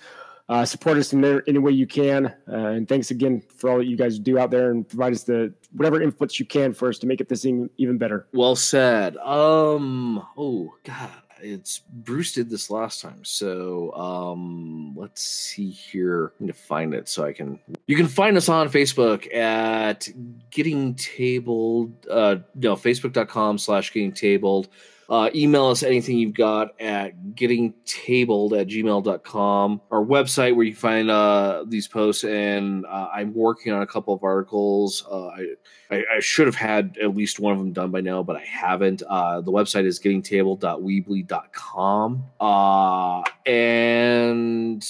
uh, 0.48 0.64
support 0.64 0.98
us 0.98 1.12
in 1.12 1.20
there 1.20 1.42
any 1.46 1.58
way 1.58 1.72
you 1.72 1.86
can. 1.86 2.26
Uh, 2.46 2.56
and 2.56 2.88
thanks 2.88 3.10
again 3.10 3.42
for 3.56 3.70
all 3.70 3.78
that 3.78 3.86
you 3.86 3.96
guys 3.96 4.18
do 4.18 4.38
out 4.38 4.50
there 4.50 4.70
and 4.70 4.86
provide 4.86 5.12
us 5.12 5.22
the 5.22 5.52
whatever 5.72 6.00
inputs 6.00 6.38
you 6.38 6.44
can 6.44 6.72
for 6.72 6.88
us 6.88 6.98
to 6.98 7.06
make 7.06 7.20
it 7.20 7.28
this 7.28 7.42
thing 7.42 7.70
even 7.78 7.98
better. 7.98 8.26
well 8.32 8.56
said. 8.56 9.16
Um. 9.18 10.22
Oh 10.36 10.74
God, 10.84 11.10
it's 11.40 11.78
Bruce 11.78 12.32
did 12.32 12.50
this 12.50 12.70
last 12.70 13.00
time. 13.00 13.24
So, 13.24 13.92
um, 13.94 14.94
let's 14.94 15.22
see 15.22 15.70
here. 15.70 16.32
I 16.38 16.44
need 16.44 16.48
to 16.48 16.58
find 16.58 16.92
it 16.92 17.08
so 17.08 17.24
I 17.24 17.32
can. 17.32 17.58
You 17.86 17.96
can 17.96 18.08
find 18.08 18.36
us 18.36 18.48
on 18.48 18.68
Facebook 18.68 19.32
at 19.34 20.08
Getting 20.50 20.94
Tabled. 20.96 22.06
Uh, 22.10 22.36
no, 22.54 22.76
Facebook.com/slash 22.76 23.92
Getting 23.92 24.12
Tabled. 24.12 24.68
Uh, 25.12 25.30
email 25.34 25.66
us 25.66 25.82
anything 25.82 26.16
you've 26.16 26.32
got 26.32 26.80
at 26.80 27.12
gettingtabled 27.34 28.58
at 28.58 28.66
gmail.com. 28.66 29.82
Our 29.90 30.02
website 30.02 30.56
where 30.56 30.64
you 30.64 30.74
find 30.74 31.10
uh, 31.10 31.66
these 31.68 31.86
posts. 31.86 32.24
And 32.24 32.86
uh, 32.86 33.10
I'm 33.12 33.34
working 33.34 33.74
on 33.74 33.82
a 33.82 33.86
couple 33.86 34.14
of 34.14 34.24
articles. 34.24 35.06
Uh, 35.10 35.26
I, 35.26 35.48
I, 35.90 36.02
I 36.16 36.20
should 36.20 36.46
have 36.46 36.54
had 36.54 36.96
at 36.96 37.14
least 37.14 37.40
one 37.40 37.52
of 37.52 37.58
them 37.58 37.74
done 37.74 37.90
by 37.90 38.00
now, 38.00 38.22
but 38.22 38.36
I 38.36 38.44
haven't. 38.44 39.02
Uh, 39.02 39.42
the 39.42 39.52
website 39.52 39.84
is 39.84 40.00
gettingtabled.weebly.com. 40.00 42.24
Uh, 42.40 43.22
and 43.44 44.82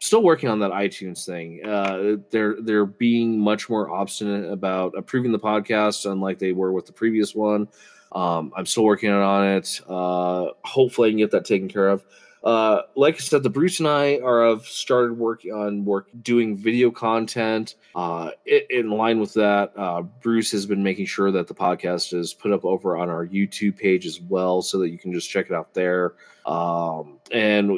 still 0.00 0.22
working 0.22 0.48
on 0.48 0.58
that 0.58 0.72
iTunes 0.72 1.24
thing. 1.24 1.64
Uh, 1.64 2.16
they're 2.30 2.56
they're 2.60 2.86
being 2.86 3.38
much 3.38 3.70
more 3.70 3.90
obstinate 3.90 4.50
about 4.50 4.94
approving 4.96 5.30
the 5.30 5.38
podcast, 5.38 6.10
unlike 6.10 6.38
they 6.38 6.52
were 6.52 6.72
with 6.72 6.86
the 6.86 6.92
previous 6.92 7.34
one. 7.34 7.68
Um, 8.12 8.52
I'm 8.56 8.66
still 8.66 8.84
working 8.84 9.10
on 9.10 9.46
it. 9.46 9.80
Uh, 9.88 10.48
hopefully, 10.64 11.08
I 11.08 11.10
can 11.12 11.18
get 11.18 11.30
that 11.30 11.44
taken 11.44 11.68
care 11.68 11.88
of. 11.88 12.04
Uh, 12.42 12.80
like 12.96 13.16
I 13.16 13.18
said, 13.18 13.42
the 13.42 13.50
Bruce 13.50 13.80
and 13.80 13.88
I 13.88 14.18
are 14.20 14.48
have 14.48 14.64
started 14.64 15.18
working 15.18 15.52
on 15.52 15.84
work 15.84 16.08
doing 16.22 16.56
video 16.56 16.90
content. 16.90 17.74
Uh, 17.94 18.30
in 18.70 18.90
line 18.90 19.20
with 19.20 19.34
that, 19.34 19.72
uh, 19.76 20.00
Bruce 20.00 20.50
has 20.52 20.64
been 20.64 20.82
making 20.82 21.04
sure 21.04 21.30
that 21.30 21.48
the 21.48 21.54
podcast 21.54 22.18
is 22.18 22.32
put 22.32 22.50
up 22.50 22.64
over 22.64 22.96
on 22.96 23.10
our 23.10 23.26
YouTube 23.26 23.76
page 23.76 24.06
as 24.06 24.20
well, 24.22 24.62
so 24.62 24.78
that 24.78 24.88
you 24.88 24.98
can 24.98 25.12
just 25.12 25.28
check 25.28 25.50
it 25.50 25.52
out 25.52 25.74
there. 25.74 26.14
Um, 26.46 27.18
and 27.30 27.70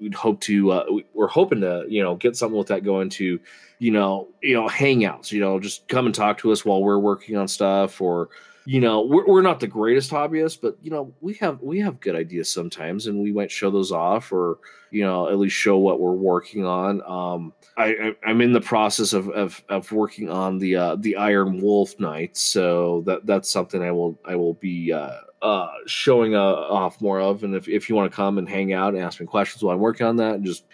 we'd 0.00 0.14
hope 0.14 0.40
to 0.42 0.72
uh, 0.72 0.84
we- 0.92 1.06
we're 1.14 1.28
hoping 1.28 1.60
to 1.60 1.84
you 1.88 2.02
know 2.02 2.16
get 2.16 2.36
something 2.36 2.56
with 2.58 2.68
that 2.68 2.84
going 2.84 3.08
to 3.10 3.38
you 3.78 3.90
know 3.90 4.28
you 4.42 4.54
know 4.54 4.68
hangouts. 4.68 5.32
You 5.32 5.40
know, 5.40 5.58
just 5.60 5.86
come 5.88 6.06
and 6.06 6.14
talk 6.14 6.38
to 6.38 6.52
us 6.52 6.64
while 6.64 6.82
we're 6.82 6.98
working 6.98 7.36
on 7.36 7.48
stuff 7.48 8.00
or 8.00 8.28
you 8.66 8.82
know 8.82 9.00
we're, 9.00 9.26
we're 9.26 9.40
not 9.40 9.60
the 9.60 9.66
greatest 9.66 10.10
hobbyists 10.10 10.60
but 10.60 10.76
you 10.82 10.90
know 10.90 11.10
we 11.22 11.32
have 11.32 11.58
we 11.62 11.80
have 11.80 11.98
good 12.00 12.14
ideas 12.14 12.52
sometimes 12.52 13.06
and 13.06 13.18
we 13.18 13.32
might 13.32 13.50
show 13.50 13.70
those 13.70 13.90
off 13.92 14.30
or 14.30 14.58
you 14.90 15.02
know 15.02 15.26
at 15.30 15.38
least 15.38 15.56
show 15.56 15.78
what 15.78 16.00
we're 16.00 16.12
working 16.12 16.66
on 16.66 17.00
um 17.06 17.50
i, 17.78 17.86
I 17.86 18.12
i'm 18.26 18.42
in 18.42 18.52
the 18.52 18.60
process 18.60 19.14
of 19.14 19.30
of, 19.30 19.64
of 19.70 19.90
working 19.90 20.28
on 20.28 20.58
the 20.58 20.76
uh 20.76 20.96
the 20.96 21.16
iron 21.16 21.62
wolf 21.62 21.98
knights 21.98 22.42
so 22.42 23.02
that 23.06 23.24
that's 23.24 23.50
something 23.50 23.82
i 23.82 23.90
will 23.90 24.18
i 24.26 24.36
will 24.36 24.54
be 24.54 24.92
uh 24.92 25.20
uh 25.42 25.68
showing 25.86 26.34
uh, 26.34 26.40
off 26.40 27.00
more 27.00 27.20
of 27.20 27.44
and 27.44 27.54
if, 27.54 27.68
if 27.68 27.88
you 27.88 27.94
want 27.94 28.10
to 28.10 28.14
come 28.14 28.38
and 28.38 28.48
hang 28.48 28.72
out 28.72 28.94
and 28.94 29.02
ask 29.02 29.20
me 29.20 29.26
questions 29.26 29.62
while 29.62 29.74
i'm 29.74 29.80
working 29.80 30.06
on 30.06 30.16
that 30.16 30.34
and 30.34 30.44
just 30.44 30.64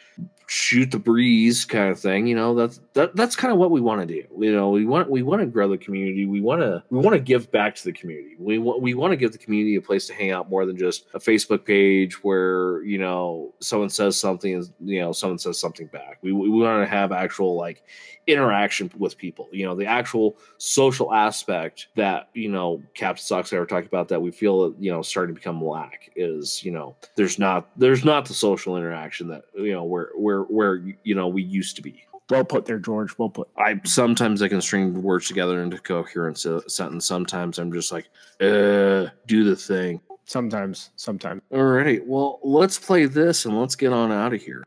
shoot 0.47 0.90
the 0.90 0.99
breeze 0.99 1.64
kind 1.64 1.90
of 1.90 1.99
thing 1.99 2.26
you 2.26 2.34
know 2.34 2.55
that's 2.55 2.80
that, 2.92 3.14
that's 3.16 3.34
kind 3.34 3.53
of 3.53 3.59
what 3.59 3.70
we 3.70 3.80
want 3.80 4.01
to 4.01 4.07
do 4.07 4.22
you 4.38 4.53
know 4.53 4.70
we 4.70 4.84
want 4.84 5.11
we 5.11 5.22
want 5.22 5.40
to 5.40 5.47
grow 5.47 5.68
the 5.68 5.78
community 5.78 6.26
we 6.26 6.40
want 6.40 6.61
to 6.61 6.82
we 6.90 6.99
want 6.99 7.14
to 7.14 7.20
give 7.20 7.51
back 7.51 7.74
to 7.74 7.84
the 7.84 7.92
community 7.92 8.34
we 8.38 8.59
want 8.59 8.82
we 8.82 8.92
want 8.95 9.11
to 9.11 9.16
give 9.16 9.32
the 9.32 9.38
community 9.38 9.76
a 9.76 9.80
place 9.80 10.07
to 10.07 10.14
hang 10.14 10.30
out 10.30 10.51
more 10.51 10.66
than 10.66 10.76
just 10.76 11.07
a 11.14 11.18
facebook 11.18 11.64
page 11.64 12.22
where 12.22 12.82
you 12.82 12.99
know 12.99 13.53
someone 13.61 13.88
says 13.88 14.18
something 14.18 14.55
and 14.55 14.72
you 14.80 15.01
know 15.01 15.12
someone 15.12 15.38
says 15.38 15.59
something 15.59 15.86
back 15.86 16.18
we, 16.22 16.32
we 16.32 16.49
want 16.49 16.82
to 16.82 16.86
have 16.86 17.11
actual 17.11 17.57
like 17.57 17.82
interaction 18.26 18.90
with 18.99 19.16
people 19.18 19.49
you 19.53 19.66
know 19.66 19.74
the 19.74 19.86
actual 19.86 20.36
social 20.59 21.12
aspect 21.12 21.88
that 21.95 22.28
you 22.34 22.51
know 22.51 22.82
captain 22.95 23.22
socks 23.22 23.53
ever 23.53 23.66
talked 23.66 23.86
about 23.86 24.09
that 24.09 24.20
we 24.20 24.30
feel 24.30 24.70
that 24.70 24.82
you 24.82 24.90
know 24.90 25.03
starting 25.03 25.34
to 25.34 25.38
become 25.38 25.62
lack 25.62 26.11
is 26.16 26.64
you 26.64 26.70
know 26.70 26.95
there's 27.16 27.38
not 27.38 27.68
there's 27.76 28.05
not 28.05 28.24
the 28.24 28.34
social 28.34 28.76
interaction 28.76 29.28
that 29.28 29.45
you 29.55 29.72
know 29.72 29.84
where 29.84 30.11
where 30.16 30.43
where 30.51 30.76
you 31.03 31.14
know 31.14 31.28
we 31.28 31.42
used 31.42 31.76
to 31.76 31.82
be 31.82 32.05
Well 32.30 32.45
put 32.45 32.66
there, 32.66 32.78
George. 32.78 33.16
Well 33.18 33.30
put. 33.30 33.49
I 33.59 33.80
sometimes 33.84 34.42
I 34.42 34.49
can 34.49 34.61
string 34.61 35.03
words 35.03 35.28
together 35.28 35.62
into 35.62 35.78
coherent 35.78 36.38
se- 36.38 36.68
sentence. 36.68 37.07
Sometimes 37.07 37.59
I'm 37.59 37.72
just 37.72 37.92
like, 37.92 38.07
uh, 38.40 39.11
do 39.26 39.45
the 39.45 39.57
thing. 39.57 40.01
Sometimes, 40.26 40.90
sometimes. 40.97 41.42
All 41.51 41.62
right. 41.62 42.05
well, 42.07 42.40
let's 42.42 42.78
play 42.78 43.05
this 43.05 43.45
and 43.45 43.61
let's 43.61 43.76
get 43.76 43.92
on 43.92 44.11
out 44.11 44.32
of 44.32 44.40
here. 44.40 44.64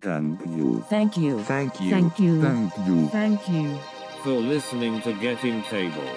Thank 0.00 0.40
you. 0.46 0.84
Thank 0.88 1.18
you. 1.18 1.42
Thank 1.42 1.80
you. 1.80 1.90
Thank 1.90 2.18
you. 2.18 2.40
Thank 2.40 2.72
you. 2.86 3.08
Thank 3.08 3.48
you. 3.48 3.78
For 4.22 4.30
listening 4.30 5.02
to 5.02 5.12
Getting 5.12 5.62
Table. 5.64 6.08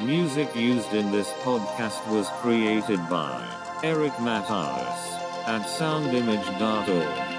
Music 0.00 0.54
used 0.56 0.92
in 0.92 1.12
this 1.12 1.30
podcast 1.44 2.04
was 2.10 2.28
created 2.40 2.98
by 3.08 3.46
Eric 3.84 4.12
Matyas 4.14 5.14
at 5.46 5.62
soundimage.org. 5.62 7.33